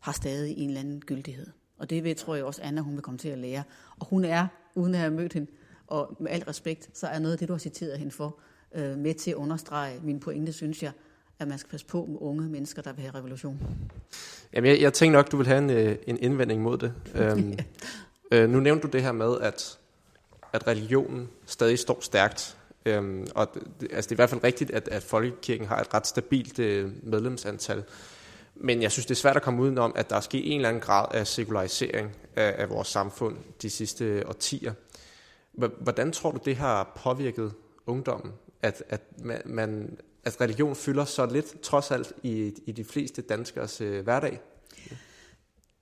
har 0.00 0.12
stadig 0.12 0.58
en 0.58 0.68
eller 0.68 0.80
anden 0.80 1.00
gyldighed. 1.00 1.46
Og 1.78 1.90
det 1.90 2.04
vil, 2.04 2.16
tror 2.16 2.34
jeg 2.34 2.44
også, 2.44 2.62
Anna 2.62 2.80
hun 2.80 2.94
vil 2.94 3.02
komme 3.02 3.18
til 3.18 3.28
at 3.28 3.38
lære. 3.38 3.62
Og 3.98 4.06
hun 4.06 4.24
er, 4.24 4.46
uden 4.74 4.94
at 4.94 5.00
have 5.00 5.10
mødt 5.10 5.32
hende, 5.32 5.50
og 5.86 6.16
med 6.20 6.30
al 6.30 6.42
respekt, 6.42 6.90
så 6.92 7.06
er 7.06 7.18
noget 7.18 7.32
af 7.32 7.38
det, 7.38 7.48
du 7.48 7.52
har 7.52 7.58
citeret 7.58 7.98
hende 7.98 8.12
for, 8.12 8.38
øh, 8.74 8.98
med 8.98 9.14
til 9.14 9.30
at 9.30 9.34
understrege 9.34 10.00
min 10.02 10.20
pointe, 10.20 10.52
synes 10.52 10.82
jeg, 10.82 10.92
at 11.38 11.48
man 11.48 11.58
skal 11.58 11.70
passe 11.70 11.86
på 11.86 12.06
med 12.06 12.18
unge 12.20 12.48
mennesker, 12.48 12.82
der 12.82 12.92
vil 12.92 13.02
have 13.02 13.14
revolution. 13.14 13.60
Jamen, 14.52 14.70
jeg, 14.70 14.80
jeg 14.80 14.92
tænkte 14.92 15.16
nok, 15.16 15.32
du 15.32 15.36
vil 15.36 15.46
have 15.46 15.58
en, 15.58 15.70
øh, 15.70 15.96
en 16.06 16.18
indvending 16.20 16.62
mod 16.62 16.78
det. 16.78 16.92
Øhm, 17.14 17.58
øh, 18.30 18.50
nu 18.50 18.60
nævnte 18.60 18.82
du 18.82 18.92
det 18.92 19.02
her 19.02 19.12
med, 19.12 19.40
at, 19.40 19.78
at 20.52 20.66
religionen 20.66 21.28
stadig 21.46 21.78
står 21.78 21.98
stærkt. 22.00 22.56
Øhm, 22.86 23.26
og 23.34 23.48
det, 23.54 23.88
altså, 23.92 24.08
det 24.08 24.12
er 24.12 24.14
i 24.14 24.22
hvert 24.22 24.30
fald 24.30 24.44
rigtigt, 24.44 24.70
at, 24.70 24.88
at 24.88 25.02
folkekirken 25.02 25.66
har 25.66 25.80
et 25.80 25.94
ret 25.94 26.06
stabilt 26.06 26.58
øh, 26.58 26.90
medlemsantal. 27.02 27.84
Men 28.54 28.82
jeg 28.82 28.92
synes, 28.92 29.06
det 29.06 29.14
er 29.14 29.18
svært 29.18 29.36
at 29.36 29.42
komme 29.42 29.62
udenom, 29.62 29.92
at 29.96 30.10
der 30.10 30.16
er 30.16 30.20
sket 30.20 30.52
en 30.52 30.56
eller 30.56 30.68
anden 30.68 30.82
grad 30.82 31.06
af 31.14 31.26
sekularisering 31.26 32.10
af, 32.36 32.54
af 32.58 32.70
vores 32.70 32.88
samfund 32.88 33.36
de 33.62 33.70
sidste 33.70 34.28
årtier. 34.28 34.72
Hvordan 35.56 36.12
tror 36.12 36.30
du, 36.30 36.38
det 36.44 36.56
har 36.56 37.00
påvirket 37.02 37.52
ungdommen, 37.86 38.32
at, 38.62 38.82
at, 38.88 39.02
man, 39.44 39.98
at 40.24 40.40
religion 40.40 40.76
fylder 40.76 41.04
så 41.04 41.26
lidt, 41.26 41.60
trods 41.62 41.90
alt, 41.90 42.12
i, 42.22 42.54
i 42.66 42.72
de 42.72 42.84
fleste 42.84 43.22
danskers 43.22 43.80
øh, 43.80 44.04
hverdag? 44.04 44.40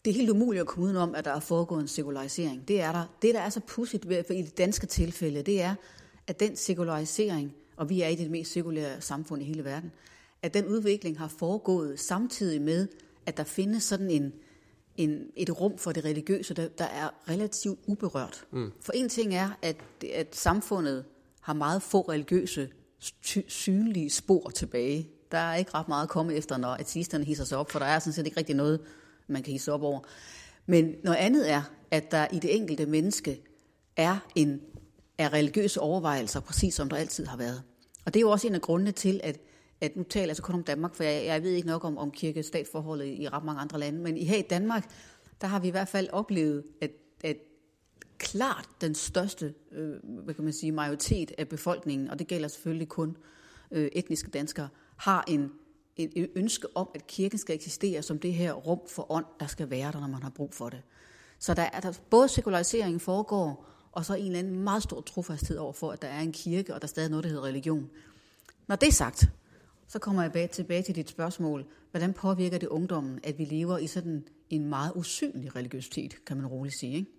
Det 0.04 0.10
er 0.10 0.14
helt 0.14 0.30
umuligt 0.30 0.60
at 0.60 0.66
komme 0.66 0.84
udenom, 0.84 1.14
at 1.14 1.24
der 1.24 1.30
er 1.30 1.40
foregået 1.40 1.80
en 1.80 1.88
sekularisering. 1.88 2.68
Det 2.68 2.80
er 2.80 2.92
der. 2.92 3.04
Det, 3.22 3.34
der 3.34 3.40
er 3.40 3.48
så 3.48 3.60
pudsigt 3.60 4.08
ved, 4.08 4.24
for 4.26 4.32
i 4.32 4.42
det 4.42 4.58
danske 4.58 4.86
tilfælde, 4.86 5.42
det 5.42 5.62
er, 5.62 5.74
at 6.26 6.40
den 6.40 6.56
sekularisering, 6.56 7.54
og 7.76 7.90
vi 7.90 8.02
er 8.02 8.08
i 8.08 8.14
det 8.14 8.30
mest 8.30 8.52
sekulære 8.52 9.00
samfund 9.00 9.42
i 9.42 9.44
hele 9.44 9.64
verden, 9.64 9.92
at 10.42 10.54
den 10.54 10.66
udvikling 10.66 11.18
har 11.18 11.28
foregået 11.28 12.00
samtidig 12.00 12.62
med, 12.62 12.88
at 13.26 13.36
der 13.36 13.44
findes 13.44 13.82
sådan 13.82 14.10
en, 14.10 14.32
en, 14.96 15.26
et 15.36 15.60
rum 15.60 15.78
for 15.78 15.92
det 15.92 16.04
religiøse, 16.04 16.54
der, 16.54 16.68
der 16.68 16.84
er 16.84 17.08
relativt 17.28 17.80
uberørt. 17.86 18.44
Mm. 18.50 18.72
For 18.80 18.92
en 18.92 19.08
ting 19.08 19.34
er, 19.34 19.50
at, 19.62 19.76
at 20.14 20.36
samfundet 20.36 21.04
har 21.40 21.52
meget 21.52 21.82
få 21.82 22.00
religiøse 22.00 22.68
synlige 23.48 24.10
spor 24.10 24.50
tilbage. 24.50 25.08
Der 25.32 25.38
er 25.38 25.54
ikke 25.54 25.70
ret 25.74 25.88
meget 25.88 26.02
at 26.02 26.08
komme 26.08 26.34
efter, 26.34 26.56
når 26.56 26.68
ateisterne 26.68 27.24
hisser 27.24 27.44
sig 27.44 27.58
op, 27.58 27.70
for 27.70 27.78
der 27.78 27.86
er 27.86 27.98
sådan 27.98 28.12
set 28.12 28.26
ikke 28.26 28.36
rigtig 28.36 28.56
noget, 28.56 28.80
man 29.26 29.42
kan 29.42 29.52
hisse 29.52 29.72
op 29.72 29.82
over. 29.82 30.00
Men 30.66 30.94
noget 31.04 31.18
andet 31.18 31.50
er, 31.50 31.62
at 31.90 32.10
der 32.10 32.26
i 32.32 32.38
det 32.38 32.56
enkelte 32.56 32.86
menneske 32.86 33.40
er 33.96 34.18
en 34.34 34.60
er 35.18 35.32
religiøse 35.32 35.80
overvejelser, 35.80 36.40
præcis 36.40 36.74
som 36.74 36.88
der 36.88 36.96
altid 36.96 37.26
har 37.26 37.36
været. 37.36 37.62
Og 38.04 38.14
det 38.14 38.20
er 38.20 38.20
jo 38.20 38.30
også 38.30 38.46
en 38.46 38.54
af 38.54 38.60
grundene 38.60 38.92
til, 38.92 39.20
at, 39.24 39.40
at 39.82 39.96
nu 39.96 40.02
taler 40.02 40.22
jeg 40.22 40.30
altså 40.30 40.42
kun 40.42 40.54
om 40.54 40.64
Danmark, 40.64 40.94
for 40.94 41.04
jeg, 41.04 41.24
jeg 41.24 41.42
ved 41.42 41.50
ikke 41.50 41.68
nok 41.68 41.84
om, 41.84 41.98
om 41.98 42.10
kirke-statsforholdet 42.10 43.06
i 43.06 43.28
ret 43.28 43.44
mange 43.44 43.60
andre 43.60 43.78
lande, 43.78 43.98
men 43.98 44.16
i 44.16 44.24
her 44.24 44.36
i 44.36 44.42
Danmark, 44.42 44.90
der 45.40 45.46
har 45.46 45.60
vi 45.60 45.68
i 45.68 45.70
hvert 45.70 45.88
fald 45.88 46.08
oplevet, 46.12 46.64
at, 46.80 46.90
at 47.24 47.36
klart 48.18 48.68
den 48.80 48.94
største 48.94 49.54
øh, 49.72 49.94
hvad 50.04 50.34
kan 50.34 50.44
man 50.44 50.52
sige, 50.52 50.72
majoritet 50.72 51.32
af 51.38 51.48
befolkningen, 51.48 52.10
og 52.10 52.18
det 52.18 52.26
gælder 52.26 52.48
selvfølgelig 52.48 52.88
kun 52.88 53.16
øh, 53.70 53.90
etniske 53.92 54.30
danskere, 54.30 54.68
har 54.96 55.24
en, 55.28 55.52
en 55.96 56.28
ønske 56.34 56.66
om, 56.74 56.88
at 56.94 57.06
kirken 57.06 57.38
skal 57.38 57.54
eksistere 57.54 58.02
som 58.02 58.18
det 58.18 58.34
her 58.34 58.52
rum 58.52 58.80
for 58.88 59.12
ånd, 59.12 59.24
der 59.40 59.46
skal 59.46 59.70
være 59.70 59.92
der, 59.92 60.00
når 60.00 60.08
man 60.08 60.22
har 60.22 60.30
brug 60.30 60.54
for 60.54 60.68
det. 60.68 60.82
Så 61.38 61.54
der 61.54 61.68
er 61.72 61.80
der 61.80 61.92
både 62.10 62.28
sekulariseringen 62.28 63.00
foregår, 63.00 63.66
og 63.92 64.04
så 64.04 64.14
en 64.14 64.26
eller 64.26 64.38
anden 64.38 64.58
meget 64.58 64.82
stor 64.82 65.00
trofasthed 65.00 65.56
over 65.56 65.72
for, 65.72 65.90
at 65.90 66.02
der 66.02 66.08
er 66.08 66.20
en 66.20 66.32
kirke, 66.32 66.74
og 66.74 66.80
der 66.80 66.86
er 66.86 66.88
stadig 66.88 67.10
noget, 67.10 67.24
der 67.24 67.30
hedder 67.30 67.44
religion. 67.44 67.90
Når 68.66 68.76
det 68.76 68.88
er 68.88 68.92
sagt, 68.92 69.28
så 69.92 69.98
kommer 69.98 70.30
jeg 70.34 70.50
tilbage 70.50 70.82
til 70.82 70.94
dit 70.94 71.08
spørgsmål. 71.08 71.64
Hvordan 71.90 72.12
påvirker 72.12 72.58
det 72.58 72.68
ungdommen, 72.68 73.20
at 73.24 73.38
vi 73.38 73.44
lever 73.44 73.78
i 73.78 73.86
sådan 73.86 74.24
en 74.50 74.68
meget 74.68 74.92
usynlig 74.94 75.56
religiøsitet, 75.56 76.24
kan 76.24 76.36
man 76.36 76.46
roligt 76.46 76.78
sige. 76.80 76.96
Ikke? 76.96 77.10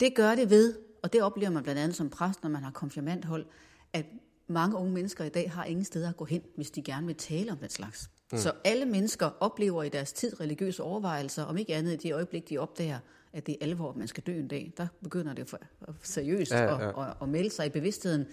Det 0.00 0.14
gør 0.14 0.34
det 0.34 0.50
ved, 0.50 0.74
og 1.02 1.12
det 1.12 1.22
oplever 1.22 1.50
man 1.50 1.62
blandt 1.62 1.80
andet 1.80 1.96
som 1.96 2.10
præst, 2.10 2.42
når 2.42 2.50
man 2.50 2.62
har 2.62 2.70
konfirmandhold, 2.70 3.46
at 3.92 4.06
mange 4.46 4.76
unge 4.76 4.92
mennesker 4.92 5.24
i 5.24 5.28
dag 5.28 5.50
har 5.50 5.64
ingen 5.64 5.84
steder 5.84 6.08
at 6.08 6.16
gå 6.16 6.24
hen, 6.24 6.42
hvis 6.56 6.70
de 6.70 6.82
gerne 6.82 7.06
vil 7.06 7.16
tale 7.16 7.52
om 7.52 7.58
den 7.58 7.70
slags. 7.70 8.10
Mm. 8.32 8.38
Så 8.38 8.52
alle 8.64 8.84
mennesker 8.84 9.30
oplever 9.40 9.82
i 9.82 9.88
deres 9.88 10.12
tid 10.12 10.40
religiøse 10.40 10.82
overvejelser, 10.82 11.42
om 11.42 11.58
ikke 11.58 11.74
andet 11.74 11.92
i 11.92 11.96
det 11.96 12.14
øjeblik, 12.14 12.48
de 12.48 12.58
opdager, 12.58 12.98
at 13.32 13.46
det 13.46 13.52
er 13.60 13.64
alvor, 13.64 13.90
at 13.90 13.96
man 13.96 14.08
skal 14.08 14.22
dø 14.22 14.38
en 14.38 14.48
dag. 14.48 14.72
Der 14.76 14.86
begynder 15.02 15.34
det 15.34 15.48
for, 15.48 15.58
seriøst 16.02 16.52
ja, 16.52 16.62
ja. 16.62 16.88
At, 16.88 17.08
at, 17.08 17.16
at 17.22 17.28
melde 17.28 17.50
sig 17.50 17.66
i 17.66 17.70
bevidstheden. 17.70 18.26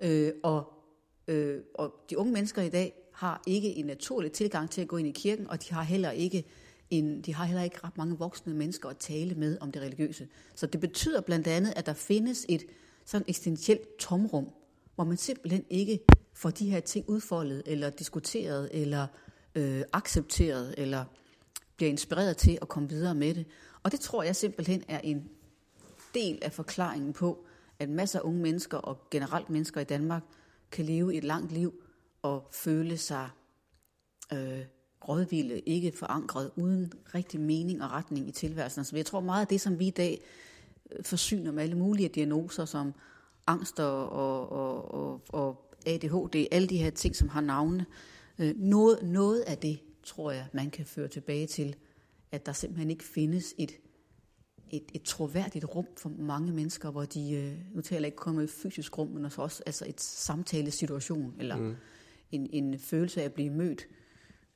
Øh, 0.00 0.32
og, 0.42 0.81
øh, 1.28 1.60
og 1.74 1.94
de 2.10 2.18
unge 2.18 2.32
mennesker 2.32 2.62
i 2.62 2.68
dag 2.68 2.94
har 3.12 3.42
ikke 3.46 3.76
en 3.76 3.86
naturlig 3.86 4.32
tilgang 4.32 4.70
til 4.70 4.80
at 4.80 4.88
gå 4.88 4.96
ind 4.96 5.08
i 5.08 5.12
kirken, 5.12 5.50
og 5.50 5.68
de 5.68 5.74
har 5.74 5.82
heller 5.82 6.10
ikke 6.10 6.44
en, 6.90 7.22
de 7.22 7.34
har 7.34 7.44
heller 7.44 7.62
ikke 7.62 7.78
ret 7.84 7.96
mange 7.96 8.18
voksne 8.18 8.54
mennesker 8.54 8.88
at 8.88 8.96
tale 8.96 9.34
med 9.34 9.58
om 9.60 9.72
det 9.72 9.82
religiøse. 9.82 10.28
Så 10.54 10.66
det 10.66 10.80
betyder 10.80 11.20
blandt 11.20 11.46
andet, 11.46 11.72
at 11.76 11.86
der 11.86 11.94
findes 11.94 12.46
et 12.48 12.64
sådan 13.04 13.24
eksistentielt 13.28 13.98
tomrum, 13.98 14.48
hvor 14.94 15.04
man 15.04 15.16
simpelthen 15.16 15.64
ikke 15.70 16.00
får 16.32 16.50
de 16.50 16.70
her 16.70 16.80
ting 16.80 17.08
udfoldet, 17.08 17.62
eller 17.66 17.90
diskuteret, 17.90 18.68
eller 18.72 19.06
øh, 19.54 19.82
accepteret, 19.92 20.74
eller 20.78 21.04
bliver 21.76 21.90
inspireret 21.90 22.36
til 22.36 22.58
at 22.62 22.68
komme 22.68 22.88
videre 22.88 23.14
med 23.14 23.34
det. 23.34 23.46
Og 23.82 23.92
det 23.92 24.00
tror 24.00 24.22
jeg 24.22 24.36
simpelthen 24.36 24.82
er 24.88 24.98
en 24.98 25.30
del 26.14 26.38
af 26.42 26.52
forklaringen 26.52 27.12
på, 27.12 27.44
at 27.78 27.88
masser 27.88 28.18
af 28.18 28.22
unge 28.24 28.40
mennesker 28.40 28.78
og 28.78 28.98
generelt 29.10 29.50
mennesker 29.50 29.80
i 29.80 29.84
Danmark 29.84 30.22
kan 30.72 30.84
leve 30.84 31.14
et 31.14 31.24
langt 31.24 31.52
liv 31.52 31.74
og 32.22 32.48
føle 32.52 32.96
sig 32.96 33.28
øh, 34.32 34.60
rådvilde, 35.08 35.60
ikke 35.60 35.92
forankret, 35.92 36.50
uden 36.56 36.92
rigtig 37.14 37.40
mening 37.40 37.82
og 37.82 37.90
retning 37.90 38.28
i 38.28 38.32
tilværelsen. 38.32 38.84
Så 38.84 38.96
jeg 38.96 39.06
tror 39.06 39.20
meget 39.20 39.40
af 39.40 39.46
det, 39.46 39.60
som 39.60 39.78
vi 39.78 39.86
i 39.86 39.90
dag 39.90 40.20
øh, 40.92 41.04
forsyner 41.04 41.52
med 41.52 41.62
alle 41.62 41.76
mulige 41.76 42.08
diagnoser, 42.08 42.64
som 42.64 42.94
angst 43.46 43.80
og, 43.80 44.08
og, 44.08 44.52
og, 44.52 44.94
og, 44.94 45.20
og 45.28 45.76
ADHD, 45.86 46.46
alle 46.50 46.68
de 46.68 46.76
her 46.76 46.90
ting, 46.90 47.16
som 47.16 47.28
har 47.28 47.40
navne, 47.40 47.86
øh, 48.38 48.54
noget, 48.56 48.98
noget 49.02 49.40
af 49.40 49.58
det, 49.58 49.80
tror 50.04 50.30
jeg, 50.30 50.46
man 50.52 50.70
kan 50.70 50.86
føre 50.86 51.08
tilbage 51.08 51.46
til, 51.46 51.76
at 52.32 52.46
der 52.46 52.52
simpelthen 52.52 52.90
ikke 52.90 53.04
findes 53.04 53.54
et, 53.58 53.72
et, 54.72 54.84
et 54.94 55.02
troværdigt 55.02 55.64
rum 55.64 55.86
for 55.96 56.08
mange 56.08 56.52
mennesker, 56.52 56.90
hvor 56.90 57.04
de, 57.04 57.32
øh, 57.32 57.74
nu 57.74 57.80
taler 57.80 58.00
jeg 58.00 58.06
ikke 58.06 58.16
kun 58.16 58.36
om 58.36 58.42
et 58.42 58.50
fysisk 58.50 58.98
rum, 58.98 59.08
men 59.08 59.24
også 59.24 59.62
altså 59.66 59.84
et 59.88 60.00
samtalesituation, 60.00 61.34
eller 61.38 61.56
mm. 61.56 61.74
en, 62.32 62.48
en 62.52 62.78
følelse 62.78 63.20
af 63.20 63.24
at 63.24 63.32
blive 63.32 63.50
mødt 63.50 63.86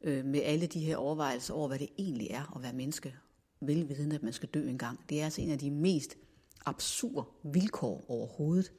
øh, 0.02 0.24
med 0.24 0.40
alle 0.42 0.66
de 0.66 0.80
her 0.80 0.96
overvejelser 0.96 1.54
over, 1.54 1.68
hvad 1.68 1.78
det 1.78 1.88
egentlig 1.98 2.28
er 2.30 2.56
at 2.56 2.62
være 2.62 2.72
menneske, 2.72 3.14
velvidende, 3.60 4.16
at 4.16 4.22
man 4.22 4.32
skal 4.32 4.48
dø 4.48 4.68
en 4.68 4.78
gang. 4.78 5.00
Det 5.08 5.20
er 5.20 5.24
altså 5.24 5.42
en 5.42 5.50
af 5.50 5.58
de 5.58 5.70
mest 5.70 6.16
absurde 6.66 7.26
vilkår 7.42 8.04
overhovedet. 8.08 8.72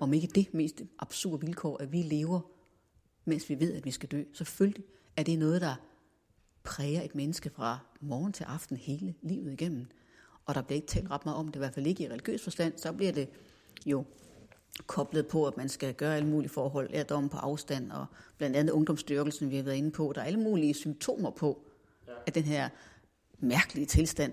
Om 0.00 0.12
ikke 0.12 0.26
det 0.26 0.54
mest 0.54 0.82
absurde 0.98 1.46
vilkår, 1.46 1.82
at 1.82 1.92
vi 1.92 2.02
lever, 2.02 2.40
mens 3.24 3.48
vi 3.48 3.60
ved, 3.60 3.74
at 3.74 3.84
vi 3.84 3.90
skal 3.90 4.08
dø. 4.08 4.24
Selvfølgelig 4.32 4.84
er 5.16 5.22
det 5.22 5.38
noget, 5.38 5.60
der 5.60 5.74
præger 6.62 7.02
et 7.02 7.14
menneske 7.14 7.50
fra 7.50 7.78
morgen 8.00 8.32
til 8.32 8.44
aften 8.44 8.76
hele 8.76 9.14
livet 9.22 9.52
igennem. 9.52 9.86
Og 10.46 10.54
der 10.54 10.62
bliver 10.62 10.76
ikke 10.76 10.88
talt 10.88 11.10
ret 11.10 11.24
meget 11.24 11.38
om 11.38 11.46
det, 11.46 11.56
i 11.56 11.58
hvert 11.58 11.74
fald 11.74 11.86
ikke 11.86 12.04
i 12.04 12.08
religiøs 12.08 12.42
forstand, 12.42 12.72
så 12.76 12.92
bliver 12.92 13.12
det 13.12 13.28
jo 13.86 14.04
koblet 14.86 15.26
på, 15.26 15.46
at 15.46 15.56
man 15.56 15.68
skal 15.68 15.94
gøre 15.94 16.16
alle 16.16 16.28
mulige 16.28 16.50
forhold, 16.50 16.90
lærdom 16.90 17.28
på 17.28 17.36
afstand, 17.36 17.92
og 17.92 18.06
blandt 18.38 18.56
andet 18.56 18.72
ungdomsstyrkelsen, 18.72 19.50
vi 19.50 19.56
har 19.56 19.62
været 19.62 19.76
inde 19.76 19.90
på. 19.90 20.12
Der 20.14 20.20
er 20.20 20.24
alle 20.24 20.40
mulige 20.40 20.74
symptomer 20.74 21.30
på, 21.30 21.62
at 22.26 22.34
den 22.34 22.44
her 22.44 22.68
mærkelige 23.38 23.86
tilstand, 23.86 24.32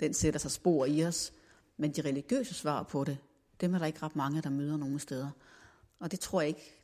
den 0.00 0.14
sætter 0.14 0.40
sig 0.40 0.50
spor 0.50 0.86
i 0.86 1.04
os. 1.04 1.32
Men 1.76 1.90
de 1.92 2.00
religiøse 2.00 2.54
svar 2.54 2.82
på 2.82 3.04
det, 3.04 3.18
dem 3.60 3.74
er 3.74 3.78
der 3.78 3.86
ikke 3.86 4.02
ret 4.02 4.16
mange, 4.16 4.42
der 4.42 4.50
møder 4.50 4.76
nogen 4.76 4.98
steder. 4.98 5.30
Og 6.00 6.10
det 6.10 6.20
tror 6.20 6.40
jeg 6.40 6.48
ikke, 6.48 6.76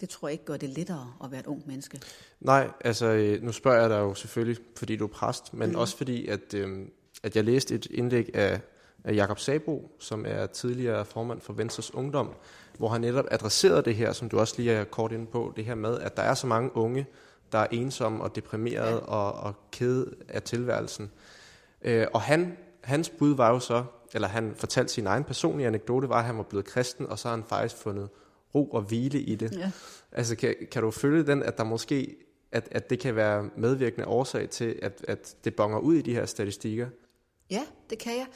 det 0.00 0.08
tror 0.08 0.28
jeg 0.28 0.32
ikke 0.32 0.44
gør 0.44 0.56
det 0.56 0.68
lettere 0.68 1.14
at 1.24 1.30
være 1.30 1.40
et 1.40 1.46
ung 1.46 1.62
menneske. 1.66 2.00
Nej, 2.40 2.70
altså 2.80 3.06
øh, 3.06 3.42
nu 3.42 3.52
spørger 3.52 3.80
jeg 3.80 3.90
dig 3.90 3.98
jo 3.98 4.14
selvfølgelig, 4.14 4.64
fordi 4.76 4.96
du 4.96 5.04
er 5.04 5.08
præst, 5.08 5.54
men 5.54 5.70
mm. 5.70 5.76
også 5.76 5.96
fordi, 5.96 6.26
at 6.26 6.54
øh, 6.54 6.86
at 7.22 7.36
jeg 7.36 7.44
læste 7.44 7.74
et 7.74 7.86
indlæg 7.90 8.30
af, 8.34 8.60
af 9.04 9.14
Jakob 9.14 9.38
Sabo, 9.38 9.90
som 9.98 10.24
er 10.28 10.46
tidligere 10.46 11.04
formand 11.04 11.40
for 11.40 11.52
Venstres 11.52 11.94
Ungdom, 11.94 12.30
hvor 12.78 12.88
han 12.88 13.00
netop 13.00 13.24
adresserede 13.30 13.82
det 13.82 13.94
her, 13.94 14.12
som 14.12 14.28
du 14.28 14.38
også 14.38 14.54
lige 14.56 14.72
er 14.72 14.84
kort 14.84 15.12
inde 15.12 15.26
på, 15.26 15.52
det 15.56 15.64
her 15.64 15.74
med, 15.74 15.98
at 15.98 16.16
der 16.16 16.22
er 16.22 16.34
så 16.34 16.46
mange 16.46 16.76
unge, 16.76 17.06
der 17.52 17.58
er 17.58 17.66
ensomme 17.70 18.22
og 18.22 18.36
deprimerede 18.36 19.00
og, 19.00 19.32
og 19.32 19.54
kede 19.72 20.14
af 20.28 20.42
tilværelsen. 20.42 21.10
Øh, 21.82 22.06
og 22.12 22.20
han, 22.20 22.56
hans 22.80 23.08
bud 23.08 23.34
var 23.34 23.50
jo 23.50 23.58
så, 23.58 23.84
eller 24.14 24.28
han 24.28 24.54
fortalte 24.56 24.92
sin 24.92 25.06
egen 25.06 25.24
personlige 25.24 25.66
anekdote, 25.66 26.08
var, 26.08 26.18
at 26.18 26.24
han 26.24 26.36
var 26.36 26.42
blevet 26.42 26.66
kristen, 26.66 27.06
og 27.06 27.18
så 27.18 27.28
har 27.28 27.36
han 27.36 27.44
faktisk 27.44 27.82
fundet 27.82 28.08
ro 28.54 28.66
og 28.66 28.82
hvile 28.82 29.20
i 29.20 29.34
det. 29.34 29.52
Ja. 29.58 29.70
Altså, 30.12 30.36
kan, 30.36 30.54
kan 30.72 30.82
du 30.82 30.90
følge 30.90 31.26
den, 31.26 31.42
at 31.42 31.58
der 31.58 31.64
måske 31.64 32.16
at, 32.52 32.68
at 32.70 32.90
det 32.90 32.98
kan 32.98 33.16
være 33.16 33.50
medvirkende 33.56 34.06
årsag 34.06 34.50
til, 34.50 34.78
at, 34.82 35.04
at 35.08 35.36
det 35.44 35.54
bonger 35.54 35.78
ud 35.78 35.94
i 35.94 36.02
de 36.02 36.14
her 36.14 36.26
statistikker? 36.26 36.86
Ja, 37.50 37.66
det 37.90 37.98
kan 37.98 38.16
jeg. 38.16 38.26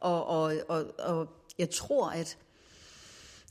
Og, 0.00 0.26
og, 0.26 0.54
og, 0.68 0.84
og 0.98 1.28
jeg 1.58 1.70
tror, 1.70 2.10
at 2.10 2.38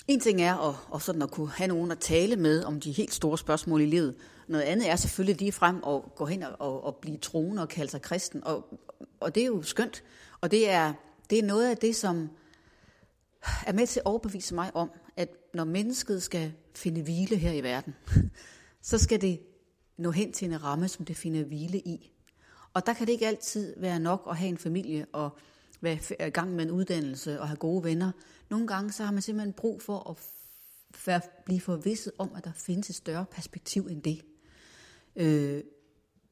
en 0.08 0.20
ting 0.20 0.42
er 0.42 0.70
at, 0.70 0.76
og 0.90 1.02
sådan 1.02 1.22
at 1.22 1.32
kunne 1.32 1.50
have 1.50 1.68
nogen 1.68 1.92
at 1.92 2.00
tale 2.00 2.36
med 2.36 2.64
om 2.64 2.80
de 2.80 2.92
helt 2.92 3.14
store 3.14 3.38
spørgsmål 3.38 3.82
i 3.82 3.86
livet. 3.86 4.16
Noget 4.48 4.64
andet 4.64 4.90
er 4.90 4.96
selvfølgelig 4.96 5.40
lige 5.40 5.52
frem 5.52 5.84
og 5.84 6.12
gå 6.16 6.26
hen 6.26 6.44
og, 6.44 6.84
og 6.84 6.96
blive 6.96 7.18
troende 7.18 7.62
og 7.62 7.70
kalde 7.70 7.92
sig 7.92 8.02
kristen. 8.02 8.44
Og, 8.44 8.80
og 9.20 9.36
det 9.36 9.44
er 9.44 9.48
jo 9.48 9.62
skønt. 9.62 10.04
Og 10.42 10.52
det 10.52 10.70
er, 10.70 10.94
det 11.30 11.40
er 11.40 11.44
noget 11.44 11.70
af 11.70 11.78
det, 11.78 11.96
som 11.96 12.30
er 13.68 13.74
med 13.74 13.88
til 13.88 14.00
at 14.00 14.06
overbevise 14.06 14.56
mig 14.56 14.76
om, 14.76 14.92
at 15.16 15.30
når 15.54 15.64
mennesket 15.64 16.24
skal 16.24 16.54
finde 16.76 17.02
hvile 17.02 17.38
her 17.38 17.52
i 17.52 17.64
verden, 17.64 17.96
så 18.82 18.98
skal 18.98 19.22
det 19.22 19.40
nå 19.98 20.12
hen 20.12 20.34
til 20.34 20.48
en 20.48 20.64
ramme, 20.64 20.88
som 20.88 21.06
det 21.06 21.18
finder 21.18 21.44
hvile 21.44 21.78
i. 21.78 22.11
Og 22.74 22.86
der 22.86 22.94
kan 22.94 23.08
det 23.08 23.14
ikke 23.14 23.28
altid 23.28 23.74
være 23.78 24.00
nok 24.00 24.28
at 24.30 24.38
have 24.38 24.50
en 24.50 24.58
familie 24.58 25.06
og 25.14 25.30
være 25.82 26.28
i 26.28 26.32
gang 26.32 26.56
med 26.56 26.66
en 26.66 26.72
uddannelse 26.72 27.42
og 27.42 27.48
have 27.48 27.58
gode 27.58 27.84
venner. 27.84 28.12
Nogle 28.50 28.68
gange 28.68 28.92
så 28.92 29.04
har 29.04 29.12
man 29.12 29.22
simpelthen 29.22 29.54
brug 29.54 29.82
for 29.82 30.18
at 31.08 31.30
blive 31.46 31.62
forvisset 31.62 32.14
om, 32.18 32.32
at 32.38 32.44
der 32.44 32.52
findes 32.56 32.90
et 32.90 32.96
større 32.96 33.26
perspektiv 33.32 33.88
end 33.90 34.02
det. 34.02 34.22
Øh, 35.16 35.64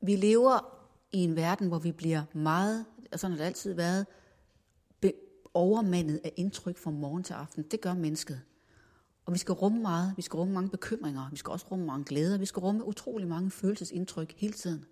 vi 0.01 0.15
lever 0.15 0.75
i 1.11 1.17
en 1.17 1.35
verden, 1.35 1.67
hvor 1.67 1.79
vi 1.79 1.91
bliver 1.91 2.23
meget, 2.33 2.85
og 3.11 3.19
sådan 3.19 3.31
har 3.31 3.37
det 3.37 3.45
altid 3.45 3.73
været, 3.73 4.05
overmandet 5.53 6.21
af 6.23 6.33
indtryk 6.35 6.77
fra 6.77 6.91
morgen 6.91 7.23
til 7.23 7.33
aften. 7.33 7.63
Det 7.63 7.81
gør 7.81 7.93
mennesket. 7.93 8.41
Og 9.25 9.33
vi 9.33 9.39
skal 9.39 9.53
rumme 9.53 9.81
meget. 9.81 10.13
Vi 10.17 10.21
skal 10.21 10.37
rumme 10.37 10.53
mange 10.53 10.69
bekymringer. 10.69 11.29
Vi 11.31 11.37
skal 11.37 11.51
også 11.51 11.65
rumme 11.71 11.85
mange 11.85 12.05
glæder. 12.05 12.37
Vi 12.37 12.45
skal 12.45 12.59
rumme 12.59 12.85
utrolig 12.85 13.27
mange 13.27 13.51
følelsesindtryk 13.51 14.33
hele 14.37 14.53
tiden. 14.53 14.85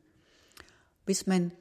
Hvis 1.07 1.27
man 1.27 1.51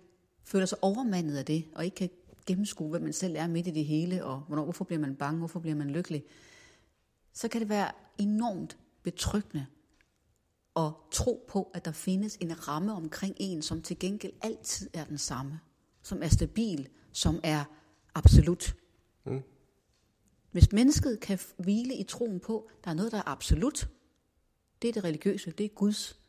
føler 0.44 0.66
sig 0.66 0.78
overmandet 0.82 1.36
af 1.36 1.44
det, 1.44 1.64
og 1.74 1.84
ikke 1.84 1.94
kan 1.94 2.10
gennemskue, 2.46 2.90
hvad 2.90 3.00
man 3.00 3.12
selv 3.12 3.36
er 3.36 3.46
midt 3.46 3.66
i 3.66 3.70
det 3.70 3.84
hele, 3.84 4.24
og 4.24 4.40
hvornår, 4.40 4.64
hvorfor 4.64 4.84
bliver 4.84 5.00
man 5.00 5.16
bange, 5.16 5.38
hvorfor 5.38 5.60
bliver 5.60 5.76
man 5.76 5.90
lykkelig, 5.90 6.24
så 7.32 7.48
kan 7.48 7.60
det 7.60 7.68
være 7.68 7.92
enormt 8.18 8.78
betryggende 9.02 9.66
at 10.76 10.92
tro 11.12 11.44
på, 11.48 11.70
at 11.74 11.84
der 11.84 11.92
findes 11.92 12.36
en 12.40 12.68
ramme 12.68 12.92
omkring 12.92 13.36
en, 13.38 13.62
som 13.62 13.82
til 13.82 13.98
gengæld 13.98 14.32
altid 14.42 14.90
er 14.92 15.04
den 15.04 15.18
samme, 15.18 15.60
som 16.02 16.22
er 16.22 16.28
stabil, 16.28 16.88
som 17.12 17.40
er 17.42 17.64
absolut. 18.14 18.76
Mm. 19.24 19.42
Hvis 20.50 20.72
mennesket 20.72 21.20
kan 21.20 21.38
hvile 21.56 21.94
i 21.94 22.04
troen 22.04 22.40
på, 22.40 22.70
der 22.84 22.90
er 22.90 22.94
noget, 22.94 23.12
der 23.12 23.18
er 23.18 23.28
absolut, 23.28 23.88
det 24.82 24.88
er 24.88 24.92
det 24.92 25.04
religiøse, 25.04 25.50
det 25.50 25.64
er 25.64 25.68
Guds 25.68 26.25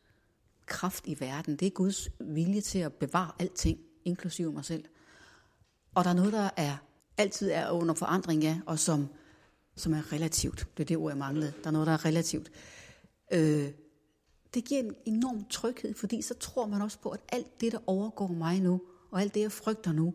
kraft 0.68 1.08
i 1.08 1.20
verden, 1.20 1.56
det 1.56 1.66
er 1.66 1.70
Guds 1.70 2.10
vilje 2.20 2.62
til 2.62 2.80
at 2.80 2.94
bevare 2.94 3.32
alting, 3.40 3.80
inklusive 4.06 4.54
mig 4.54 4.66
selv. 4.66 4.84
Og 5.96 6.04
der 6.04 6.10
er 6.10 6.14
noget, 6.14 6.34
der 6.34 6.50
er 6.58 6.78
altid 7.18 7.52
er 7.52 7.70
under 7.70 7.94
forandring 7.94 8.46
af, 8.46 8.60
og 8.66 8.80
som, 8.80 9.08
som 9.76 9.94
er 9.94 10.14
relativt. 10.14 10.68
Det 10.78 10.84
er 10.84 10.88
det 10.88 10.98
ord, 10.98 11.12
jeg 11.12 11.18
manglede. 11.18 11.54
Der 11.64 11.68
er 11.68 11.72
noget, 11.72 11.88
der 11.88 11.94
er 11.94 12.06
relativt. 12.06 12.52
Øh, 13.34 13.72
det 14.54 14.66
giver 14.66 14.80
en 14.80 14.96
enorm 15.06 15.46
tryghed, 15.50 15.94
fordi 15.94 16.22
så 16.22 16.34
tror 16.34 16.66
man 16.66 16.82
også 16.82 17.00
på, 17.00 17.10
at 17.10 17.20
alt 17.30 17.62
det, 17.62 17.72
der 17.72 17.80
overgår 17.88 18.28
mig 18.28 18.62
nu, 18.62 18.82
og 19.12 19.22
alt 19.22 19.34
det, 19.34 19.42
jeg 19.42 19.52
frygter 19.52 19.92
nu, 19.92 20.14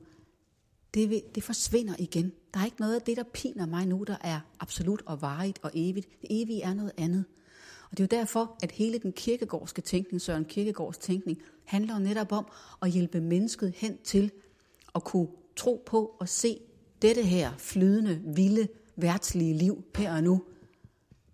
det, 0.95 1.11
vil, 1.11 1.23
det 1.35 1.43
forsvinder 1.43 1.95
igen. 1.99 2.33
Der 2.55 2.61
er 2.61 2.65
ikke 2.65 2.81
noget 2.81 2.95
af 2.95 3.03
det, 3.03 3.17
der 3.17 3.23
piner 3.23 3.67
mig 3.67 3.87
nu, 3.87 4.05
der 4.07 4.17
er 4.21 4.41
absolut 4.61 5.03
og 5.07 5.23
varigt 5.23 5.59
og 5.63 5.71
evigt. 5.75 6.09
Det 6.21 6.43
evige 6.43 6.63
er 6.63 6.75
noget 6.75 6.93
andet. 6.97 7.25
Og 7.93 7.99
det 7.99 8.05
er 8.05 8.17
jo 8.17 8.21
derfor, 8.21 8.57
at 8.63 8.73
hele 8.73 8.99
den 8.99 9.13
kirkegårdske 9.13 9.83
tænkning, 9.83 10.21
Søren 10.21 10.45
Kirkegårds 10.45 10.99
tænkning, 10.99 11.39
handler 11.65 11.99
netop 11.99 12.33
om 12.33 12.47
at 12.83 12.91
hjælpe 12.91 13.21
mennesket 13.21 13.73
hen 13.77 13.99
til 14.05 14.31
at 14.95 15.05
kunne 15.05 15.29
tro 15.57 15.83
på 15.87 16.17
og 16.21 16.29
se 16.29 16.61
dette 17.03 17.23
her 17.23 17.53
flydende, 17.59 18.21
vilde, 18.25 18.69
værtslige 18.97 19.55
liv 19.55 19.85
her 19.97 20.15
og 20.15 20.23
nu. 20.23 20.43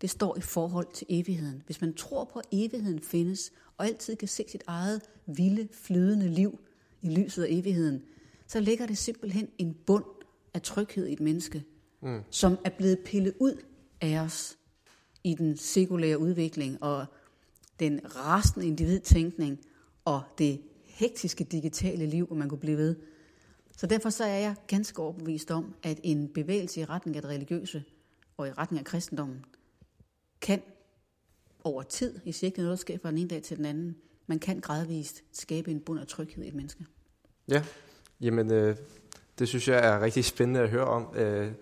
Det 0.01 0.11
står 0.11 0.37
i 0.37 0.41
forhold 0.41 0.87
til 0.95 1.07
evigheden. 1.11 1.63
Hvis 1.67 1.81
man 1.81 1.95
tror 1.95 2.25
på, 2.25 2.39
at 2.39 2.47
evigheden 2.53 3.01
findes, 3.01 3.53
og 3.77 3.87
altid 3.87 4.17
kan 4.17 4.29
se 4.29 4.45
sit 4.49 4.65
eget 4.67 5.03
vilde, 5.27 5.69
flydende 5.73 6.29
liv 6.29 6.59
i 7.03 7.09
lyset 7.09 7.45
af 7.45 7.49
evigheden, 7.51 8.03
så 8.47 8.61
ligger 8.61 8.87
det 8.87 8.99
simpelthen 8.99 9.49
en 9.59 9.77
bund 9.87 10.05
af 10.55 10.63
tryghed 10.63 11.07
i 11.07 11.13
et 11.13 11.21
menneske, 11.21 11.65
mm. 12.03 12.21
som 12.31 12.59
er 12.65 12.71
blevet 12.71 12.99
pillet 13.05 13.35
ud 13.41 13.63
af 14.01 14.19
os 14.19 14.58
i 15.25 15.35
den 15.35 15.57
sekulære 15.57 16.19
udvikling 16.19 16.83
og 16.83 17.07
den 17.81 18.01
resten 18.05 18.63
individtænkning 18.63 19.59
og 20.05 20.23
det 20.39 20.61
hektiske 20.85 21.45
digitale 21.45 22.07
liv, 22.07 22.27
hvor 22.27 22.37
man 22.37 22.49
kunne 22.49 22.59
blive 22.59 22.77
ved. 22.77 22.97
Så 23.77 23.87
derfor 23.87 24.11
så 24.11 24.25
er 24.25 24.39
jeg 24.39 24.55
ganske 24.67 25.03
overbevist 25.03 25.51
om, 25.51 25.75
at 25.83 26.01
en 26.03 26.29
bevægelse 26.29 26.81
i 26.81 26.85
retning 26.85 27.17
af 27.17 27.23
det 27.23 27.31
religiøse 27.31 27.85
og 28.37 28.49
i 28.49 28.53
retning 28.53 28.79
af 28.79 28.85
kristendommen 28.85 29.45
kan 30.41 30.63
over 31.65 31.83
tid, 31.83 32.21
i 32.25 32.35
ikke 32.43 32.59
noget, 32.59 32.71
der 32.71 32.77
sker 32.77 32.99
fra 33.03 33.11
den 33.11 33.19
ene 33.19 33.29
dag 33.29 33.43
til 33.43 33.57
den 33.57 33.65
anden, 33.65 33.97
man 34.27 34.39
kan 34.39 34.61
gradvist 34.61 35.25
skabe 35.33 35.71
en 35.71 35.81
bund 35.81 36.01
af 36.01 36.07
tryghed 36.07 36.45
i 36.45 36.49
et 36.49 36.55
menneske. 36.55 36.87
Ja, 37.49 37.65
jamen 38.21 38.53
øh, 38.53 38.77
det 39.39 39.49
synes 39.49 39.69
jeg 39.69 39.87
er 39.87 40.01
rigtig 40.01 40.25
spændende 40.25 40.61
at 40.61 40.69
høre 40.69 40.85
om. 40.85 41.17
Øh, 41.17 41.53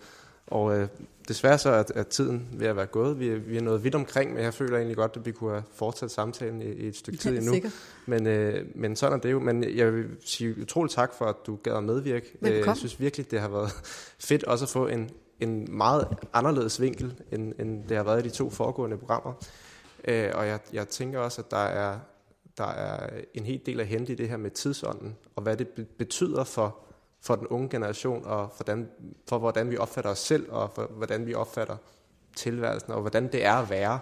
og 0.47 0.79
øh, 0.79 0.89
desværre 1.29 1.59
så 1.59 1.71
er, 1.71 1.85
at 1.95 2.07
tiden 2.07 2.49
ved 2.53 2.67
at 2.67 2.77
være 2.77 2.87
gået. 2.87 3.21
Vi, 3.21 3.39
vi 3.39 3.57
er 3.57 3.61
nået 3.61 3.85
vidt 3.85 3.95
omkring, 3.95 4.35
men 4.35 4.43
jeg 4.43 4.55
føler 4.55 4.77
egentlig 4.77 4.97
godt, 4.97 5.17
at 5.17 5.27
vi 5.27 5.33
kunne 5.33 5.51
have 5.51 5.63
fortsat 5.75 6.11
samtalen 6.11 6.63
i, 6.63 6.65
i 6.65 6.89
et 6.89 6.97
stykke 6.97 7.19
tid 7.19 7.39
endnu. 7.39 7.71
Men, 8.07 8.27
øh, 8.27 8.67
men 8.75 8.97
sådan 8.97 9.19
er 9.19 9.23
det 9.23 9.33
jo. 9.33 9.41
Men 9.41 9.77
jeg 9.77 9.95
vil 9.95 10.07
sige 10.25 10.61
utroligt 10.63 10.95
tak 10.95 11.15
for, 11.15 11.25
at 11.25 11.37
du 11.47 11.59
gad 11.63 11.73
at 11.73 11.85
medvirke. 11.85 12.27
Velkommen. 12.41 12.61
Øh, 12.61 12.67
jeg 12.67 12.77
synes 12.77 13.01
virkelig, 13.01 13.31
det 13.31 13.41
har 13.41 13.49
været 13.49 13.71
fedt 14.19 14.45
også 14.45 14.65
at 14.65 14.69
få 14.69 14.87
en, 14.87 15.11
en 15.41 15.77
meget 15.77 16.09
anderledes 16.33 16.81
vinkel, 16.81 17.15
end, 17.33 17.53
end 17.59 17.85
det 17.89 17.97
har 17.97 18.05
været 18.05 18.27
i 18.27 18.29
de 18.29 18.35
to 18.35 18.51
foregående 18.51 18.99
programmer. 18.99 19.33
Øh, 20.05 20.31
og 20.35 20.47
jeg, 20.47 20.59
jeg 20.73 20.89
tænker 20.89 21.19
også, 21.19 21.43
at 21.43 21.51
der 21.51 21.57
er, 21.57 21.99
der 22.59 22.67
er 22.67 23.11
en 23.35 23.45
hel 23.45 23.61
del 23.67 23.81
at 23.81 23.87
hente 23.87 24.13
i 24.13 24.17
det 24.17 24.29
her 24.29 24.37
med 24.37 24.51
tidsånden, 24.51 25.17
og 25.37 25.43
hvad 25.43 25.57
det 25.57 25.69
betyder 25.99 26.45
for 26.45 26.77
for 27.21 27.37
den 27.37 27.47
unge 27.47 27.69
generation, 27.69 28.25
og 28.25 28.53
for, 28.57 28.64
den, 28.64 28.89
for 29.29 29.39
hvordan 29.39 29.71
vi 29.71 29.77
opfatter 29.77 30.11
os 30.11 30.19
selv, 30.19 30.53
og 30.53 30.71
for 30.75 30.87
hvordan 30.97 31.27
vi 31.27 31.35
opfatter 31.35 31.77
tilværelsen, 32.37 32.93
og 32.93 33.01
hvordan 33.01 33.33
det 33.33 33.45
er 33.45 33.55
at 33.55 33.71
være. 33.71 33.99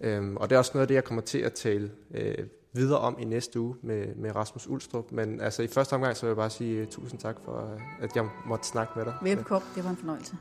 Øhm, 0.00 0.36
og 0.36 0.50
det 0.50 0.54
er 0.54 0.58
også 0.58 0.70
noget 0.74 0.82
af 0.82 0.88
det, 0.88 0.94
jeg 0.94 1.04
kommer 1.04 1.22
til 1.22 1.38
at 1.38 1.52
tale 1.52 1.90
øh, 2.14 2.46
videre 2.72 2.98
om 2.98 3.16
i 3.20 3.24
næste 3.24 3.60
uge 3.60 3.76
med, 3.82 4.14
med 4.14 4.36
Rasmus 4.36 4.66
Ulstrup. 4.66 5.12
Men 5.12 5.40
altså 5.40 5.62
i 5.62 5.66
første 5.66 5.94
omgang, 5.94 6.16
så 6.16 6.22
vil 6.22 6.28
jeg 6.28 6.36
bare 6.36 6.50
sige 6.50 6.82
uh, 6.82 6.88
tusind 6.88 7.20
tak 7.20 7.36
for, 7.44 7.78
at 8.00 8.16
jeg 8.16 8.28
måtte 8.46 8.66
snakke 8.66 8.92
med 8.96 9.04
dig. 9.04 9.14
Velbekomme, 9.22 9.68
det 9.74 9.84
var 9.84 9.90
en 9.90 9.96
fornøjelse. 9.96 10.36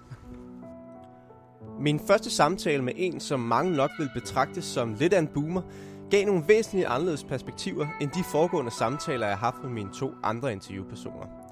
Min 1.79 1.99
første 2.07 2.29
samtale 2.29 2.83
med 2.83 2.93
en, 2.95 3.19
som 3.19 3.39
mange 3.39 3.75
nok 3.75 3.91
vil 3.99 4.09
betragte 4.13 4.61
som 4.61 4.93
lidt 4.93 5.13
af 5.13 5.19
en 5.19 5.27
boomer, 5.27 5.61
gav 6.09 6.25
nogle 6.25 6.43
væsentligt 6.47 6.87
anderledes 6.87 7.23
perspektiver 7.23 7.87
end 8.01 8.11
de 8.11 8.23
foregående 8.31 8.71
samtaler, 8.71 9.27
jeg 9.27 9.37
har 9.37 9.51
haft 9.51 9.63
med 9.63 9.71
mine 9.71 9.89
to 9.93 10.11
andre 10.23 10.51
interviewpersoner. 10.51 11.42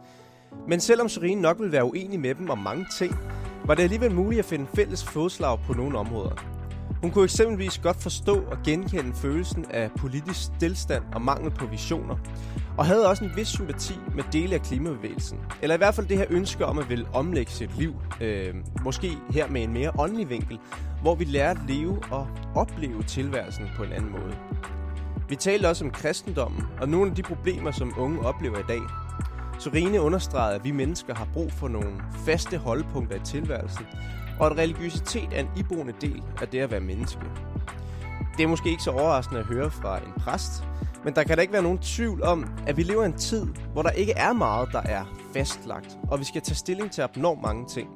Men 0.68 0.80
selvom 0.80 1.10
Shireen 1.10 1.38
nok 1.38 1.60
vil 1.60 1.72
være 1.72 1.86
uenig 1.86 2.20
med 2.20 2.36
dem 2.36 2.49
om 2.49 2.58
mange 2.58 2.86
ting, 2.97 3.16
var 3.66 3.76
det 3.76 3.84
alligevel 3.84 4.12
muligt 4.12 4.39
at 4.39 4.45
finde 4.45 4.68
fælles 4.76 5.04
fodslag 5.04 5.60
på 5.68 5.74
nogle 5.74 5.97
områder. 5.97 6.45
Hun 7.02 7.12
kunne 7.12 7.24
eksempelvis 7.24 7.78
godt 7.78 8.02
forstå 8.02 8.36
og 8.36 8.58
genkende 8.66 9.14
følelsen 9.14 9.66
af 9.70 9.91
politisk 9.97 10.43
stillstand 10.43 11.04
og 11.14 11.22
mangel 11.22 11.52
på 11.52 11.66
visioner, 11.66 12.18
og 12.78 12.86
havde 12.86 13.10
også 13.10 13.24
en 13.24 13.32
vis 13.36 13.47
sympati 13.47 13.93
med 14.16 14.24
dele 14.34 14.56
af 14.56 14.62
klimabevægelsen. 14.62 15.39
Eller 15.62 15.76
i 15.76 15.78
hvert 15.78 15.95
fald 15.95 16.08
det 16.08 16.18
her 16.18 16.26
ønske 16.30 16.66
om 16.66 16.80
at 16.80 16.89
ville 16.89 17.06
omlægge 17.14 17.52
sit 17.52 17.78
liv, 17.78 17.93
øh, 18.22 18.56
måske 18.84 19.18
her 19.30 19.47
med 19.47 19.64
en 19.64 19.74
mere 19.74 19.91
åndelig 19.99 20.30
vinkel, 20.30 20.60
hvor 21.02 21.16
vi 21.16 21.24
lærer 21.24 21.52
at 21.52 21.58
leve 21.68 21.99
og 22.12 22.28
opleve 22.56 23.04
tilværelsen 23.04 23.66
på 23.78 23.84
en 23.84 23.91
anden 23.91 24.12
måde. 24.12 24.36
Vi 25.30 25.36
talte 25.36 25.70
også 25.70 25.86
om 25.86 25.91
kristendommen 25.91 26.64
og 26.82 26.89
nogle 26.89 27.10
af 27.10 27.16
de 27.16 27.24
problemer, 27.24 27.72
som 27.72 27.93
unge 27.97 28.20
oplever 28.20 28.58
i 28.58 28.64
dag, 28.68 28.82
Sorine 29.62 30.01
understregede, 30.01 30.55
at 30.55 30.64
vi 30.64 30.72
mennesker 30.72 31.16
har 31.16 31.28
brug 31.34 31.51
for 31.51 31.68
nogle 31.68 32.01
faste 32.26 32.57
holdpunkter 32.57 33.16
i 33.16 33.20
tilværelsen, 33.20 33.86
og 34.39 34.45
at 34.45 34.57
religiøsitet 34.57 35.30
er 35.34 35.39
en 35.39 35.49
iboende 35.57 35.93
del 36.01 36.24
af 36.41 36.47
det 36.47 36.59
at 36.59 36.72
være 36.72 36.80
menneske. 36.80 37.22
Det 38.38 38.43
er 38.43 38.47
måske 38.47 38.70
ikke 38.70 38.84
så 38.84 38.91
overraskende 38.91 39.39
at 39.39 39.45
høre 39.45 39.72
fra 39.72 39.97
en 39.97 40.14
præst, 40.18 40.64
Men 41.03 41.16
der 41.16 41.24
kan 41.24 41.36
da 41.36 41.41
ikke 41.41 41.53
være 41.53 41.64
nogen 41.64 41.78
tvivl 41.78 42.24
om, 42.24 42.45
at 42.68 42.78
vi 42.78 42.84
lever 42.84 43.03
i 43.03 43.05
en 43.05 43.14
tid, 43.14 43.45
hvor 43.74 43.82
der 43.82 43.89
ikke 43.89 44.12
er 44.12 44.34
meget, 44.34 44.70
der 44.72 44.82
er 44.82 45.05
fastlagt, 45.34 45.97
og 46.03 46.20
vi 46.20 46.24
skal 46.24 46.41
tage 46.41 46.55
stilling 46.55 46.91
til 46.91 47.01
abnormt 47.01 47.41
mange 47.41 47.66
ting. 47.68 47.89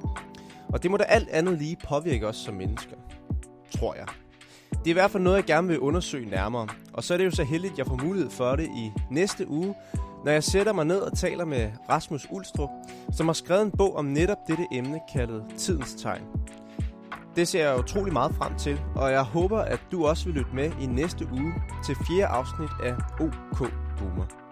Og 0.68 0.82
det 0.82 0.90
må 0.90 0.96
da 0.96 1.04
alt 1.04 1.28
andet 1.28 1.58
lige 1.58 1.76
påvirke 1.88 2.28
os 2.28 2.36
som 2.36 2.54
mennesker, 2.54 2.96
tror 3.78 3.94
jeg. 3.94 4.06
Det 4.70 4.86
er 4.86 4.90
i 4.90 4.92
hvert 4.92 5.10
fald 5.10 5.22
noget, 5.22 5.36
jeg 5.36 5.44
gerne 5.44 5.68
vil 5.68 5.78
undersøge 5.78 6.30
nærmere. 6.30 6.68
Og 6.92 7.04
så 7.04 7.14
er 7.14 7.18
det 7.18 7.24
jo 7.24 7.30
så 7.30 7.44
heldigt, 7.44 7.72
at 7.72 7.78
jeg 7.78 7.86
får 7.86 8.04
mulighed 8.04 8.30
for 8.30 8.56
det 8.56 8.64
i 8.64 8.92
næste 9.10 9.48
uge, 9.48 9.74
når 10.26 10.32
jeg 10.32 10.44
sætter 10.44 10.72
mig 10.72 10.84
ned 10.84 10.98
og 10.98 11.18
taler 11.18 11.44
med 11.44 11.70
Rasmus 11.88 12.26
Ulstrup, 12.30 12.70
som 13.12 13.26
har 13.26 13.32
skrevet 13.32 13.62
en 13.62 13.70
bog 13.70 13.96
om 13.96 14.04
netop 14.04 14.38
dette 14.48 14.66
emne 14.72 15.00
kaldet 15.12 15.44
Tidens 15.56 15.94
Tegn. 15.94 16.22
Det 17.36 17.48
ser 17.48 17.68
jeg 17.68 17.78
utrolig 17.78 18.12
meget 18.12 18.34
frem 18.34 18.58
til, 18.58 18.80
og 18.96 19.12
jeg 19.12 19.22
håber, 19.22 19.58
at 19.58 19.80
du 19.92 20.06
også 20.06 20.24
vil 20.24 20.34
lytte 20.34 20.50
med 20.54 20.70
i 20.80 20.86
næste 20.86 21.28
uge 21.32 21.54
til 21.86 21.96
fjerde 22.08 22.26
afsnit 22.26 22.70
af 22.82 22.94
OK 23.20 23.58
Boomer. 23.98 24.45